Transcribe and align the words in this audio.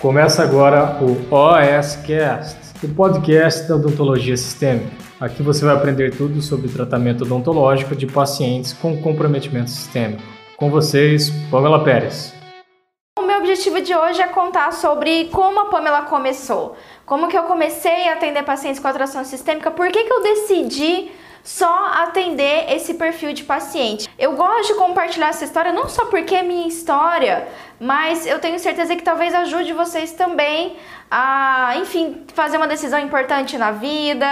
Começa 0.00 0.42
agora 0.42 0.96
o 1.02 1.12
OSCast, 1.30 2.56
o 2.82 2.88
podcast 2.94 3.68
da 3.68 3.76
odontologia 3.76 4.34
sistêmica. 4.34 4.90
Aqui 5.20 5.42
você 5.42 5.62
vai 5.62 5.74
aprender 5.74 6.16
tudo 6.16 6.40
sobre 6.40 6.70
tratamento 6.70 7.24
odontológico 7.24 7.94
de 7.94 8.06
pacientes 8.06 8.72
com 8.72 8.96
comprometimento 9.02 9.68
sistêmico. 9.68 10.22
Com 10.56 10.70
vocês, 10.70 11.28
Pamela 11.50 11.84
Pérez. 11.84 12.32
O 13.18 13.26
meu 13.26 13.40
objetivo 13.40 13.82
de 13.82 13.94
hoje 13.94 14.22
é 14.22 14.26
contar 14.28 14.72
sobre 14.72 15.26
como 15.26 15.60
a 15.60 15.66
Pamela 15.66 16.00
começou. 16.02 16.76
Como 17.04 17.28
que 17.28 17.36
eu 17.36 17.42
comecei 17.42 18.08
a 18.08 18.14
atender 18.14 18.42
pacientes 18.42 18.80
com 18.80 18.88
atração 18.88 19.22
sistêmica, 19.22 19.70
por 19.70 19.90
que, 19.92 20.04
que 20.04 20.12
eu 20.14 20.22
decidi 20.22 21.10
só 21.42 21.86
atender 21.94 22.72
esse 22.72 22.94
perfil 22.94 23.32
de 23.32 23.44
paciente. 23.44 24.08
Eu 24.18 24.32
gosto 24.32 24.72
de 24.72 24.78
compartilhar 24.78 25.28
essa 25.28 25.44
história 25.44 25.72
não 25.72 25.88
só 25.88 26.06
porque 26.06 26.34
é 26.34 26.42
minha 26.42 26.68
história, 26.68 27.48
mas 27.80 28.26
eu 28.26 28.38
tenho 28.38 28.58
certeza 28.58 28.94
que 28.94 29.02
talvez 29.02 29.34
ajude 29.34 29.72
vocês 29.72 30.12
também 30.12 30.76
a, 31.10 31.72
enfim, 31.78 32.24
fazer 32.34 32.58
uma 32.58 32.68
decisão 32.68 33.00
importante 33.00 33.56
na 33.56 33.70
vida, 33.70 34.28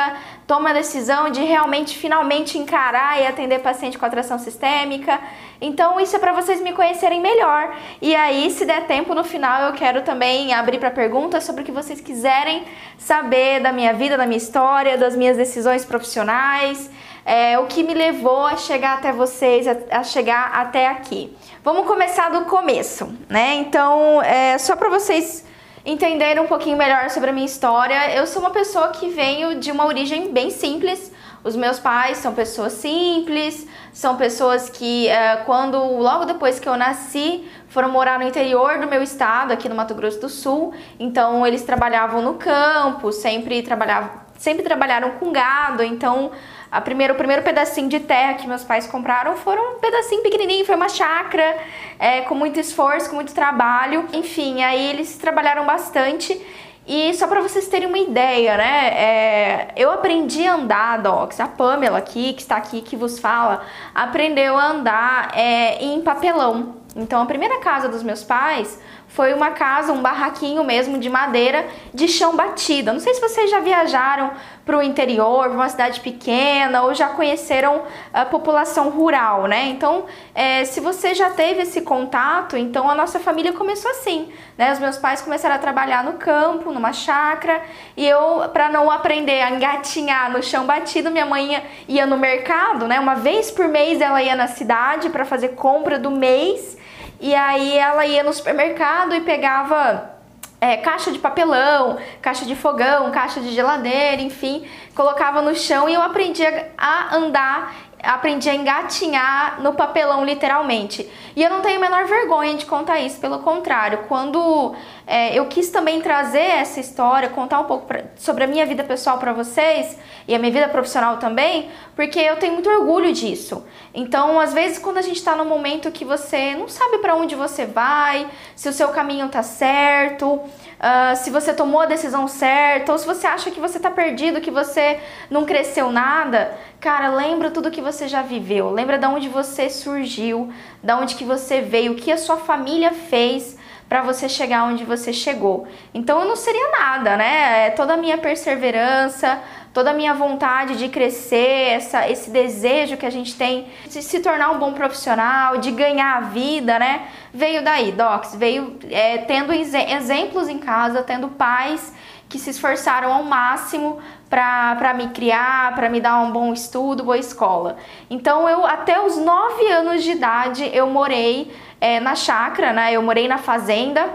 toma 0.47 0.69
a 0.69 0.73
decisão 0.75 1.31
de 1.31 1.43
realmente, 1.43 1.97
finalmente 1.97 2.59
encarar 2.59 3.19
e 3.21 3.27
atender 3.27 3.61
paciente 3.61 3.97
com 3.97 4.05
atração 4.05 4.39
sistêmica. 4.39 5.19
Então, 5.63 5.99
isso 5.99 6.15
é 6.15 6.19
para 6.19 6.35
vocês 6.35 6.61
me 6.61 6.73
conhecerem 6.73 7.23
melhor. 7.23 7.75
E 8.03 8.15
aí, 8.15 8.51
se 8.51 8.67
der 8.67 8.87
tempo, 8.87 9.15
no 9.15 9.25
final 9.25 9.63
eu 9.63 9.73
quero 9.73 10.03
também 10.03 10.53
abrir 10.53 10.79
para 10.79 10.91
perguntas 10.91 11.43
sobre 11.43 11.63
o 11.63 11.65
que 11.65 11.73
vocês 11.73 12.03
quiserem 12.03 12.65
saber 12.99 13.61
da 13.61 13.73
minha 13.73 13.95
vida, 13.95 14.19
da 14.19 14.27
minha 14.27 14.37
história, 14.37 14.99
das 14.99 15.17
minhas 15.17 15.39
decisões 15.39 15.87
profissionais 15.87 16.91
é, 17.29 17.59
o 17.59 17.67
que 17.67 17.83
me 17.83 17.93
levou 17.93 18.47
a 18.47 18.57
chegar 18.57 18.97
até 18.97 19.13
vocês, 19.13 19.69
a, 19.69 19.77
a 19.91 20.03
chegar 20.03 20.51
até 20.55 20.89
aqui. 20.89 21.37
Vamos 21.65 21.89
começar 21.89 22.31
do 22.31 22.45
começo, 22.45 23.13
né? 23.29 23.57
Então, 23.57 24.23
é, 24.23 24.57
só 24.59 24.77
para 24.77 24.89
vocês 24.89 25.45
entenderem 25.85 26.41
um 26.41 26.47
pouquinho 26.47 26.77
melhor 26.77 27.11
sobre 27.11 27.31
a 27.31 27.33
minha 27.33 27.47
história, 27.47 28.15
eu 28.15 28.29
sou 28.29 28.41
uma 28.41 28.51
pessoa 28.51 28.89
que 28.91 29.09
venho 29.09 29.59
de 29.59 29.73
uma 29.73 29.85
origem 29.85 30.33
bem 30.33 30.51
simples. 30.51 31.13
Os 31.43 31.57
meus 31.57 31.81
pais 31.81 32.19
são 32.19 32.33
pessoas 32.33 32.75
simples, 32.75 33.67
são 33.93 34.17
pessoas 34.17 34.71
que, 34.71 35.09
é, 35.09 35.37
quando 35.47 35.79
logo 35.79 36.27
depois 36.27 36.61
que 36.61 36.69
eu 36.69 36.77
nasci, 36.77 37.49
foram 37.69 37.89
morar 37.89 38.21
no 38.21 38.25
interior 38.25 38.79
do 38.79 38.87
meu 38.87 39.03
estado, 39.03 39.53
aqui 39.53 39.69
no 39.69 39.75
Mato 39.75 39.95
Grosso 39.97 40.21
do 40.21 40.29
Sul. 40.29 40.73
Então, 40.99 41.45
eles 41.45 41.65
trabalhavam 41.65 42.23
no 42.23 42.35
campo, 42.35 43.11
sempre 43.11 43.63
trabalhavam, 43.63 44.11
sempre 44.39 44.63
trabalharam 44.63 45.11
com 45.13 45.33
gado. 45.33 45.83
Então, 45.83 46.31
a 46.71 46.81
primeiro, 46.81 47.15
o 47.15 47.17
primeiro 47.17 47.43
pedacinho 47.43 47.89
de 47.89 48.01
terra 48.01 48.35
que 48.35 48.47
meus 48.47 48.63
pais 48.63 48.87
compraram 48.87 49.37
foram 49.37 49.77
um 49.77 49.79
pedacinho 49.79 50.23
pequenininho, 50.23 50.67
foi 50.67 50.75
uma 50.75 50.89
chácara, 50.89 51.57
é, 51.99 52.21
com 52.23 52.35
muito 52.35 52.61
esforço, 52.61 53.09
com 53.09 53.17
muito 53.17 53.35
trabalho. 53.35 54.07
Enfim, 54.13 54.63
aí 54.63 54.91
eles 54.91 55.17
trabalharam 55.17 55.65
bastante. 55.65 56.41
E 56.87 57.13
só 57.15 57.27
para 57.27 57.43
vocês 57.43 57.69
terem 57.69 57.87
uma 57.87 57.99
ideia, 57.99 58.57
né? 58.57 58.89
É, 58.89 59.69
eu 59.77 59.91
aprendi 59.91 60.47
a 60.47 60.55
andar, 60.55 61.03
Docs. 61.03 61.39
A 61.39 61.47
Pamela 61.47 61.99
aqui, 61.99 62.33
que 62.33 62.41
está 62.41 62.57
aqui, 62.57 62.81
que 62.81 62.97
vos 62.97 63.19
fala, 63.19 63.63
aprendeu 63.95 64.57
a 64.57 64.69
andar 64.69 65.33
é, 65.37 65.85
em 65.85 66.01
papelão. 66.01 66.77
Então, 66.97 67.23
a 67.23 67.27
primeira 67.27 67.61
casa 67.61 67.89
dos 67.89 68.03
meus 68.03 68.25
pais 68.25 68.81
foi 69.19 69.35
uma 69.35 69.51
casa, 69.51 69.93
um 69.93 70.01
barraquinho 70.01 70.63
mesmo 70.63 70.97
de 70.97 71.11
madeira 71.11 71.67
de 71.93 72.07
chão 72.07 72.37
batida. 72.37 72.93
Não 72.93 73.01
sei 73.01 73.15
se 73.15 73.21
vocês 73.21 73.51
já 73.51 73.59
viajaram 73.59 74.31
para 74.65 74.79
o 74.79 74.81
interior, 74.81 75.43
para 75.43 75.55
uma 75.55 75.69
cidade 75.69 75.99
pequena, 75.99 76.83
ou 76.83 76.95
já 76.95 77.09
conheceram 77.09 77.83
a 78.15 78.25
população 78.25 78.91
rural, 78.91 79.49
né? 79.49 79.71
Então, 79.71 80.05
é, 80.33 80.65
se 80.65 80.79
você 80.79 81.17
já 81.17 81.31
teve 81.31 81.63
esse 81.63 81.81
contato, 81.81 82.57
então 82.57 82.89
a 82.89 82.95
nossa 82.95 83.19
família 83.19 83.53
começou 83.53 83.91
assim, 83.91 84.33
né? 84.57 84.73
Os 84.73 84.79
meus 84.79 84.97
pais 84.97 85.21
começaram 85.21 85.57
a 85.57 85.59
trabalhar 85.59 86.05
no 86.05 86.13
campo, 86.13 86.71
numa 86.71 86.93
chácara, 86.93 87.61
e 87.97 88.07
eu, 88.07 88.49
para 88.53 88.69
não 88.69 88.89
aprender 88.89 89.41
a 89.41 89.51
engatinhar 89.51 90.31
no 90.31 90.41
chão 90.45 90.65
batido, 90.65 91.11
minha 91.11 91.27
mãe 91.27 91.55
ia, 91.55 91.63
ia 91.89 92.07
no 92.07 92.17
mercado, 92.17 92.87
né? 92.87 93.01
Uma 93.01 93.17
vez 93.17 93.51
por 93.51 93.67
mês 93.67 94.01
ela 94.01 94.23
ia 94.23 94.37
na 94.37 94.47
cidade 94.47 95.11
para 95.11 95.25
fazer 95.25 95.57
compra 95.57 95.99
do 95.99 96.09
mês 96.09 96.79
e 97.21 97.35
aí 97.35 97.77
ela 97.77 98.07
ia 98.07 98.23
no 98.23 98.33
supermercado 98.33 99.15
e 99.15 99.21
pegava 99.21 100.19
é, 100.61 100.77
caixa 100.77 101.13
de 101.13 101.19
papelão, 101.19 101.99
caixa 102.21 102.45
de 102.45 102.55
fogão, 102.55 103.11
caixa 103.11 103.41
de 103.41 103.51
geladeira, 103.51 104.23
enfim, 104.23 104.67
colocava 104.95 105.41
no 105.43 105.55
chão 105.55 105.89
e 105.89 105.95
eu 105.95 106.03
aprendi 106.03 106.43
a 106.77 107.17
andar 107.17 107.89
aprendi 108.03 108.49
a 108.49 108.55
engatinhar 108.55 109.61
no 109.61 109.75
papelão, 109.75 110.25
literalmente. 110.25 111.11
E 111.35 111.43
eu 111.43 111.51
não 111.51 111.61
tenho 111.61 111.79
a 111.79 111.81
menor 111.81 112.07
vergonha 112.07 112.55
de 112.55 112.65
contar 112.65 113.01
isso, 113.01 113.21
pelo 113.21 113.41
contrário, 113.41 114.05
quando 114.09 114.75
é, 115.11 115.35
eu 115.35 115.47
quis 115.47 115.71
também 115.71 116.03
trazer 116.03 116.39
essa 116.39 116.79
história, 116.79 117.31
contar 117.31 117.61
um 117.61 117.65
pouco 117.65 117.87
pra, 117.87 118.05
sobre 118.15 118.45
a 118.45 118.47
minha 118.47 118.67
vida 118.67 118.85
pessoal 118.85 119.17
para 119.17 119.33
vocês 119.33 119.97
e 120.29 120.35
a 120.35 120.39
minha 120.39 120.53
vida 120.53 120.69
profissional 120.69 121.17
também, 121.17 121.71
porque 121.97 122.19
eu 122.19 122.37
tenho 122.37 122.53
muito 122.53 122.69
orgulho 122.69 123.11
disso. 123.11 123.65
Então, 123.95 124.39
às 124.39 124.53
vezes, 124.53 124.79
quando 124.79 124.99
a 124.99 125.03
gente 125.03 125.17
está 125.17 125.35
num 125.35 125.47
momento 125.47 125.91
que 125.91 126.05
você 126.05 126.55
não 126.55 126.69
sabe 126.69 126.99
para 126.99 127.17
onde 127.17 127.35
você 127.35 127.65
vai, 127.65 128.29
se 128.55 128.69
o 128.69 128.73
seu 128.73 128.91
caminho 128.91 129.31
tá 129.31 129.43
certo, 129.43 130.27
uh, 130.27 131.17
se 131.17 131.31
você 131.31 131.55
tomou 131.55 131.81
a 131.81 131.87
decisão 131.87 132.29
certa, 132.29 132.93
ou 132.93 132.99
se 132.99 133.07
você 133.07 133.27
acha 133.27 133.51
que 133.51 133.59
você 133.59 133.79
está 133.79 133.91
perdido, 133.91 134.43
que 134.43 134.51
você 134.51 135.01
não 135.31 135.47
cresceu 135.47 135.91
nada, 135.91 136.53
cara, 136.79 137.09
lembra 137.09 137.51
tudo 137.51 137.71
que 137.71 137.81
você 137.81 138.09
já 138.09 138.21
viveu, 138.21 138.71
lembra 138.71 138.99
de 138.99 139.07
onde 139.07 139.31
você 139.31 139.71
surgiu, 139.71 140.53
de 140.83 140.93
onde 140.93 141.15
que 141.15 141.25
você 141.25 141.63
veio, 141.63 141.93
o 141.93 141.97
que 141.97 142.13
a 142.13 142.19
sua 142.19 142.37
família 142.37 142.93
fez 142.93 143.57
para 143.89 144.03
você 144.03 144.29
chegar 144.29 144.65
onde 144.65 144.85
você 144.85 145.13
chegou. 145.13 145.67
Então 145.95 146.21
eu 146.21 146.27
não 146.27 146.37
seria 146.37 146.71
nada, 146.71 147.17
né? 147.17 147.69
É 147.69 147.71
toda 147.71 147.95
a 147.95 147.97
minha 147.97 148.19
perseverança, 148.19 149.41
toda 149.73 149.91
a 149.91 149.95
minha 149.95 150.13
vontade 150.13 150.77
de 150.77 150.89
crescer, 150.89 151.71
essa, 151.71 152.09
esse 152.09 152.31
desejo 152.31 152.97
que 152.97 153.07
a 153.07 153.11
gente 153.11 153.35
tem 153.37 153.67
de 153.87 154.03
se 154.03 154.21
tornar 154.21 154.51
um 154.51 154.59
bom 154.59 154.73
profissional, 154.73 155.59
de 155.59 155.71
ganhar 155.71 156.17
a 156.17 156.21
vida, 156.21 156.79
né? 156.79 157.09
Veio 157.33 157.63
daí, 157.63 157.93
Docs, 157.93 158.35
veio 158.35 158.79
é, 158.91 159.19
tendo 159.19 159.53
exemplos 159.53 160.49
em 160.49 160.59
casa, 160.59 161.03
tendo 161.03 161.29
pais 161.29 161.95
que 162.29 162.39
se 162.39 162.51
esforçaram 162.51 163.13
ao 163.13 163.23
máximo 163.23 164.01
para 164.29 164.93
me 164.95 165.09
criar, 165.09 165.75
para 165.75 165.89
me 165.89 166.01
dar 166.01 166.21
um 166.21 166.31
bom 166.31 166.53
estudo, 166.53 167.03
boa 167.03 167.17
escola. 167.17 167.79
Então 168.11 168.47
eu 168.49 168.67
até 168.67 169.01
os 169.01 169.17
9 169.17 169.67
anos 169.69 170.03
de 170.03 170.11
idade 170.11 170.71
eu 170.75 170.87
morei 170.89 171.51
é, 171.81 172.01
na 172.01 172.15
chácara, 172.15 172.73
né? 172.73 172.93
Eu 172.93 173.03
morei 173.03 173.29
na 173.29 173.39
fazenda 173.39 174.09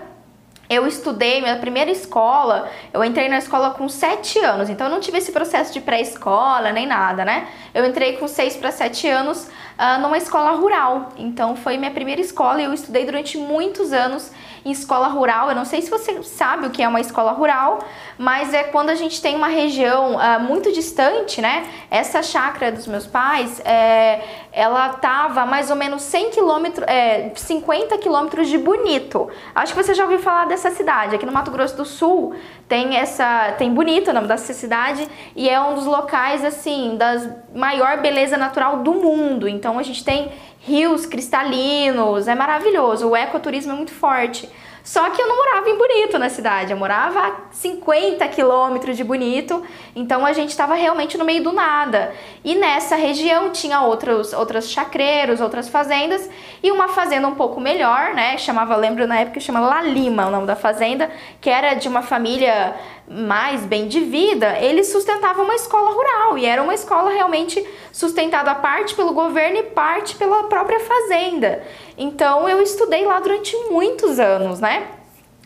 eu 0.70 0.88
estudei 0.88 1.42
minha 1.42 1.58
primeira 1.58 1.92
escola, 1.92 2.70
eu 2.94 3.04
entrei 3.04 3.28
na 3.28 3.38
escola 3.38 3.72
com 3.72 3.88
7 3.88 4.40
anos, 4.40 4.70
então 4.70 4.88
eu 4.88 4.92
não 4.92 5.00
tive 5.00 5.18
esse 5.18 5.32
processo 5.32 5.74
de 5.74 5.82
pré-escola 5.82 6.72
nem 6.72 6.88
nada, 6.88 7.26
né? 7.26 7.48
Eu 7.74 7.86
entrei 7.86 8.18
com 8.18 8.28
6 8.28 8.58
para 8.58 8.72
7 8.72 9.08
anos 9.08 9.48
uh, 9.48 10.02
numa 10.02 10.18
escola 10.18 10.52
rural, 10.52 11.10
então 11.18 11.56
foi 11.56 11.78
minha 11.78 11.92
primeira 11.92 12.22
escola 12.22 12.62
e 12.62 12.66
eu 12.66 12.74
estudei 12.74 13.06
durante 13.06 13.38
muitos 13.38 13.92
anos 13.92 14.32
em 14.66 14.72
escola 14.72 15.08
rural. 15.08 15.50
Eu 15.50 15.56
não 15.56 15.66
sei 15.66 15.82
se 15.82 15.90
você 15.90 16.22
sabe 16.24 16.68
o 16.68 16.70
que 16.70 16.82
é 16.82 16.88
uma 16.88 17.02
escola 17.02 17.32
rural, 17.32 17.80
mas 18.18 18.54
é 18.54 18.64
quando 18.64 18.90
a 18.90 18.96
gente 18.96 19.22
tem 19.22 19.36
uma 19.36 19.48
região 19.48 20.16
uh, 20.16 20.40
muito 20.40 20.72
distante, 20.72 21.42
né? 21.42 21.68
Essa 21.90 22.24
chácara 22.24 22.72
dos 22.72 22.88
meus 22.88 23.06
pais, 23.06 23.60
é, 23.66 24.22
ela 24.52 24.90
tava 24.90 25.46
mais 25.46 25.70
ou 25.70 25.76
menos 25.76 26.02
100 26.04 26.30
quilômetros, 26.32 26.88
é, 26.88 27.32
50 27.36 27.98
quilômetros 27.98 28.48
de 28.48 28.58
Bonito. 28.58 29.30
Acho 29.54 29.74
que 29.74 29.84
você 29.84 29.94
já 29.94 30.04
ouviu 30.04 30.20
falar 30.20 30.46
dessa 30.46 30.72
cidade. 30.72 31.16
Aqui 31.16 31.26
no 31.26 31.32
Mato 31.32 31.52
Grosso 31.52 31.76
do 31.76 31.86
Sul 31.86 32.36
tem 32.68 32.96
essa, 32.96 33.54
tem 33.58 33.74
Bonito, 33.74 34.12
o 34.12 34.14
nome 34.14 34.28
dessa 34.28 34.54
cidade, 34.54 35.08
e 35.36 35.50
é 35.50 35.60
um 35.60 35.76
dos 35.76 35.86
locais 35.86 36.44
assim 36.44 36.96
das 36.98 37.30
maior 37.54 38.02
beleza 38.02 38.38
natural 38.38 38.78
do 38.78 38.94
mundo. 38.94 39.48
Então 39.48 39.78
a 39.78 39.84
gente 39.84 40.04
tem 40.04 40.32
rios 40.66 41.06
cristalinos, 41.06 42.28
é 42.28 42.36
maravilhoso. 42.36 43.10
O 43.10 43.16
ecoturismo 43.16 43.74
é 43.74 43.76
muito 43.76 43.92
forte. 43.92 44.50
Só 44.84 45.10
que 45.12 45.22
eu 45.22 45.28
não 45.28 45.38
morava 45.38 45.70
em 45.70 45.78
Bonito 45.78 46.20
na 46.20 46.28
cidade, 46.28 46.74
eu 46.74 46.78
morava 46.78 47.20
a 47.22 47.36
50 47.52 48.28
quilômetros 48.28 48.98
de 48.98 49.04
Bonito, 49.04 49.64
então 49.96 50.26
a 50.26 50.34
gente 50.34 50.50
estava 50.50 50.76
realmente 50.76 51.18
no 51.18 51.24
meio 51.24 51.42
do 51.42 51.54
nada. 51.54 52.14
E 52.44 52.54
nessa 52.54 52.98
região 52.98 53.50
tinha 53.50 53.80
outros, 53.80 54.34
outros 54.34 54.70
chacreiros, 54.70 55.40
outras 55.40 55.70
fazendas, 55.70 56.30
e 56.62 56.70
uma 56.70 56.90
fazenda 56.90 57.26
um 57.30 57.36
pouco 57.36 57.62
melhor, 57.62 58.14
né? 58.14 58.38
Chamava, 58.38 58.76
lembro 58.76 59.08
na 59.08 59.22
época, 59.22 59.40
chamava 59.40 59.68
La 59.68 59.82
Lima 59.82 60.28
o 60.28 60.32
nome 60.32 60.46
da 60.46 60.56
fazenda, 60.56 61.10
que 61.40 61.50
era 61.50 61.76
de 61.76 61.88
uma 61.88 62.02
família 62.02 62.76
mais 63.08 63.66
bem 63.66 63.88
de 63.88 64.00
vida, 64.00 64.58
eles 64.60 64.88
sustentavam 64.88 65.44
uma 65.44 65.56
escola 65.56 65.92
rural 65.92 66.38
e 66.38 66.46
era 66.46 66.64
uma 66.64 66.74
escola 66.74 67.12
realmente 67.12 67.66
sustentada 67.92 68.56
parte 68.56 68.96
pelo 68.96 69.14
governo 69.14 69.58
e 69.58 69.64
parte 69.64 70.16
pela 70.16 70.44
própria 70.44 70.80
fazenda. 70.80 71.64
Então 71.98 72.48
eu 72.48 72.62
estudei 72.62 73.06
lá 73.06 73.20
durante 73.20 73.56
muitos 73.70 74.20
anos, 74.20 74.60
né? 74.60 74.88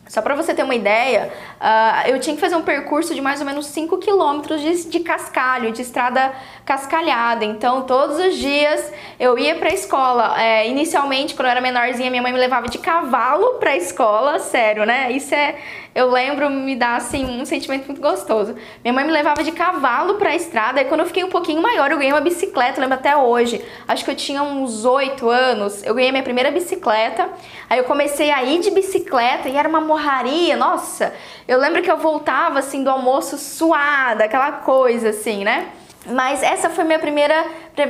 Só 0.09 0.21
para 0.21 0.36
você 0.36 0.54
ter 0.54 0.63
uma 0.63 0.75
ideia, 0.75 1.31
uh, 1.59 2.09
eu 2.09 2.19
tinha 2.19 2.33
que 2.33 2.42
fazer 2.42 2.56
um 2.56 2.62
percurso 2.62 3.13
de 3.13 3.19
mais 3.19 3.42
ou 3.42 3.45
menos 3.45 3.65
5 3.68 3.98
quilômetros 3.98 4.62
de, 4.62 4.89
de 4.89 5.00
cascalho, 5.01 5.71
de 5.71 5.81
estrada 5.81 6.33
cascalhada. 6.65 7.44
Então, 7.44 7.81
todos 7.81 8.18
os 8.18 8.38
dias 8.38 8.92
eu 9.19 9.38
ia 9.38 9.56
para 9.56 9.69
a 9.69 9.74
escola. 9.74 10.42
É, 10.42 10.68
inicialmente, 10.68 11.36
quando 11.36 11.48
eu 11.48 11.51
era 11.51 11.62
menorzinha, 11.62 12.09
minha 12.09 12.21
mãe 12.21 12.31
me 12.31 12.39
levava 12.39 12.68
de 12.69 12.77
cavalo 12.77 13.56
para 13.56 13.71
a 13.71 13.77
escola. 13.77 14.39
Sério, 14.39 14.86
né? 14.86 15.12
Isso 15.12 15.36
é, 15.36 15.56
eu 15.97 16.11
lembro, 16.11 16.47
me 16.47 16.75
dá 16.75 16.95
assim 16.95 17.25
um 17.25 17.44
sentimento 17.44 17.88
muito 17.88 17.99
gostoso. 17.99 18.55
Minha 18.83 18.94
mãe 18.94 19.03
me 19.03 19.11
levava 19.11 19.44
de 19.44 19.51
cavalo 19.51 20.13
para 20.13 20.29
a 20.29 20.35
estrada. 20.35 20.79
E 20.79 20.85
quando 20.85 20.99
eu 20.99 21.07
fiquei 21.07 21.23
um 21.23 21.29
pouquinho 21.29 21.59
maior, 21.59 21.89
eu 21.89 21.97
ganhei 21.97 22.13
uma 22.13 22.21
bicicleta. 22.21 22.77
Eu 22.77 22.81
lembro 22.83 22.99
até 22.99 23.17
hoje. 23.17 23.65
Acho 23.88 24.05
que 24.05 24.11
eu 24.11 24.15
tinha 24.15 24.44
uns 24.44 24.85
8 24.85 25.27
anos. 25.27 25.83
Eu 25.83 25.95
ganhei 25.95 26.11
minha 26.11 26.21
primeira 26.21 26.51
bicicleta. 26.51 27.27
Aí 27.67 27.79
eu 27.79 27.83
comecei 27.83 28.29
a 28.29 28.44
ir 28.44 28.59
de 28.59 28.69
bicicleta 28.69 29.49
e 29.49 29.57
era 29.57 29.67
uma 29.67 29.81
morraria, 29.81 30.55
nossa. 30.55 31.15
Eu 31.47 31.57
lembro 31.57 31.81
que 31.81 31.89
eu 31.89 31.97
voltava 31.97 32.59
assim 32.59 32.83
do 32.83 32.91
almoço 32.91 33.35
suada, 33.35 34.25
aquela 34.25 34.51
coisa 34.51 35.09
assim, 35.09 35.44
né? 35.44 35.69
Mas 36.05 36.44
essa 36.44 36.69
foi 36.69 36.83
minha 36.83 36.99
primeira 36.99 37.44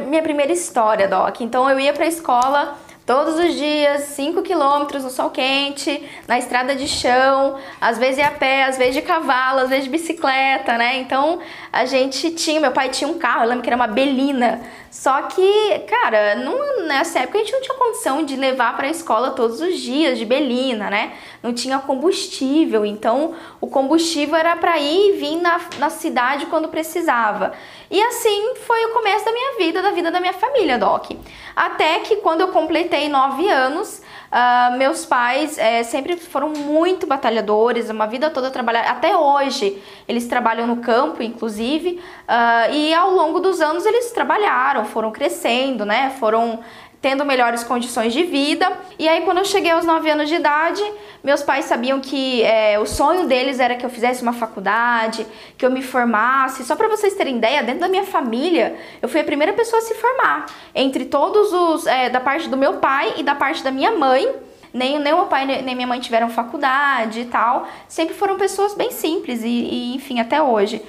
minha 0.07 0.23
primeira 0.23 0.53
história, 0.53 1.09
Doc. 1.09 1.41
Então 1.41 1.69
eu 1.69 1.77
ia 1.77 1.91
para 1.91 2.05
a 2.05 2.07
escola 2.07 2.77
todos 3.07 3.39
os 3.39 3.55
dias, 3.55 4.01
5 4.01 4.41
quilômetros 4.41 5.01
no 5.01 5.09
sol 5.09 5.29
quente, 5.29 6.03
na 6.27 6.37
estrada 6.37 6.75
de 6.75 6.89
chão, 6.89 7.55
às 7.79 7.97
vezes 7.97 8.21
a 8.21 8.31
pé, 8.31 8.65
às 8.65 8.77
vezes 8.77 8.95
de 8.95 9.01
cavalo, 9.01 9.61
às 9.61 9.69
vezes 9.69 9.85
de 9.85 9.89
bicicleta, 9.89 10.77
né? 10.77 10.97
Então 10.97 11.39
a 11.71 11.85
gente 11.85 12.31
tinha, 12.31 12.59
meu 12.59 12.73
pai 12.73 12.89
tinha 12.89 13.09
um 13.09 13.17
carro, 13.17 13.43
eu 13.43 13.47
lembro 13.47 13.63
que 13.63 13.69
era 13.69 13.77
uma 13.77 13.87
Belina. 13.87 14.59
Só 14.89 15.23
que, 15.23 15.79
cara, 15.87 16.35
não, 16.35 16.85
nessa 16.87 17.19
época 17.19 17.37
a 17.37 17.41
gente 17.41 17.53
não 17.53 17.61
tinha 17.61 17.77
condição 17.77 18.23
de 18.23 18.35
levar 18.35 18.75
para 18.75 18.87
a 18.87 18.91
escola 18.91 19.31
todos 19.31 19.59
os 19.61 19.79
dias 19.79 20.17
de 20.17 20.25
Belina, 20.25 20.89
né? 20.89 21.13
Não 21.43 21.53
tinha 21.53 21.79
combustível, 21.79 22.85
então 22.85 23.35
o 23.59 23.67
combustível 23.67 24.35
era 24.35 24.55
para 24.55 24.77
ir 24.79 25.09
e 25.09 25.11
vir 25.13 25.41
na, 25.41 25.59
na 25.77 25.89
cidade 25.89 26.45
quando 26.47 26.67
precisava. 26.69 27.53
E 27.89 28.01
assim 28.01 28.55
foi 28.65 28.85
o 28.85 28.93
começo 28.93 29.25
da 29.25 29.31
minha 29.31 29.57
vida, 29.57 29.81
da 29.81 29.91
vida 29.91 30.11
da 30.11 30.19
minha 30.19 30.33
família, 30.33 30.77
Doc. 30.77 31.11
Até 31.55 31.99
que 31.99 32.17
quando 32.17 32.41
eu 32.41 32.49
completei 32.49 33.09
nove 33.09 33.49
anos, 33.49 34.01
uh, 34.31 34.77
meus 34.77 35.05
pais 35.05 35.57
é, 35.57 35.83
sempre 35.83 36.17
foram 36.17 36.49
muito 36.49 37.05
batalhadores, 37.07 37.89
uma 37.89 38.07
vida 38.07 38.29
toda 38.29 38.51
trabalhar, 38.51 38.89
até 38.89 39.15
hoje 39.15 39.81
eles 40.07 40.27
trabalham 40.27 40.65
no 40.65 40.77
campo, 40.77 41.21
inclusive, 41.21 41.99
uh, 42.27 42.73
e 42.73 42.93
ao 42.93 43.11
longo 43.11 43.39
dos 43.39 43.61
anos 43.61 43.85
eles 43.85 44.11
trabalharam, 44.11 44.85
foram 44.85 45.11
crescendo, 45.11 45.85
né? 45.85 46.11
Foram 46.19 46.59
tendo 47.01 47.23
melhores 47.23 47.63
condições 47.63 48.13
de 48.13 48.23
vida. 48.23 48.71
E 48.97 49.07
aí, 49.07 49.21
quando 49.21 49.39
eu 49.39 49.45
cheguei 49.45 49.71
aos 49.71 49.85
9 49.85 50.09
anos 50.09 50.27
de 50.27 50.35
idade, 50.35 50.83
meus 51.23 51.43
pais 51.43 51.65
sabiam 51.65 51.99
que 51.99 52.43
é, 52.43 52.79
o 52.79 52.85
sonho 52.85 53.27
deles 53.27 53.59
era 53.59 53.75
que 53.75 53.85
eu 53.85 53.89
fizesse 53.89 54.21
uma 54.23 54.33
faculdade, 54.33 55.25
que 55.57 55.65
eu 55.65 55.69
me 55.69 55.81
formasse. 55.81 56.63
Só 56.63 56.75
para 56.75 56.87
vocês 56.87 57.13
terem 57.13 57.37
ideia, 57.37 57.61
dentro 57.63 57.81
da 57.81 57.87
minha 57.87 58.03
família, 58.03 58.77
eu 59.01 59.07
fui 59.07 59.21
a 59.21 59.23
primeira 59.23 59.53
pessoa 59.53 59.81
a 59.81 59.85
se 59.85 59.93
formar. 59.95 60.45
Entre 60.73 61.05
todos 61.05 61.53
os, 61.53 61.85
é, 61.85 62.09
da 62.09 62.19
parte 62.19 62.49
do 62.49 62.57
meu 62.57 62.75
pai 62.75 63.13
e 63.17 63.23
da 63.23 63.35
parte 63.35 63.63
da 63.63 63.71
minha 63.71 63.91
mãe, 63.91 64.27
nem, 64.73 64.99
nem 64.99 65.13
meu 65.13 65.25
pai 65.25 65.45
nem 65.45 65.75
minha 65.75 65.87
mãe 65.87 65.99
tiveram 65.99 66.29
faculdade 66.29 67.21
e 67.21 67.25
tal. 67.25 67.67
Sempre 67.87 68.15
foram 68.15 68.37
pessoas 68.37 68.73
bem 68.73 68.91
simples 68.91 69.43
e, 69.43 69.47
e 69.47 69.95
enfim, 69.95 70.19
até 70.19 70.41
hoje. 70.41 70.81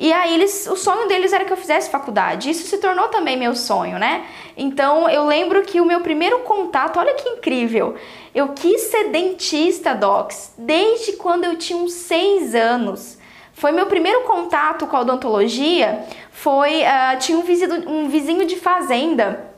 E 0.00 0.14
aí 0.14 0.32
eles, 0.32 0.66
o 0.66 0.76
sonho 0.76 1.06
deles 1.08 1.30
era 1.30 1.44
que 1.44 1.52
eu 1.52 1.58
fizesse 1.58 1.90
faculdade. 1.90 2.48
Isso 2.48 2.66
se 2.66 2.78
tornou 2.78 3.08
também 3.08 3.36
meu 3.36 3.54
sonho, 3.54 3.98
né? 3.98 4.24
Então 4.56 5.06
eu 5.10 5.26
lembro 5.26 5.60
que 5.60 5.78
o 5.78 5.84
meu 5.84 6.00
primeiro 6.00 6.38
contato, 6.38 6.98
olha 6.98 7.12
que 7.12 7.28
incrível, 7.28 7.94
eu 8.34 8.48
quis 8.48 8.80
ser 8.84 9.10
dentista, 9.10 9.94
docs, 9.94 10.54
desde 10.56 11.12
quando 11.12 11.44
eu 11.44 11.56
tinha 11.56 11.78
uns 11.78 11.92
seis 11.92 12.54
anos. 12.54 13.18
Foi 13.52 13.72
meu 13.72 13.84
primeiro 13.84 14.22
contato 14.22 14.86
com 14.86 14.96
a 14.96 15.00
odontologia. 15.00 16.02
Foi 16.32 16.80
uh, 16.80 17.18
tinha 17.18 17.36
um 17.36 17.42
vizinho, 17.42 17.86
um 17.86 18.08
vizinho 18.08 18.46
de 18.46 18.56
fazenda 18.56 19.49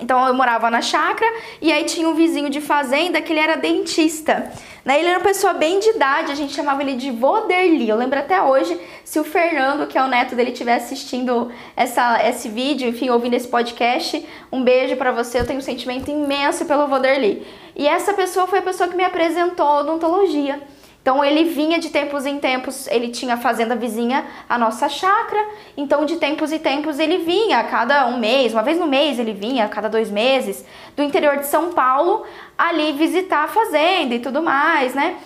então 0.00 0.26
eu 0.26 0.34
morava 0.34 0.70
na 0.70 0.80
chácara 0.80 1.30
e 1.60 1.72
aí 1.72 1.84
tinha 1.84 2.08
um 2.08 2.14
vizinho 2.14 2.50
de 2.50 2.60
fazenda 2.60 3.20
que 3.20 3.32
ele 3.32 3.40
era 3.40 3.56
dentista. 3.56 4.50
Né? 4.84 4.98
Ele 5.00 5.08
era 5.08 5.18
uma 5.18 5.24
pessoa 5.24 5.52
bem 5.52 5.80
de 5.80 5.90
idade, 5.90 6.32
a 6.32 6.34
gente 6.34 6.54
chamava 6.54 6.82
ele 6.82 6.94
de 6.94 7.10
Voderli. 7.10 7.88
Eu 7.88 7.96
lembro 7.96 8.18
até 8.18 8.42
hoje, 8.42 8.80
se 9.04 9.20
o 9.20 9.24
Fernando, 9.24 9.86
que 9.86 9.98
é 9.98 10.02
o 10.02 10.08
neto 10.08 10.34
dele, 10.34 10.52
estiver 10.52 10.76
assistindo 10.76 11.52
essa, 11.76 12.26
esse 12.26 12.48
vídeo, 12.48 12.88
enfim, 12.88 13.10
ouvindo 13.10 13.34
esse 13.34 13.48
podcast, 13.48 14.26
um 14.50 14.64
beijo 14.64 14.96
para 14.96 15.12
você. 15.12 15.40
Eu 15.40 15.46
tenho 15.46 15.58
um 15.58 15.62
sentimento 15.62 16.10
imenso 16.10 16.64
pelo 16.64 16.86
Voderli. 16.86 17.46
E 17.76 17.86
essa 17.86 18.14
pessoa 18.14 18.46
foi 18.46 18.60
a 18.60 18.62
pessoa 18.62 18.88
que 18.88 18.96
me 18.96 19.04
apresentou 19.04 19.66
a 19.66 19.80
odontologia. 19.80 20.60
Então 21.00 21.24
ele 21.24 21.44
vinha 21.44 21.78
de 21.78 21.88
tempos 21.88 22.26
em 22.26 22.38
tempos, 22.38 22.86
ele 22.88 23.08
tinha 23.08 23.34
a 23.34 23.38
fazenda 23.38 23.74
vizinha 23.74 24.26
à 24.48 24.58
nossa 24.58 24.88
chácara, 24.88 25.42
então 25.76 26.04
de 26.04 26.16
tempos 26.16 26.52
em 26.52 26.58
tempos 26.58 26.98
ele 26.98 27.18
vinha, 27.18 27.60
a 27.60 27.64
cada 27.64 28.06
um 28.06 28.18
mês, 28.18 28.52
uma 28.52 28.62
vez 28.62 28.78
no 28.78 28.86
mês 28.86 29.18
ele 29.18 29.32
vinha, 29.32 29.64
a 29.64 29.68
cada 29.68 29.88
dois 29.88 30.10
meses, 30.10 30.64
do 30.94 31.02
interior 31.02 31.38
de 31.38 31.46
São 31.46 31.72
Paulo, 31.72 32.26
ali 32.58 32.92
visitar 32.92 33.44
a 33.44 33.48
fazenda 33.48 34.14
e 34.14 34.18
tudo 34.18 34.42
mais, 34.42 34.94
né? 34.94 35.16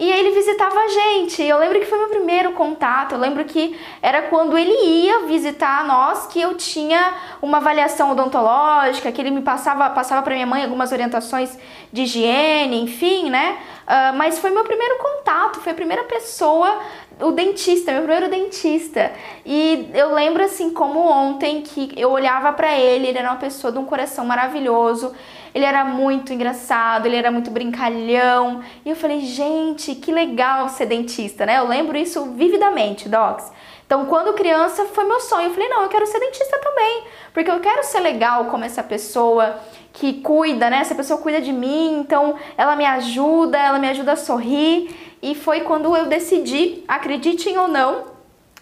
E 0.00 0.10
aí 0.10 0.18
ele 0.18 0.30
visitava 0.30 0.80
a 0.80 0.88
gente. 0.88 1.42
Eu 1.42 1.58
lembro 1.58 1.78
que 1.78 1.84
foi 1.84 1.98
meu 1.98 2.08
primeiro 2.08 2.52
contato. 2.52 3.12
Eu 3.12 3.18
lembro 3.18 3.44
que 3.44 3.78
era 4.00 4.22
quando 4.22 4.56
ele 4.56 4.72
ia 4.72 5.26
visitar 5.26 5.84
nós 5.84 6.26
que 6.26 6.40
eu 6.40 6.54
tinha 6.54 7.12
uma 7.42 7.58
avaliação 7.58 8.12
odontológica, 8.12 9.12
que 9.12 9.20
ele 9.20 9.30
me 9.30 9.42
passava, 9.42 9.90
passava 9.90 10.22
para 10.22 10.32
minha 10.32 10.46
mãe 10.46 10.64
algumas 10.64 10.90
orientações 10.90 11.54
de 11.92 12.04
higiene, 12.04 12.80
enfim, 12.80 13.28
né? 13.28 13.58
Uh, 13.82 14.16
mas 14.16 14.38
foi 14.38 14.48
meu 14.48 14.64
primeiro 14.64 14.96
contato, 14.96 15.60
foi 15.60 15.72
a 15.72 15.74
primeira 15.74 16.04
pessoa, 16.04 16.80
o 17.20 17.32
dentista, 17.32 17.92
meu 17.92 18.04
primeiro 18.04 18.30
dentista. 18.30 19.12
E 19.44 19.90
eu 19.92 20.14
lembro 20.14 20.42
assim 20.42 20.72
como 20.72 20.98
ontem 20.98 21.60
que 21.60 21.92
eu 21.94 22.10
olhava 22.10 22.54
para 22.54 22.74
ele, 22.74 23.08
ele 23.08 23.18
era 23.18 23.28
uma 23.28 23.36
pessoa 23.36 23.70
de 23.70 23.78
um 23.78 23.84
coração 23.84 24.24
maravilhoso. 24.24 25.12
Ele 25.54 25.64
era 25.64 25.84
muito 25.84 26.32
engraçado, 26.32 27.06
ele 27.06 27.16
era 27.16 27.30
muito 27.30 27.50
brincalhão. 27.50 28.62
E 28.84 28.90
eu 28.90 28.96
falei, 28.96 29.20
gente, 29.20 29.94
que 29.94 30.12
legal 30.12 30.68
ser 30.68 30.86
dentista, 30.86 31.44
né? 31.44 31.58
Eu 31.58 31.66
lembro 31.66 31.96
isso 31.96 32.32
vividamente, 32.32 33.08
Docs. 33.08 33.50
Então, 33.84 34.06
quando 34.06 34.34
criança, 34.34 34.84
foi 34.84 35.04
meu 35.04 35.18
sonho. 35.18 35.48
Eu 35.48 35.50
falei, 35.52 35.68
não, 35.68 35.82
eu 35.82 35.88
quero 35.88 36.06
ser 36.06 36.20
dentista 36.20 36.58
também. 36.58 37.02
Porque 37.34 37.50
eu 37.50 37.58
quero 37.58 37.82
ser 37.82 37.98
legal 37.98 38.44
como 38.44 38.64
essa 38.64 38.84
pessoa 38.84 39.58
que 39.92 40.20
cuida, 40.20 40.70
né? 40.70 40.78
Essa 40.78 40.94
pessoa 40.94 41.20
cuida 41.20 41.40
de 41.40 41.52
mim, 41.52 41.98
então 41.98 42.36
ela 42.56 42.76
me 42.76 42.84
ajuda, 42.84 43.58
ela 43.58 43.80
me 43.80 43.88
ajuda 43.88 44.12
a 44.12 44.16
sorrir. 44.16 44.94
E 45.20 45.34
foi 45.34 45.62
quando 45.62 45.96
eu 45.96 46.06
decidi, 46.06 46.84
acreditem 46.86 47.58
ou 47.58 47.66
não, 47.66 48.04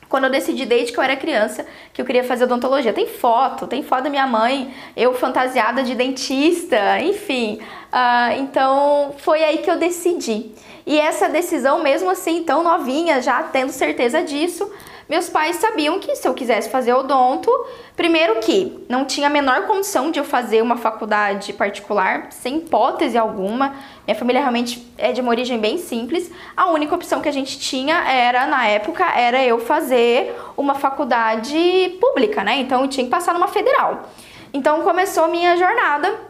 quando 0.08 0.24
eu 0.24 0.30
decidi 0.30 0.64
desde 0.64 0.92
que 0.92 0.98
eu 0.98 1.02
era 1.02 1.16
criança 1.16 1.66
que 1.92 2.00
eu 2.00 2.06
queria 2.06 2.24
fazer 2.24 2.44
odontologia. 2.44 2.92
Tem 2.92 3.06
foto, 3.06 3.66
tem 3.66 3.82
foto 3.82 4.04
da 4.04 4.10
minha 4.10 4.26
mãe, 4.26 4.72
eu 4.96 5.14
fantasiada 5.14 5.82
de 5.82 5.94
dentista, 5.94 7.00
enfim. 7.00 7.60
Uh, 7.92 8.40
então 8.40 9.14
foi 9.18 9.44
aí 9.44 9.58
que 9.58 9.70
eu 9.70 9.76
decidi. 9.76 10.52
E 10.86 10.98
essa 10.98 11.28
decisão, 11.28 11.82
mesmo 11.82 12.08
assim, 12.08 12.42
tão 12.42 12.62
novinha, 12.62 13.20
já 13.20 13.42
tendo 13.42 13.70
certeza 13.70 14.22
disso, 14.22 14.70
meus 15.08 15.28
pais 15.28 15.56
sabiam 15.56 15.98
que 15.98 16.14
se 16.16 16.28
eu 16.28 16.34
quisesse 16.34 16.68
fazer 16.68 16.92
odonto, 16.92 17.50
primeiro 17.96 18.40
que 18.40 18.84
não 18.88 19.06
tinha 19.06 19.28
a 19.28 19.30
menor 19.30 19.66
condição 19.66 20.10
de 20.10 20.18
eu 20.18 20.24
fazer 20.24 20.60
uma 20.60 20.76
faculdade 20.76 21.52
particular, 21.54 22.26
sem 22.30 22.58
hipótese 22.58 23.16
alguma. 23.16 23.74
Minha 24.06 24.14
família 24.14 24.40
realmente 24.40 24.86
é 24.98 25.10
de 25.10 25.22
uma 25.22 25.30
origem 25.30 25.58
bem 25.58 25.78
simples. 25.78 26.30
A 26.54 26.66
única 26.66 26.94
opção 26.94 27.22
que 27.22 27.28
a 27.28 27.32
gente 27.32 27.58
tinha 27.58 27.96
era, 28.06 28.46
na 28.46 28.66
época, 28.66 29.04
era 29.18 29.42
eu 29.42 29.58
fazer 29.58 30.36
uma 30.56 30.74
faculdade 30.74 31.96
pública, 31.98 32.44
né? 32.44 32.58
Então 32.58 32.82
eu 32.82 32.88
tinha 32.88 33.04
que 33.04 33.10
passar 33.10 33.32
numa 33.32 33.48
federal. 33.48 34.10
Então 34.52 34.82
começou 34.82 35.24
a 35.24 35.28
minha 35.28 35.56
jornada 35.56 36.27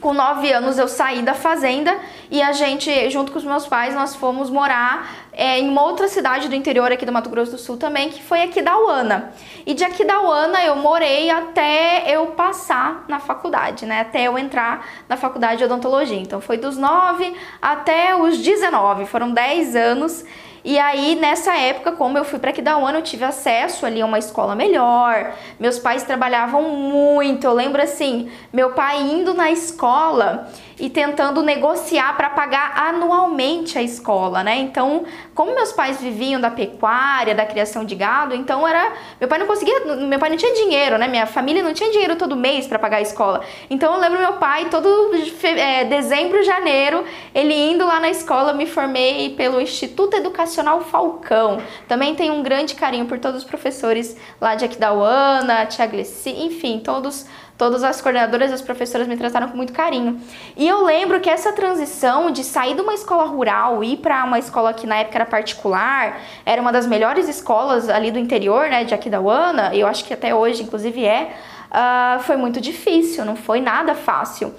com 0.00 0.12
nove 0.12 0.52
anos 0.52 0.78
eu 0.78 0.88
saí 0.88 1.22
da 1.22 1.34
fazenda 1.34 1.96
e 2.30 2.40
a 2.42 2.52
gente, 2.52 3.10
junto 3.10 3.32
com 3.32 3.38
os 3.38 3.44
meus 3.44 3.66
pais, 3.66 3.94
nós 3.94 4.14
fomos 4.14 4.50
morar 4.50 5.28
é, 5.32 5.58
em 5.58 5.68
uma 5.68 5.82
outra 5.82 6.08
cidade 6.08 6.48
do 6.48 6.54
interior 6.54 6.90
aqui 6.90 7.06
do 7.06 7.12
Mato 7.12 7.30
Grosso 7.30 7.52
do 7.52 7.58
Sul 7.58 7.76
também, 7.76 8.08
que 8.08 8.22
foi 8.22 8.42
Aquidauana. 8.42 9.32
E 9.64 9.74
de 9.74 9.84
Aquidauana 9.84 10.62
eu 10.64 10.76
morei 10.76 11.30
até 11.30 12.04
eu 12.06 12.26
passar 12.28 13.04
na 13.06 13.20
faculdade, 13.20 13.86
né? 13.86 14.00
Até 14.00 14.24
eu 14.24 14.38
entrar 14.38 14.86
na 15.08 15.16
faculdade 15.16 15.58
de 15.58 15.64
odontologia. 15.64 16.18
Então 16.18 16.40
foi 16.40 16.56
dos 16.56 16.76
nove 16.76 17.34
até 17.62 18.16
os 18.16 18.38
19, 18.38 19.06
foram 19.06 19.30
dez 19.30 19.76
anos 19.76 20.24
e 20.64 20.78
aí, 20.78 21.14
nessa 21.14 21.56
época, 21.56 21.92
como 21.92 22.18
eu 22.18 22.24
fui 22.24 22.38
para 22.38 22.50
Aquidauana, 22.50 22.98
eu 22.98 23.02
tive 23.02 23.24
acesso 23.24 23.86
ali 23.86 24.00
a 24.00 24.06
uma 24.06 24.18
escola 24.18 24.54
melhor. 24.54 25.34
Meus 25.58 25.78
pais 25.78 26.02
trabalhavam 26.02 26.62
muito. 26.62 27.44
Eu 27.44 27.52
lembro 27.52 27.80
assim, 27.80 28.30
meu 28.52 28.72
pai 28.72 29.00
indo 29.00 29.34
na 29.34 29.50
escola 29.50 30.48
e 30.78 30.88
tentando 30.88 31.42
negociar 31.42 32.16
para 32.16 32.30
pagar 32.30 32.72
anualmente 32.76 33.78
a 33.78 33.82
escola, 33.82 34.42
né? 34.42 34.56
Então, 34.58 35.04
como 35.34 35.54
meus 35.54 35.72
pais 35.72 36.00
viviam 36.00 36.40
da 36.40 36.50
pecuária, 36.50 37.34
da 37.34 37.44
criação 37.44 37.84
de 37.84 37.94
gado, 37.94 38.34
então 38.34 38.66
era 38.66 38.92
meu 39.18 39.28
pai 39.28 39.38
não 39.38 39.46
conseguia, 39.46 39.80
meu 39.80 40.18
pai 40.18 40.30
não 40.30 40.36
tinha 40.36 40.54
dinheiro, 40.54 40.96
né? 40.98 41.08
Minha 41.08 41.26
família 41.26 41.62
não 41.62 41.74
tinha 41.74 41.90
dinheiro 41.90 42.16
todo 42.16 42.36
mês 42.36 42.66
para 42.66 42.78
pagar 42.78 42.98
a 42.98 43.00
escola. 43.00 43.42
Então 43.68 43.94
eu 43.94 44.00
lembro 44.00 44.18
meu 44.18 44.34
pai 44.34 44.66
todo 44.66 44.88
é, 45.42 45.84
dezembro, 45.84 46.42
janeiro, 46.44 47.04
ele 47.34 47.54
indo 47.54 47.84
lá 47.84 47.98
na 47.98 48.10
escola, 48.10 48.52
me 48.52 48.66
formei 48.66 49.30
pelo 49.30 49.60
Instituto 49.60 50.16
Educacional 50.16 50.80
Falcão. 50.82 51.60
Também 51.86 52.14
tenho 52.14 52.34
um 52.34 52.42
grande 52.42 52.74
carinho 52.74 53.06
por 53.06 53.18
todos 53.18 53.42
os 53.42 53.48
professores 53.48 54.16
lá 54.40 54.54
de 54.54 54.64
Aquidauana, 54.64 55.66
Tia 55.66 55.86
Glessi, 55.86 56.30
enfim, 56.30 56.80
todos 56.84 57.26
Todas 57.58 57.82
as 57.82 58.00
coordenadoras 58.00 58.52
e 58.52 58.54
as 58.54 58.62
professoras 58.62 59.08
me 59.08 59.16
trataram 59.16 59.48
com 59.48 59.56
muito 59.56 59.72
carinho. 59.72 60.20
E 60.56 60.66
eu 60.66 60.84
lembro 60.84 61.20
que 61.20 61.28
essa 61.28 61.52
transição 61.52 62.30
de 62.30 62.44
sair 62.44 62.76
de 62.76 62.80
uma 62.80 62.94
escola 62.94 63.24
rural 63.24 63.82
e 63.82 63.94
ir 63.94 63.96
para 63.96 64.22
uma 64.24 64.38
escola 64.38 64.72
que 64.72 64.86
na 64.86 64.98
época 64.98 65.18
era 65.18 65.26
particular, 65.26 66.20
era 66.46 66.62
uma 66.62 66.70
das 66.70 66.86
melhores 66.86 67.28
escolas 67.28 67.88
ali 67.88 68.12
do 68.12 68.18
interior, 68.18 68.68
né, 68.68 68.84
de 68.84 68.94
Aquidauana, 68.94 69.74
eu 69.74 69.88
acho 69.88 70.04
que 70.04 70.14
até 70.14 70.32
hoje, 70.32 70.62
inclusive, 70.62 71.04
é, 71.04 71.34
uh, 71.72 72.22
foi 72.22 72.36
muito 72.36 72.60
difícil, 72.60 73.24
não 73.24 73.34
foi 73.34 73.60
nada 73.60 73.92
fácil 73.92 74.54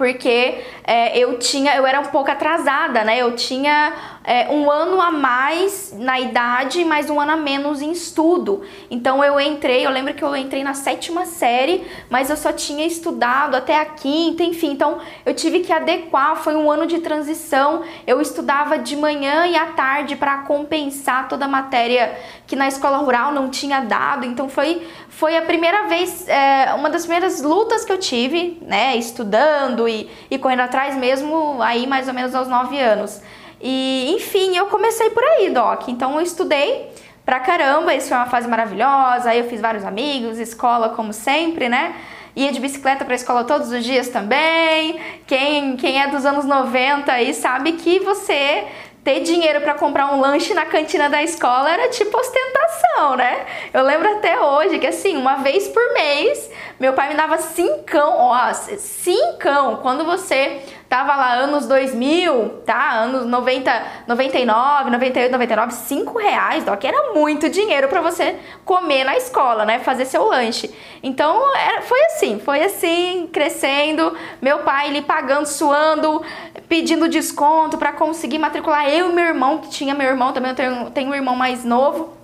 porque 0.00 0.64
é, 0.84 1.18
eu 1.18 1.38
tinha, 1.38 1.76
eu 1.76 1.86
era 1.86 2.00
um 2.00 2.06
pouco 2.06 2.30
atrasada, 2.30 3.04
né? 3.04 3.18
Eu 3.18 3.36
tinha 3.36 3.92
é, 4.30 4.48
um 4.48 4.70
ano 4.70 5.00
a 5.00 5.10
mais 5.10 5.92
na 5.92 6.20
idade, 6.20 6.84
mais 6.84 7.10
um 7.10 7.18
ano 7.18 7.32
a 7.32 7.36
menos 7.36 7.82
em 7.82 7.90
estudo. 7.90 8.62
Então 8.88 9.24
eu 9.24 9.40
entrei, 9.40 9.84
eu 9.84 9.90
lembro 9.90 10.14
que 10.14 10.22
eu 10.22 10.36
entrei 10.36 10.62
na 10.62 10.72
sétima 10.72 11.26
série, 11.26 11.84
mas 12.08 12.30
eu 12.30 12.36
só 12.36 12.52
tinha 12.52 12.86
estudado 12.86 13.56
até 13.56 13.76
a 13.76 13.84
quinta, 13.84 14.44
enfim. 14.44 14.70
Então 14.70 15.00
eu 15.26 15.34
tive 15.34 15.58
que 15.58 15.72
adequar, 15.72 16.36
foi 16.36 16.54
um 16.54 16.70
ano 16.70 16.86
de 16.86 17.00
transição. 17.00 17.82
Eu 18.06 18.20
estudava 18.20 18.78
de 18.78 18.94
manhã 18.94 19.48
e 19.48 19.56
à 19.56 19.66
tarde 19.66 20.14
para 20.14 20.42
compensar 20.42 21.28
toda 21.28 21.46
a 21.46 21.48
matéria 21.48 22.16
que 22.46 22.54
na 22.54 22.68
escola 22.68 22.98
rural 22.98 23.32
não 23.32 23.50
tinha 23.50 23.80
dado. 23.80 24.24
Então 24.24 24.48
foi, 24.48 24.86
foi 25.08 25.36
a 25.36 25.42
primeira 25.42 25.88
vez, 25.88 26.28
é, 26.28 26.72
uma 26.74 26.88
das 26.88 27.02
primeiras 27.02 27.42
lutas 27.42 27.84
que 27.84 27.90
eu 27.90 27.98
tive, 27.98 28.62
né? 28.62 28.94
Estudando 28.94 29.88
e, 29.88 30.08
e 30.30 30.38
correndo 30.38 30.60
atrás 30.60 30.96
mesmo 30.96 31.60
aí 31.60 31.84
mais 31.84 32.06
ou 32.06 32.14
menos 32.14 32.32
aos 32.32 32.46
nove 32.46 32.78
anos. 32.78 33.20
E 33.60 34.12
enfim, 34.14 34.56
eu 34.56 34.66
comecei 34.66 35.10
por 35.10 35.22
aí, 35.22 35.50
Doc. 35.50 35.88
Então 35.88 36.14
eu 36.14 36.22
estudei 36.22 36.90
pra 37.24 37.40
caramba, 37.40 37.94
isso 37.94 38.08
foi 38.08 38.16
uma 38.16 38.26
fase 38.26 38.48
maravilhosa. 38.48 39.30
Aí 39.30 39.38
eu 39.38 39.48
fiz 39.48 39.60
vários 39.60 39.84
amigos, 39.84 40.38
escola 40.38 40.90
como 40.90 41.12
sempre, 41.12 41.68
né? 41.68 41.94
Ia 42.34 42.52
de 42.52 42.60
bicicleta 42.60 43.04
para 43.04 43.14
a 43.14 43.16
escola 43.16 43.44
todos 43.44 43.70
os 43.70 43.84
dias 43.84 44.08
também. 44.08 45.00
Quem, 45.26 45.76
quem 45.76 46.00
é 46.00 46.06
dos 46.06 46.24
anos 46.24 46.44
90 46.44 47.12
aí 47.12 47.34
sabe 47.34 47.72
que 47.72 47.98
você 48.00 48.66
ter 49.02 49.20
dinheiro 49.20 49.60
para 49.62 49.74
comprar 49.74 50.12
um 50.12 50.20
lanche 50.20 50.52
na 50.52 50.66
cantina 50.66 51.08
da 51.08 51.22
escola 51.22 51.70
era 51.70 51.88
tipo 51.88 52.16
ostentação, 52.16 53.16
né? 53.16 53.46
Eu 53.72 53.82
lembro 53.82 54.10
até 54.12 54.38
hoje 54.38 54.78
que 54.78 54.86
assim, 54.86 55.16
uma 55.16 55.36
vez 55.36 55.68
por 55.68 55.92
mês, 55.94 56.50
meu 56.78 56.92
pai 56.92 57.08
me 57.08 57.14
dava 57.14 57.38
cincão, 57.38 58.14
ó, 58.16 58.52
cincão, 58.52 59.76
quando 59.76 60.04
você 60.04 60.62
tava 60.90 61.14
lá 61.14 61.34
anos 61.34 61.66
2000, 61.68 62.62
tá? 62.66 62.94
Anos 62.94 63.24
90, 63.24 63.82
99, 64.08 64.90
98, 64.90 65.30
99, 65.30 65.72
5 65.72 66.18
reais, 66.18 66.64
que 66.80 66.86
era 66.86 67.14
muito 67.14 67.48
dinheiro 67.48 67.86
para 67.86 68.00
você 68.00 68.36
comer 68.64 69.04
na 69.04 69.16
escola, 69.16 69.64
né? 69.64 69.78
Fazer 69.78 70.04
seu 70.04 70.26
lanche. 70.26 70.74
Então, 71.00 71.56
era, 71.56 71.82
foi 71.82 72.00
assim, 72.06 72.40
foi 72.40 72.64
assim, 72.64 73.30
crescendo, 73.32 74.16
meu 74.42 74.58
pai 74.58 74.88
ele 74.88 75.02
pagando, 75.02 75.46
suando, 75.46 76.24
pedindo 76.68 77.08
desconto 77.08 77.78
para 77.78 77.92
conseguir 77.92 78.38
matricular 78.38 78.90
eu 78.90 79.10
e 79.10 79.12
meu 79.12 79.24
irmão, 79.26 79.58
que 79.58 79.70
tinha 79.70 79.94
meu 79.94 80.08
irmão 80.08 80.32
também, 80.32 80.50
eu 80.50 80.56
tenho, 80.56 80.90
tenho 80.90 81.10
um 81.10 81.14
irmão 81.14 81.36
mais 81.36 81.64
novo, 81.64 82.19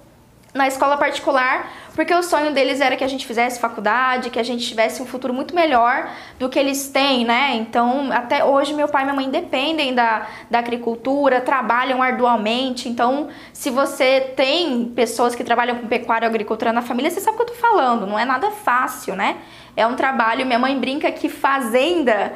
na 0.55 0.67
escola 0.67 0.97
particular, 0.97 1.71
porque 1.95 2.15
o 2.15 2.23
sonho 2.23 2.53
deles 2.53 2.81
era 2.81 2.97
que 2.97 3.05
a 3.05 3.09
gente 3.09 3.27
fizesse 3.27 3.61
faculdade, 3.61 4.31
que 4.31 4.39
a 4.39 4.43
gente 4.43 4.67
tivesse 4.67 5.03
um 5.03 5.07
futuro 5.07 5.33
muito 5.33 5.55
melhor 5.55 6.11
do 6.39 6.49
que 6.49 6.59
eles 6.59 6.89
têm, 6.89 7.25
né? 7.25 7.55
Então, 7.55 8.11
até 8.13 8.45
hoje, 8.45 8.75
meu 8.75 8.89
pai 8.89 9.03
e 9.03 9.05
minha 9.05 9.17
mãe 9.17 9.31
dependem 9.31 9.95
da, 9.95 10.27
da 10.51 10.59
agricultura, 10.59 11.41
trabalham 11.41 12.03
arduamente. 12.03 12.89
Então, 12.89 13.29
se 13.53 13.71
você 13.71 14.33
tem 14.37 14.87
pessoas 14.95 15.35
que 15.35 15.45
trabalham 15.45 15.77
com 15.77 15.87
pecuária 15.87 16.27
ou 16.27 16.31
agricultura 16.31 16.73
na 16.73 16.83
família, 16.83 17.11
você 17.11 17.21
sabe 17.21 17.35
o 17.35 17.37
que 17.39 17.51
eu 17.51 17.55
tô 17.55 17.61
falando, 17.61 18.07
não 18.07 18.19
é 18.19 18.25
nada 18.25 18.51
fácil, 18.51 19.15
né? 19.15 19.37
É 19.77 19.87
um 19.87 19.95
trabalho, 19.95 20.47
minha 20.47 20.59
mãe 20.59 20.79
brinca 20.79 21.11
que 21.13 21.29
fazenda 21.29 22.33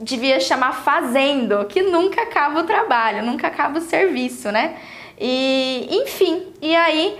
devia 0.00 0.38
chamar 0.38 0.72
fazendo, 0.72 1.64
que 1.64 1.82
nunca 1.82 2.22
acaba 2.22 2.60
o 2.60 2.62
trabalho, 2.62 3.24
nunca 3.24 3.48
acaba 3.48 3.78
o 3.78 3.82
serviço, 3.82 4.52
né? 4.52 4.76
E, 5.20 5.88
enfim, 5.90 6.46
e 6.62 6.76
aí 6.76 7.18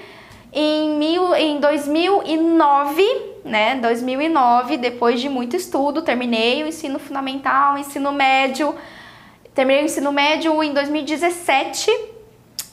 em, 0.52 0.97
mil, 0.97 1.35
em 1.35 1.61
2009, 1.61 3.02
né, 3.45 3.76
2009, 3.76 4.76
depois 4.76 5.21
de 5.21 5.28
muito 5.28 5.57
estudo, 5.57 6.02
terminei 6.02 6.62
o 6.62 6.67
ensino 6.67 6.99
fundamental, 6.99 7.78
ensino 7.78 8.12
médio, 8.12 8.75
terminei 9.55 9.83
o 9.83 9.87
ensino 9.87 10.12
médio 10.12 10.62
em 10.62 10.73
2017, 10.73 11.90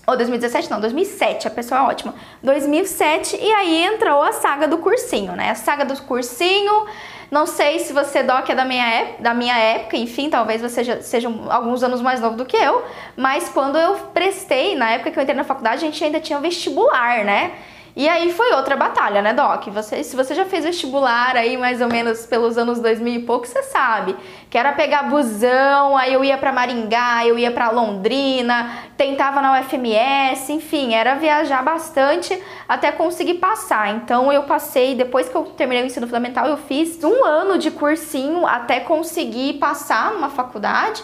ou 0.08 0.16
2017 0.16 0.70
não, 0.70 0.80
2007, 0.80 1.48
a 1.48 1.52
pessoa 1.52 1.82
é 1.82 1.84
ótima, 1.84 2.16
2007, 2.44 3.38
e 3.42 3.52
aí 3.54 3.84
entrou 3.84 4.22
a 4.22 4.32
saga 4.32 4.68
do 4.68 4.78
cursinho, 4.78 5.34
né, 5.34 5.52
a 5.52 5.56
saga 5.56 5.84
do 5.84 6.00
cursinho, 6.04 6.86
não 7.32 7.46
sei 7.46 7.80
se 7.80 7.92
você, 7.92 8.24
Doc, 8.24 8.50
é 8.50 8.56
da 8.56 8.66
minha, 8.66 8.88
época, 8.88 9.24
da 9.24 9.34
minha 9.34 9.58
época, 9.58 9.98
enfim, 9.98 10.30
talvez 10.30 10.62
você 10.62 10.76
seja, 10.76 11.02
seja 11.02 11.30
alguns 11.50 11.84
anos 11.84 12.02
mais 12.02 12.22
novo 12.22 12.36
do 12.36 12.46
que 12.46 12.58
eu, 12.58 12.84
mas 13.16 13.50
quando 13.50 13.78
eu 13.78 13.96
prestei, 14.14 14.76
na 14.76 14.92
época 14.92 15.12
que 15.12 15.20
eu 15.20 15.24
entrei 15.24 15.36
na 15.36 15.44
faculdade, 15.44 15.78
a 15.78 15.88
gente 15.88 16.04
ainda 16.04 16.20
tinha 16.20 16.40
vestibular, 16.40 17.24
né? 17.24 17.52
E 17.98 18.10
aí 18.10 18.34
foi 18.34 18.52
outra 18.52 18.76
batalha, 18.76 19.22
né, 19.22 19.34
Doc? 19.34 19.68
Você, 19.70 20.04
se 20.04 20.18
você 20.18 20.36
já 20.36 20.44
fez 20.44 20.66
vestibular 20.66 21.38
aí 21.38 21.56
mais 21.56 21.80
ou 21.80 21.88
menos 21.88 22.26
pelos 22.26 22.58
anos 22.58 22.78
2000 22.82 23.14
e 23.14 23.20
pouco, 23.20 23.48
você 23.48 23.64
sabe. 23.64 24.18
Que 24.50 24.58
era 24.58 24.74
pegar 24.74 25.04
busão, 25.04 25.96
aí 25.96 26.12
eu 26.12 26.22
ia 26.22 26.38
para 26.38 26.52
Maringá, 26.52 27.26
eu 27.26 27.40
ia 27.40 27.52
para 27.52 27.70
Londrina, 27.70 28.70
tentava 28.98 29.42
na 29.42 29.62
UFMS, 29.62 30.52
enfim, 30.52 30.94
era 30.94 31.16
viajar 31.16 31.64
bastante 31.64 32.38
até 32.68 32.92
conseguir 32.92 33.36
passar. 33.36 33.96
Então 33.96 34.30
eu 34.30 34.44
passei, 34.44 34.94
depois 34.94 35.30
que 35.30 35.36
eu 35.36 35.44
terminei 35.44 35.84
o 35.84 35.86
ensino 35.86 36.06
fundamental, 36.06 36.48
eu 36.48 36.58
fiz 36.58 37.02
um 37.02 37.24
ano 37.24 37.58
de 37.58 37.72
cursinho 37.72 38.46
até 38.46 38.82
conseguir 38.82 39.54
passar 39.54 40.12
numa 40.12 40.30
faculdade. 40.30 41.02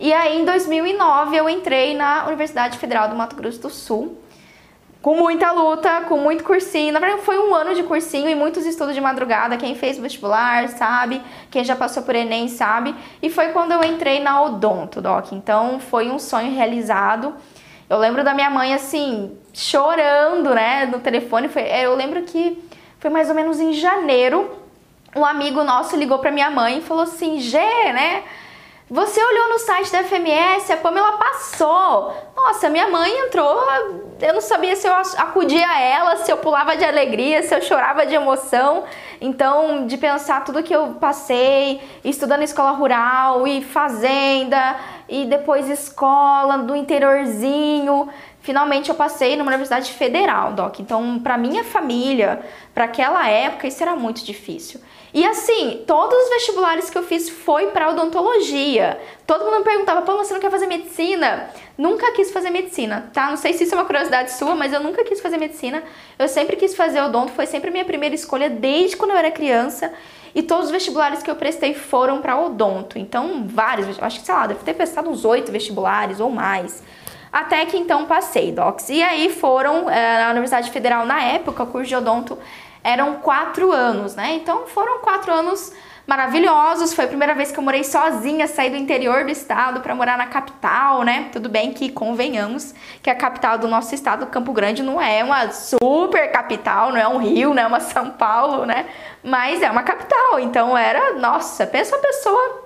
E 0.00 0.12
aí 0.12 0.40
em 0.40 0.44
2009 0.44 1.36
eu 1.36 1.48
entrei 1.48 1.94
na 1.94 2.26
Universidade 2.26 2.78
Federal 2.78 3.08
do 3.08 3.14
Mato 3.14 3.36
Grosso 3.36 3.60
do 3.60 3.70
Sul 3.70 4.21
com 5.02 5.16
muita 5.16 5.50
luta, 5.50 6.02
com 6.02 6.16
muito 6.16 6.44
cursinho. 6.44 6.92
Na 6.92 7.00
verdade, 7.00 7.22
foi 7.22 7.36
um 7.36 7.52
ano 7.52 7.74
de 7.74 7.82
cursinho 7.82 8.28
e 8.30 8.36
muitos 8.36 8.64
estudos 8.64 8.94
de 8.94 9.00
madrugada. 9.00 9.56
Quem 9.56 9.74
fez 9.74 9.98
vestibular 9.98 10.68
sabe, 10.68 11.20
quem 11.50 11.64
já 11.64 11.74
passou 11.74 12.04
por 12.04 12.14
Enem 12.14 12.46
sabe. 12.46 12.94
E 13.20 13.28
foi 13.28 13.48
quando 13.48 13.72
eu 13.72 13.82
entrei 13.82 14.20
na 14.20 14.40
Odonto, 14.40 15.02
Doc. 15.02 15.32
Então, 15.32 15.80
foi 15.80 16.08
um 16.08 16.20
sonho 16.20 16.54
realizado. 16.54 17.34
Eu 17.90 17.98
lembro 17.98 18.22
da 18.22 18.32
minha 18.32 18.48
mãe, 18.48 18.72
assim, 18.72 19.36
chorando, 19.52 20.54
né, 20.54 20.86
no 20.86 21.00
telefone. 21.00 21.48
Foi, 21.48 21.62
é, 21.62 21.84
eu 21.84 21.96
lembro 21.96 22.22
que 22.22 22.62
foi 23.00 23.10
mais 23.10 23.28
ou 23.28 23.34
menos 23.34 23.58
em 23.58 23.72
janeiro. 23.72 24.56
Um 25.16 25.24
amigo 25.24 25.64
nosso 25.64 25.96
ligou 25.96 26.20
para 26.20 26.30
minha 26.30 26.48
mãe 26.48 26.78
e 26.78 26.80
falou 26.80 27.02
assim: 27.02 27.40
Gê, 27.40 27.58
né? 27.92 28.22
Você 28.92 29.24
olhou 29.24 29.48
no 29.48 29.58
site 29.58 29.90
da 29.90 30.04
FMS, 30.04 30.70
a 30.70 30.76
Pamela 30.76 31.12
passou. 31.12 32.14
Nossa, 32.36 32.68
minha 32.68 32.90
mãe 32.90 33.10
entrou, 33.20 33.58
eu 34.20 34.34
não 34.34 34.40
sabia 34.42 34.76
se 34.76 34.86
eu 34.86 34.92
acudia 34.92 35.66
a 35.66 35.80
ela, 35.80 36.16
se 36.16 36.30
eu 36.30 36.36
pulava 36.36 36.76
de 36.76 36.84
alegria, 36.84 37.42
se 37.42 37.54
eu 37.54 37.62
chorava 37.62 38.04
de 38.04 38.14
emoção. 38.14 38.84
Então, 39.18 39.86
de 39.86 39.96
pensar 39.96 40.44
tudo 40.44 40.62
que 40.62 40.76
eu 40.76 40.88
passei, 41.00 41.80
estudando 42.04 42.42
escola 42.42 42.72
rural 42.72 43.46
e 43.46 43.64
fazenda, 43.64 44.76
e 45.08 45.24
depois 45.24 45.70
escola 45.70 46.58
do 46.58 46.76
interiorzinho. 46.76 48.10
Finalmente 48.42 48.88
eu 48.88 48.96
passei 48.96 49.36
numa 49.36 49.48
universidade 49.48 49.92
federal, 49.92 50.52
Doc. 50.52 50.80
Então, 50.80 51.20
para 51.20 51.38
minha 51.38 51.62
família, 51.62 52.40
para 52.74 52.84
aquela 52.84 53.28
época, 53.28 53.68
isso 53.68 53.80
era 53.80 53.94
muito 53.94 54.24
difícil. 54.24 54.80
E 55.14 55.24
assim, 55.24 55.84
todos 55.86 56.16
os 56.16 56.30
vestibulares 56.30 56.90
que 56.90 56.98
eu 56.98 57.04
fiz 57.04 57.28
foi 57.28 57.68
para 57.68 57.90
odontologia. 57.90 58.98
Todo 59.26 59.44
mundo 59.44 59.58
me 59.58 59.64
perguntava, 59.64 60.02
pô, 60.02 60.16
você 60.16 60.34
não 60.34 60.40
quer 60.40 60.50
fazer 60.50 60.66
medicina? 60.66 61.50
Nunca 61.78 62.10
quis 62.12 62.32
fazer 62.32 62.50
medicina, 62.50 63.10
tá? 63.12 63.28
Não 63.28 63.36
sei 63.36 63.52
se 63.52 63.62
isso 63.62 63.74
é 63.74 63.78
uma 63.78 63.84
curiosidade 63.84 64.32
sua, 64.32 64.56
mas 64.56 64.72
eu 64.72 64.80
nunca 64.80 65.04
quis 65.04 65.20
fazer 65.20 65.36
medicina. 65.36 65.82
Eu 66.18 66.26
sempre 66.26 66.56
quis 66.56 66.74
fazer 66.74 67.00
odonto, 67.00 67.30
foi 67.32 67.46
sempre 67.46 67.68
a 67.68 67.72
minha 67.72 67.84
primeira 67.84 68.14
escolha 68.14 68.50
desde 68.50 68.96
quando 68.96 69.12
eu 69.12 69.16
era 69.18 69.30
criança. 69.30 69.92
E 70.34 70.42
todos 70.42 70.66
os 70.66 70.70
vestibulares 70.72 71.22
que 71.22 71.30
eu 71.30 71.36
prestei 71.36 71.74
foram 71.74 72.20
para 72.20 72.40
odonto. 72.40 72.98
Então, 72.98 73.46
vários, 73.46 74.02
acho 74.02 74.18
que, 74.18 74.26
sei 74.26 74.34
lá, 74.34 74.46
deve 74.48 74.64
ter 74.64 74.74
prestado 74.74 75.08
uns 75.08 75.24
oito 75.24 75.52
vestibulares 75.52 76.18
ou 76.18 76.30
mais. 76.30 76.82
Até 77.32 77.64
que 77.64 77.78
então 77.78 78.04
passei, 78.04 78.52
docs. 78.52 78.90
E 78.90 79.02
aí 79.02 79.30
foram, 79.30 79.88
é, 79.88 80.24
na 80.24 80.30
Universidade 80.30 80.70
Federal, 80.70 81.06
na 81.06 81.22
época, 81.22 81.62
o 81.62 81.66
curso 81.66 81.88
de 81.88 81.96
odonto 81.96 82.38
eram 82.84 83.14
quatro 83.16 83.72
anos, 83.72 84.14
né? 84.14 84.34
Então 84.34 84.66
foram 84.66 85.00
quatro 85.00 85.32
anos 85.32 85.72
maravilhosos. 86.06 86.92
Foi 86.92 87.04
a 87.04 87.08
primeira 87.08 87.34
vez 87.34 87.50
que 87.50 87.58
eu 87.58 87.62
morei 87.62 87.84
sozinha, 87.84 88.46
saí 88.46 88.68
do 88.68 88.76
interior 88.76 89.24
do 89.24 89.30
estado 89.30 89.80
para 89.80 89.94
morar 89.94 90.18
na 90.18 90.26
capital, 90.26 91.02
né? 91.04 91.30
Tudo 91.32 91.48
bem 91.48 91.72
que 91.72 91.90
convenhamos 91.90 92.74
que 93.02 93.08
a 93.08 93.14
capital 93.14 93.56
do 93.56 93.68
nosso 93.68 93.94
estado, 93.94 94.26
Campo 94.26 94.52
Grande, 94.52 94.82
não 94.82 95.00
é 95.00 95.22
uma 95.24 95.50
super 95.50 96.30
capital, 96.32 96.90
não 96.90 96.98
é 96.98 97.08
um 97.08 97.18
Rio, 97.18 97.54
não 97.54 97.62
é 97.62 97.66
uma 97.66 97.80
São 97.80 98.10
Paulo, 98.10 98.66
né? 98.66 98.86
Mas 99.22 99.62
é 99.62 99.70
uma 99.70 99.82
capital. 99.82 100.38
Então 100.40 100.76
era, 100.76 101.14
nossa, 101.14 101.66
pensa 101.66 101.96
uma 101.96 102.02
pessoa 102.02 102.61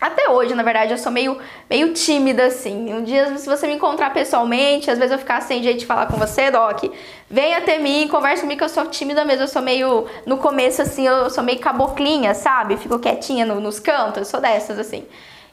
até 0.00 0.28
hoje, 0.28 0.54
na 0.54 0.62
verdade, 0.62 0.92
eu 0.92 0.98
sou 0.98 1.10
meio, 1.10 1.38
meio 1.68 1.92
tímida, 1.92 2.46
assim. 2.46 2.94
Um 2.94 3.02
dia, 3.02 3.36
se 3.36 3.48
você 3.48 3.66
me 3.66 3.74
encontrar 3.74 4.12
pessoalmente, 4.12 4.90
às 4.90 4.96
vezes 4.96 5.12
eu 5.12 5.18
ficar 5.18 5.40
sem 5.42 5.60
jeito 5.60 5.80
de 5.80 5.86
falar 5.86 6.06
com 6.06 6.16
você, 6.16 6.50
Doc, 6.52 6.84
venha 7.28 7.58
até 7.58 7.78
mim, 7.78 8.06
converse 8.08 8.42
comigo, 8.42 8.58
que 8.58 8.64
eu 8.64 8.68
sou 8.68 8.86
tímida 8.86 9.24
mesmo. 9.24 9.42
Eu 9.42 9.48
sou 9.48 9.60
meio, 9.60 10.06
no 10.24 10.38
começo, 10.38 10.80
assim, 10.82 11.06
eu 11.06 11.28
sou 11.30 11.42
meio 11.42 11.58
caboclinha, 11.58 12.32
sabe? 12.32 12.76
Fico 12.76 12.98
quietinha 13.00 13.44
no, 13.44 13.60
nos 13.60 13.80
cantos, 13.80 14.18
eu 14.18 14.24
sou 14.24 14.40
dessas, 14.40 14.78
assim. 14.78 15.04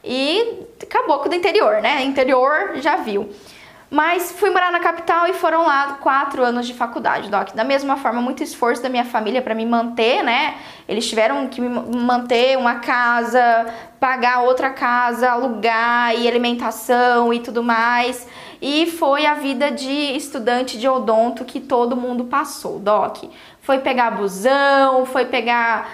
E 0.03 0.59
caboclo 0.89 1.27
do 1.27 1.35
interior, 1.35 1.81
né? 1.81 2.03
Interior 2.03 2.75
já 2.75 2.97
viu. 2.97 3.27
Mas 3.95 4.33
fui 4.33 4.49
morar 4.49 4.73
na 4.73 4.81
capital 4.81 5.25
e 5.25 5.31
foram 5.31 5.65
lá 5.65 5.93
quatro 6.01 6.43
anos 6.43 6.67
de 6.67 6.73
faculdade, 6.73 7.29
Doc. 7.29 7.53
Da 7.53 7.63
mesma 7.63 7.95
forma, 7.95 8.21
muito 8.21 8.43
esforço 8.43 8.83
da 8.83 8.89
minha 8.89 9.05
família 9.05 9.41
para 9.41 9.55
me 9.55 9.65
manter, 9.65 10.21
né? 10.21 10.55
Eles 10.85 11.07
tiveram 11.07 11.47
que 11.47 11.61
me 11.61 11.69
manter 11.69 12.57
uma 12.57 12.75
casa, 12.75 13.65
pagar 13.97 14.41
outra 14.41 14.69
casa, 14.69 15.31
alugar 15.31 16.13
e 16.13 16.27
alimentação 16.27 17.33
e 17.33 17.39
tudo 17.39 17.63
mais. 17.63 18.27
E 18.61 18.85
foi 18.85 19.25
a 19.25 19.35
vida 19.35 19.71
de 19.71 20.17
estudante 20.17 20.77
de 20.77 20.89
odonto 20.89 21.45
que 21.45 21.61
todo 21.61 21.95
mundo 21.95 22.25
passou, 22.25 22.79
Doc 22.79 23.23
foi 23.65 23.79
pegar 23.79 24.11
busão, 24.11 25.07
foi 25.07 25.25
pegar, 25.25 25.89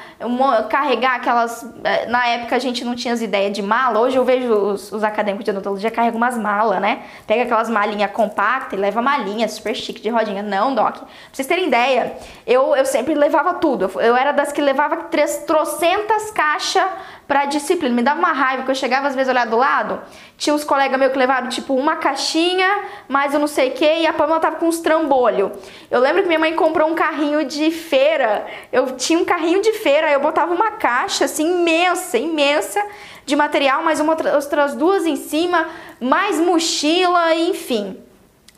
carregar 0.69 1.15
aquelas. 1.15 1.65
Eh, 1.85 2.05
na 2.07 2.27
época 2.27 2.53
a 2.53 2.59
gente 2.59 2.83
não 2.83 2.95
tinha 2.95 3.13
as 3.13 3.21
ideias 3.21 3.53
de 3.53 3.61
mala, 3.61 3.97
hoje 4.01 4.17
eu 4.17 4.25
vejo 4.25 4.53
os, 4.53 4.91
os 4.91 5.05
acadêmicos 5.05 5.45
de 5.45 5.51
odontologia 5.51 5.89
carregam 5.89 6.17
umas 6.17 6.37
malas, 6.37 6.81
né? 6.81 7.03
Pega 7.25 7.43
aquelas 7.43 7.69
malinhas 7.69 8.11
compactas 8.11 8.77
e 8.77 8.81
leva 8.81 9.01
malinha, 9.01 9.47
super 9.47 9.73
chique 9.73 10.01
de 10.01 10.09
rodinha. 10.09 10.43
Não, 10.43 10.75
Doc. 10.75 10.97
Pra 10.97 11.07
vocês 11.31 11.47
terem 11.47 11.67
ideia, 11.67 12.13
eu, 12.45 12.75
eu 12.75 12.85
sempre 12.85 13.13
levava 13.13 13.53
tudo. 13.53 13.89
Eu 14.01 14.17
era 14.17 14.33
das 14.33 14.51
que 14.51 14.61
levava 14.61 14.97
três, 15.03 15.45
trocentas 15.47 16.29
caixas 16.31 16.83
pra 17.31 17.45
disciplina. 17.45 17.95
Me 17.95 18.01
dava 18.01 18.19
uma 18.19 18.33
raiva 18.33 18.63
que 18.63 18.71
eu 18.71 18.75
chegava 18.75 19.07
às 19.07 19.15
vezes 19.15 19.29
olhar 19.29 19.47
do 19.47 19.55
lado, 19.55 20.01
tinha 20.37 20.53
uns 20.53 20.65
colegas 20.65 20.99
meus 20.99 21.13
que 21.13 21.17
levaram 21.17 21.47
tipo 21.47 21.73
uma 21.73 21.95
caixinha, 21.95 22.67
mais 23.07 23.33
eu 23.33 23.39
não 23.39 23.47
sei 23.47 23.69
o 23.69 23.71
que, 23.71 23.85
e 23.85 24.05
a 24.05 24.11
Pamela 24.11 24.37
tava 24.41 24.57
com 24.57 24.67
uns 24.67 24.79
trambolho. 24.79 25.49
Eu 25.89 26.01
lembro 26.01 26.23
que 26.23 26.27
minha 26.27 26.37
mãe 26.37 26.53
comprou 26.53 26.89
um 26.89 26.93
carrinho 26.93 27.45
de 27.45 27.71
feira. 27.71 28.45
Eu 28.69 28.97
tinha 28.97 29.17
um 29.17 29.23
carrinho 29.23 29.61
de 29.61 29.71
feira, 29.71 30.11
eu 30.11 30.19
botava 30.19 30.53
uma 30.53 30.71
caixa 30.71 31.23
assim 31.23 31.61
imensa, 31.61 32.17
imensa 32.17 32.85
de 33.25 33.33
material, 33.33 33.81
mais 33.81 34.01
uma, 34.01 34.11
outras 34.11 34.75
duas 34.75 35.05
em 35.05 35.15
cima, 35.15 35.69
mais 36.01 36.37
mochila, 36.37 37.33
enfim. 37.33 37.97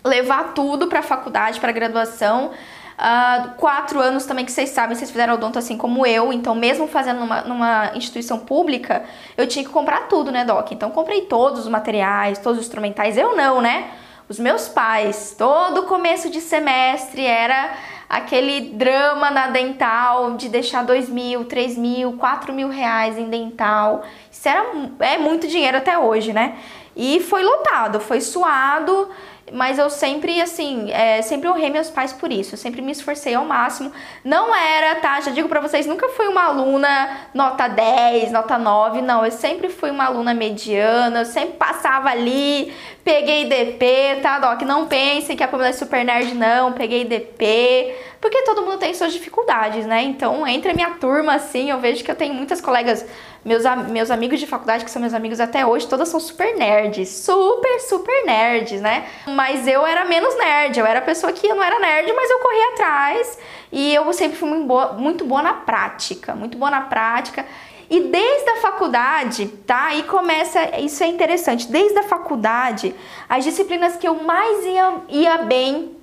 Levar 0.04 0.56
tudo 0.56 0.88
para 0.88 1.02
a 1.02 1.04
faculdade, 1.04 1.60
para 1.60 1.72
graduação. 1.72 2.50
Uh, 2.94 3.56
quatro 3.56 4.00
anos 4.00 4.26
também 4.26 4.46
que 4.46 4.52
vocês 4.52 4.70
sabem, 4.70 4.96
vocês 4.96 5.10
fizeram 5.10 5.34
odonto 5.34 5.58
assim 5.58 5.76
como 5.76 6.06
eu, 6.06 6.32
então 6.32 6.54
mesmo 6.54 6.88
fazendo 6.88 7.22
numa, 7.22 7.42
numa, 7.42 7.92
instituição 7.96 8.38
pública, 8.38 9.04
eu 9.36 9.48
tinha 9.48 9.66
que 9.66 9.72
comprar 9.72 10.08
tudo, 10.08 10.32
né, 10.32 10.46
Doc? 10.46 10.72
Então 10.72 10.92
comprei 10.92 11.22
todos 11.22 11.62
os 11.62 11.68
materiais, 11.68 12.38
todos 12.38 12.60
os 12.60 12.66
instrumentais, 12.66 13.18
eu 13.18 13.36
não, 13.36 13.62
né? 13.62 13.90
Os 14.30 14.40
meus 14.40 14.70
pais, 14.70 15.36
todo 15.38 15.84
começo 15.84 16.30
de 16.30 16.40
semestre 16.40 17.26
era 17.26 17.74
aquele 18.08 18.62
drama 18.74 19.32
na 19.32 19.48
dental 19.48 20.36
de 20.36 20.48
deixar 20.48 20.84
dois 20.84 21.10
mil, 21.10 21.46
três 21.46 21.76
mil, 21.76 22.14
quatro 22.14 22.54
mil 22.54 22.70
reais 22.70 23.18
em 23.18 23.28
dental. 23.28 24.04
Isso 24.32 24.48
era, 24.48 24.66
é 25.00 25.18
muito 25.18 25.48
dinheiro 25.48 25.78
até 25.78 25.98
hoje, 25.98 26.32
né? 26.32 26.56
E 26.96 27.20
foi 27.22 27.44
lotado, 27.44 28.00
foi 28.00 28.22
suado 28.22 29.10
mas 29.52 29.78
eu 29.78 29.90
sempre, 29.90 30.42
assim, 30.42 30.90
é, 30.92 31.22
sempre 31.22 31.50
honrei 31.50 31.70
meus 31.70 31.90
pais 31.90 32.14
por 32.14 32.32
isso, 32.32 32.54
eu 32.54 32.58
sempre 32.58 32.82
me 32.82 32.92
esforcei 32.92 33.36
ao 33.36 33.44
máximo. 33.44 33.92
Não 34.24 34.56
era, 34.56 34.96
tá? 34.96 35.20
Já 35.20 35.32
digo 35.32 35.50
pra 35.50 35.60
vocês, 35.60 35.86
nunca 35.86 36.08
fui 36.10 36.28
uma 36.28 36.46
aluna 36.46 37.20
nota 37.34 37.68
10, 37.68 38.32
nota 38.32 38.58
9, 38.58 39.02
não. 39.02 39.26
Eu 39.26 39.32
sempre 39.32 39.70
fui 39.70 39.92
uma 39.92 40.06
aluna 40.06 40.34
mediana, 40.34 41.20
eu 41.20 41.26
sempre 41.26 41.58
passava 41.58 42.10
ali, 42.10 42.74
peguei 43.04 43.46
DP, 43.46 44.22
tá, 44.22 44.40
Doc? 44.40 44.62
Não 44.62 44.88
pensem 44.88 45.36
que 45.36 45.44
a 45.44 45.48
Pamela 45.48 45.70
é 45.70 45.74
super 45.74 46.06
nerd, 46.06 46.34
não, 46.34 46.72
peguei 46.72 47.04
DP, 47.04 47.96
porque 48.22 48.44
todo 48.44 48.62
mundo 48.62 48.78
tem 48.78 48.94
suas 48.94 49.12
dificuldades, 49.12 49.86
né? 49.86 50.02
Então, 50.04 50.48
entre 50.48 50.72
a 50.72 50.74
minha 50.74 50.92
turma, 50.92 51.36
assim, 51.36 51.70
eu 51.70 51.80
vejo 51.80 52.04
que 52.04 52.10
eu 52.10 52.16
tenho 52.16 52.34
muitas 52.34 52.62
colegas 52.62 53.06
meus, 53.46 53.64
meus 53.90 54.10
amigos 54.10 54.40
de 54.40 54.48
faculdade, 54.48 54.86
que 54.86 54.92
são 54.92 55.02
meus 55.02 55.14
amigos 55.14 55.40
até 55.40 55.66
hoje, 55.66 55.88
todas 55.88 56.10
são 56.10 56.20
super 56.20 56.56
nerds. 56.56 57.10
Super, 57.10 57.80
super 57.82 58.26
nerds, 58.26 58.82
né? 58.82 59.06
Mas 59.28 59.68
eu 59.68 59.86
era 59.86 60.06
menos 60.06 60.38
nerd. 60.38 60.80
Eu 60.80 60.86
era 60.86 61.00
a 61.00 61.02
pessoa 61.02 61.34
que 61.34 61.48
não 61.48 61.62
era 61.62 61.80
nerd, 61.80 62.12
mas 62.14 62.30
eu 62.30 62.40
corria 62.40 62.70
atrás. 62.74 63.40
E 63.72 63.94
eu 63.94 64.12
sempre 64.14 64.38
fui 64.38 64.50
muito 64.50 64.66
boa, 64.66 64.94
muito 64.94 65.26
boa 65.26 65.42
na 65.42 65.54
prática. 65.54 66.34
Muito 66.34 66.58
boa 66.58 66.72
na 66.72 66.82
prática. 66.82 67.46
E 67.90 68.00
desde 68.00 68.50
a 68.50 68.56
faculdade, 68.58 69.48
tá? 69.68 69.88
Aí 69.88 70.04
começa, 70.04 70.80
isso 70.80 71.04
é 71.04 71.08
interessante. 71.08 71.70
Desde 71.72 71.98
a 72.00 72.04
faculdade, 72.04 72.96
as 73.28 73.44
disciplinas 73.44 73.96
que 73.98 74.08
eu 74.08 74.16
mais 74.24 74.66
ia, 74.66 74.94
ia 75.10 75.38
bem 75.40 75.96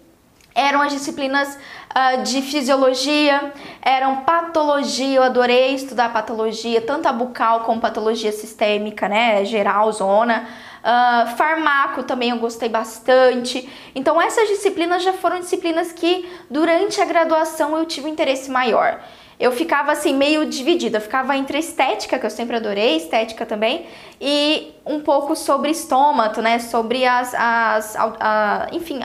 eram 0.55 0.83
as 0.83 0.93
disciplinas 0.93 1.59
uh, 1.91 2.23
de 2.23 2.43
fisiologia, 2.43 3.53
eram 3.83 4.19
patologia, 4.19 5.17
eu 5.17 5.23
adorei 5.23 5.75
estudar 5.75 6.13
patologia, 6.13 6.81
tanto 6.81 7.07
a 7.07 7.13
bucal 7.13 7.61
como 7.61 7.81
patologia 7.81 8.33
sistêmica, 8.33 9.09
né, 9.09 9.45
geral, 9.45 9.91
zona. 9.93 10.47
Uh, 10.81 11.37
farmaco 11.37 12.03
também 12.05 12.31
eu 12.31 12.39
gostei 12.39 12.69
bastante. 12.69 13.69
Então 13.95 14.21
essas 14.21 14.49
disciplinas 14.49 15.03
já 15.03 15.13
foram 15.13 15.39
disciplinas 15.39 15.93
que 15.93 16.29
durante 16.49 17.01
a 17.01 17.05
graduação 17.05 17.77
eu 17.77 17.85
tive 17.85 18.07
um 18.07 18.11
interesse 18.11 18.51
maior. 18.51 19.01
Eu 19.39 19.53
ficava 19.53 19.93
assim 19.93 20.15
meio 20.15 20.45
dividida, 20.45 20.99
eu 20.99 21.01
ficava 21.01 21.35
entre 21.35 21.59
estética, 21.59 22.19
que 22.19 22.27
eu 22.27 22.31
sempre 22.31 22.57
adorei, 22.57 22.99
estética 22.99 23.47
também, 23.47 23.87
e 24.21 24.75
um 24.85 25.01
pouco 25.01 25.35
sobre 25.35 25.71
estômago, 25.71 26.43
né, 26.43 26.59
sobre 26.59 27.07
as, 27.07 27.35
as 27.35 27.97
a, 27.97 28.13
a, 28.21 28.67
enfim, 28.71 29.01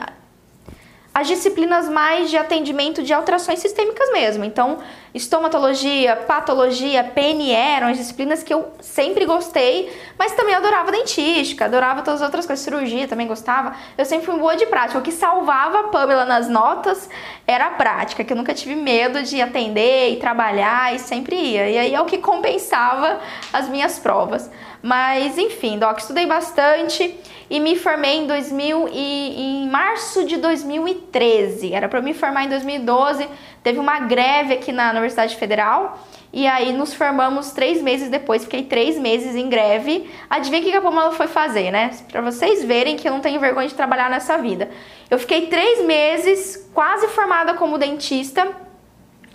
as 1.16 1.26
disciplinas 1.26 1.88
mais 1.88 2.28
de 2.28 2.36
atendimento 2.36 3.02
de 3.02 3.10
alterações 3.10 3.58
sistêmicas 3.58 4.12
mesmo. 4.12 4.44
Então, 4.44 4.80
estomatologia, 5.16 6.14
patologia, 6.14 7.02
PNE 7.02 7.50
eram 7.50 7.88
as 7.88 7.96
disciplinas 7.96 8.42
que 8.42 8.52
eu 8.52 8.70
sempre 8.80 9.24
gostei, 9.24 9.90
mas 10.18 10.32
também 10.32 10.54
adorava 10.54 10.92
dentística, 10.92 11.64
adorava 11.64 12.02
todas 12.02 12.20
as 12.20 12.26
outras 12.26 12.44
coisas, 12.44 12.62
cirurgia 12.62 13.08
também 13.08 13.26
gostava. 13.26 13.74
Eu 13.96 14.04
sempre 14.04 14.26
fui 14.26 14.38
boa 14.38 14.56
de 14.56 14.66
prática. 14.66 14.98
O 14.98 15.02
que 15.02 15.12
salvava 15.12 15.80
a 15.80 15.82
Pamela 15.84 16.26
nas 16.26 16.48
notas 16.48 17.08
era 17.46 17.66
a 17.66 17.70
prática, 17.70 18.22
que 18.22 18.32
eu 18.32 18.36
nunca 18.36 18.52
tive 18.52 18.76
medo 18.76 19.22
de 19.22 19.40
atender 19.40 20.10
e 20.12 20.16
trabalhar 20.16 20.94
e 20.94 20.98
sempre 20.98 21.34
ia. 21.34 21.70
E 21.70 21.78
aí 21.78 21.94
é 21.94 22.00
o 22.00 22.04
que 22.04 22.18
compensava 22.18 23.18
as 23.52 23.68
minhas 23.68 23.98
provas. 23.98 24.50
Mas 24.82 25.38
enfim, 25.38 25.78
Doc, 25.78 25.98
estudei 25.98 26.26
bastante 26.26 27.18
e 27.48 27.58
me 27.60 27.76
formei 27.76 28.18
em 28.18 28.26
2000 28.26 28.88
e 28.92 29.64
em 29.64 29.68
março 29.68 30.24
de 30.24 30.36
2013. 30.36 31.72
Era 31.72 31.88
para 31.88 32.00
me 32.00 32.12
formar 32.12 32.44
em 32.44 32.48
2012. 32.48 33.28
Teve 33.66 33.80
uma 33.80 33.98
greve 33.98 34.54
aqui 34.54 34.70
na 34.70 34.90
Universidade 34.92 35.34
Federal 35.34 35.98
e 36.32 36.46
aí 36.46 36.72
nos 36.72 36.94
formamos 36.94 37.50
três 37.50 37.82
meses 37.82 38.08
depois. 38.08 38.44
Fiquei 38.44 38.62
três 38.62 38.96
meses 38.96 39.34
em 39.34 39.48
greve. 39.48 40.08
Adivinha 40.30 40.62
o 40.62 40.64
que 40.64 40.72
a 40.72 40.80
Pamela 40.80 41.10
foi 41.10 41.26
fazer, 41.26 41.72
né? 41.72 41.90
Para 42.12 42.20
vocês 42.20 42.62
verem 42.62 42.94
que 42.94 43.08
eu 43.08 43.12
não 43.12 43.18
tenho 43.18 43.40
vergonha 43.40 43.66
de 43.66 43.74
trabalhar 43.74 44.08
nessa 44.08 44.38
vida. 44.38 44.70
Eu 45.10 45.18
fiquei 45.18 45.48
três 45.48 45.84
meses 45.84 46.70
quase 46.72 47.08
formada 47.08 47.54
como 47.54 47.76
dentista, 47.76 48.46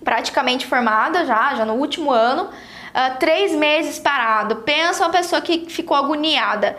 praticamente 0.01 0.65
formada 0.65 1.25
já, 1.25 1.53
já 1.55 1.65
no 1.65 1.73
último 1.73 2.09
ano. 2.09 2.43
Uh, 2.43 3.17
três 3.19 3.51
meses 3.51 3.99
parado. 3.99 4.55
Pensa 4.61 5.03
uma 5.03 5.11
pessoa 5.11 5.41
que 5.41 5.65
ficou 5.69 5.97
agoniada. 5.97 6.77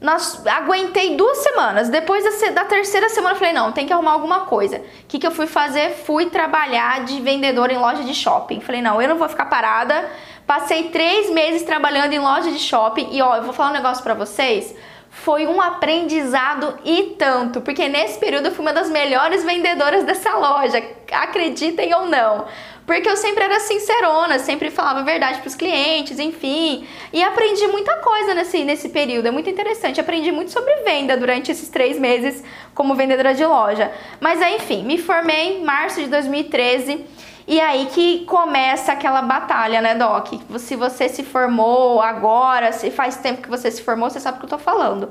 Nós, 0.00 0.44
aguentei 0.46 1.14
duas 1.14 1.38
semanas. 1.38 1.90
Depois 1.90 2.24
da, 2.24 2.50
da, 2.52 2.64
terceira 2.64 3.10
semana, 3.10 3.34
eu 3.34 3.38
falei: 3.38 3.52
não, 3.52 3.70
tem 3.70 3.86
que 3.86 3.92
arrumar 3.92 4.12
alguma 4.12 4.40
coisa. 4.40 4.78
O 4.78 4.82
que, 5.06 5.18
que 5.18 5.26
eu 5.26 5.30
fui 5.30 5.46
fazer? 5.46 5.90
Fui 5.90 6.26
trabalhar 6.26 7.04
de 7.04 7.20
vendedor 7.20 7.70
em 7.70 7.76
loja 7.76 8.02
de 8.02 8.14
shopping. 8.14 8.60
Falei: 8.60 8.80
não, 8.80 9.00
eu 9.02 9.08
não 9.08 9.16
vou 9.16 9.28
ficar 9.28 9.44
parada. 9.46 10.08
Passei 10.46 10.84
três 10.84 11.28
meses 11.30 11.62
trabalhando 11.62 12.12
em 12.14 12.18
loja 12.18 12.50
de 12.50 12.58
shopping. 12.58 13.08
E 13.12 13.20
ó, 13.20 13.36
eu 13.36 13.42
vou 13.42 13.52
falar 13.52 13.70
um 13.70 13.74
negócio 13.74 14.02
pra 14.02 14.14
vocês. 14.14 14.74
Foi 15.10 15.46
um 15.46 15.60
aprendizado 15.60 16.78
e 16.84 17.14
tanto, 17.18 17.60
porque 17.60 17.88
nesse 17.88 18.18
período 18.18 18.46
eu 18.46 18.52
fui 18.52 18.64
uma 18.64 18.72
das 18.72 18.88
melhores 18.88 19.44
vendedoras 19.44 20.04
dessa 20.04 20.36
loja, 20.36 20.82
acreditem 21.12 21.92
ou 21.94 22.06
não. 22.06 22.46
Porque 22.90 23.08
eu 23.08 23.16
sempre 23.16 23.44
era 23.44 23.60
sincerona, 23.60 24.40
sempre 24.40 24.68
falava 24.68 24.98
a 24.98 25.02
verdade 25.04 25.38
para 25.38 25.46
os 25.46 25.54
clientes, 25.54 26.18
enfim. 26.18 26.84
E 27.12 27.22
aprendi 27.22 27.64
muita 27.68 27.94
coisa 27.98 28.34
nesse, 28.34 28.64
nesse 28.64 28.88
período, 28.88 29.28
é 29.28 29.30
muito 29.30 29.48
interessante. 29.48 30.00
Aprendi 30.00 30.32
muito 30.32 30.50
sobre 30.50 30.74
venda 30.78 31.16
durante 31.16 31.52
esses 31.52 31.68
três 31.68 32.00
meses 32.00 32.42
como 32.74 32.96
vendedora 32.96 33.32
de 33.32 33.46
loja. 33.46 33.92
Mas 34.18 34.42
enfim, 34.42 34.82
me 34.82 34.98
formei 34.98 35.58
em 35.58 35.64
março 35.64 36.00
de 36.00 36.08
2013 36.08 37.04
E 37.46 37.60
aí 37.60 37.86
que 37.94 38.24
começa 38.24 38.90
aquela 38.90 39.22
batalha, 39.22 39.80
né, 39.80 39.94
Doc? 39.94 40.26
Se 40.58 40.74
você 40.74 41.08
se 41.08 41.22
formou 41.22 42.02
agora, 42.02 42.72
se 42.72 42.90
faz 42.90 43.18
tempo 43.18 43.40
que 43.40 43.48
você 43.48 43.70
se 43.70 43.82
formou, 43.82 44.10
você 44.10 44.18
sabe 44.18 44.38
o 44.38 44.40
que 44.40 44.46
eu 44.46 44.50
tô 44.50 44.58
falando 44.58 45.10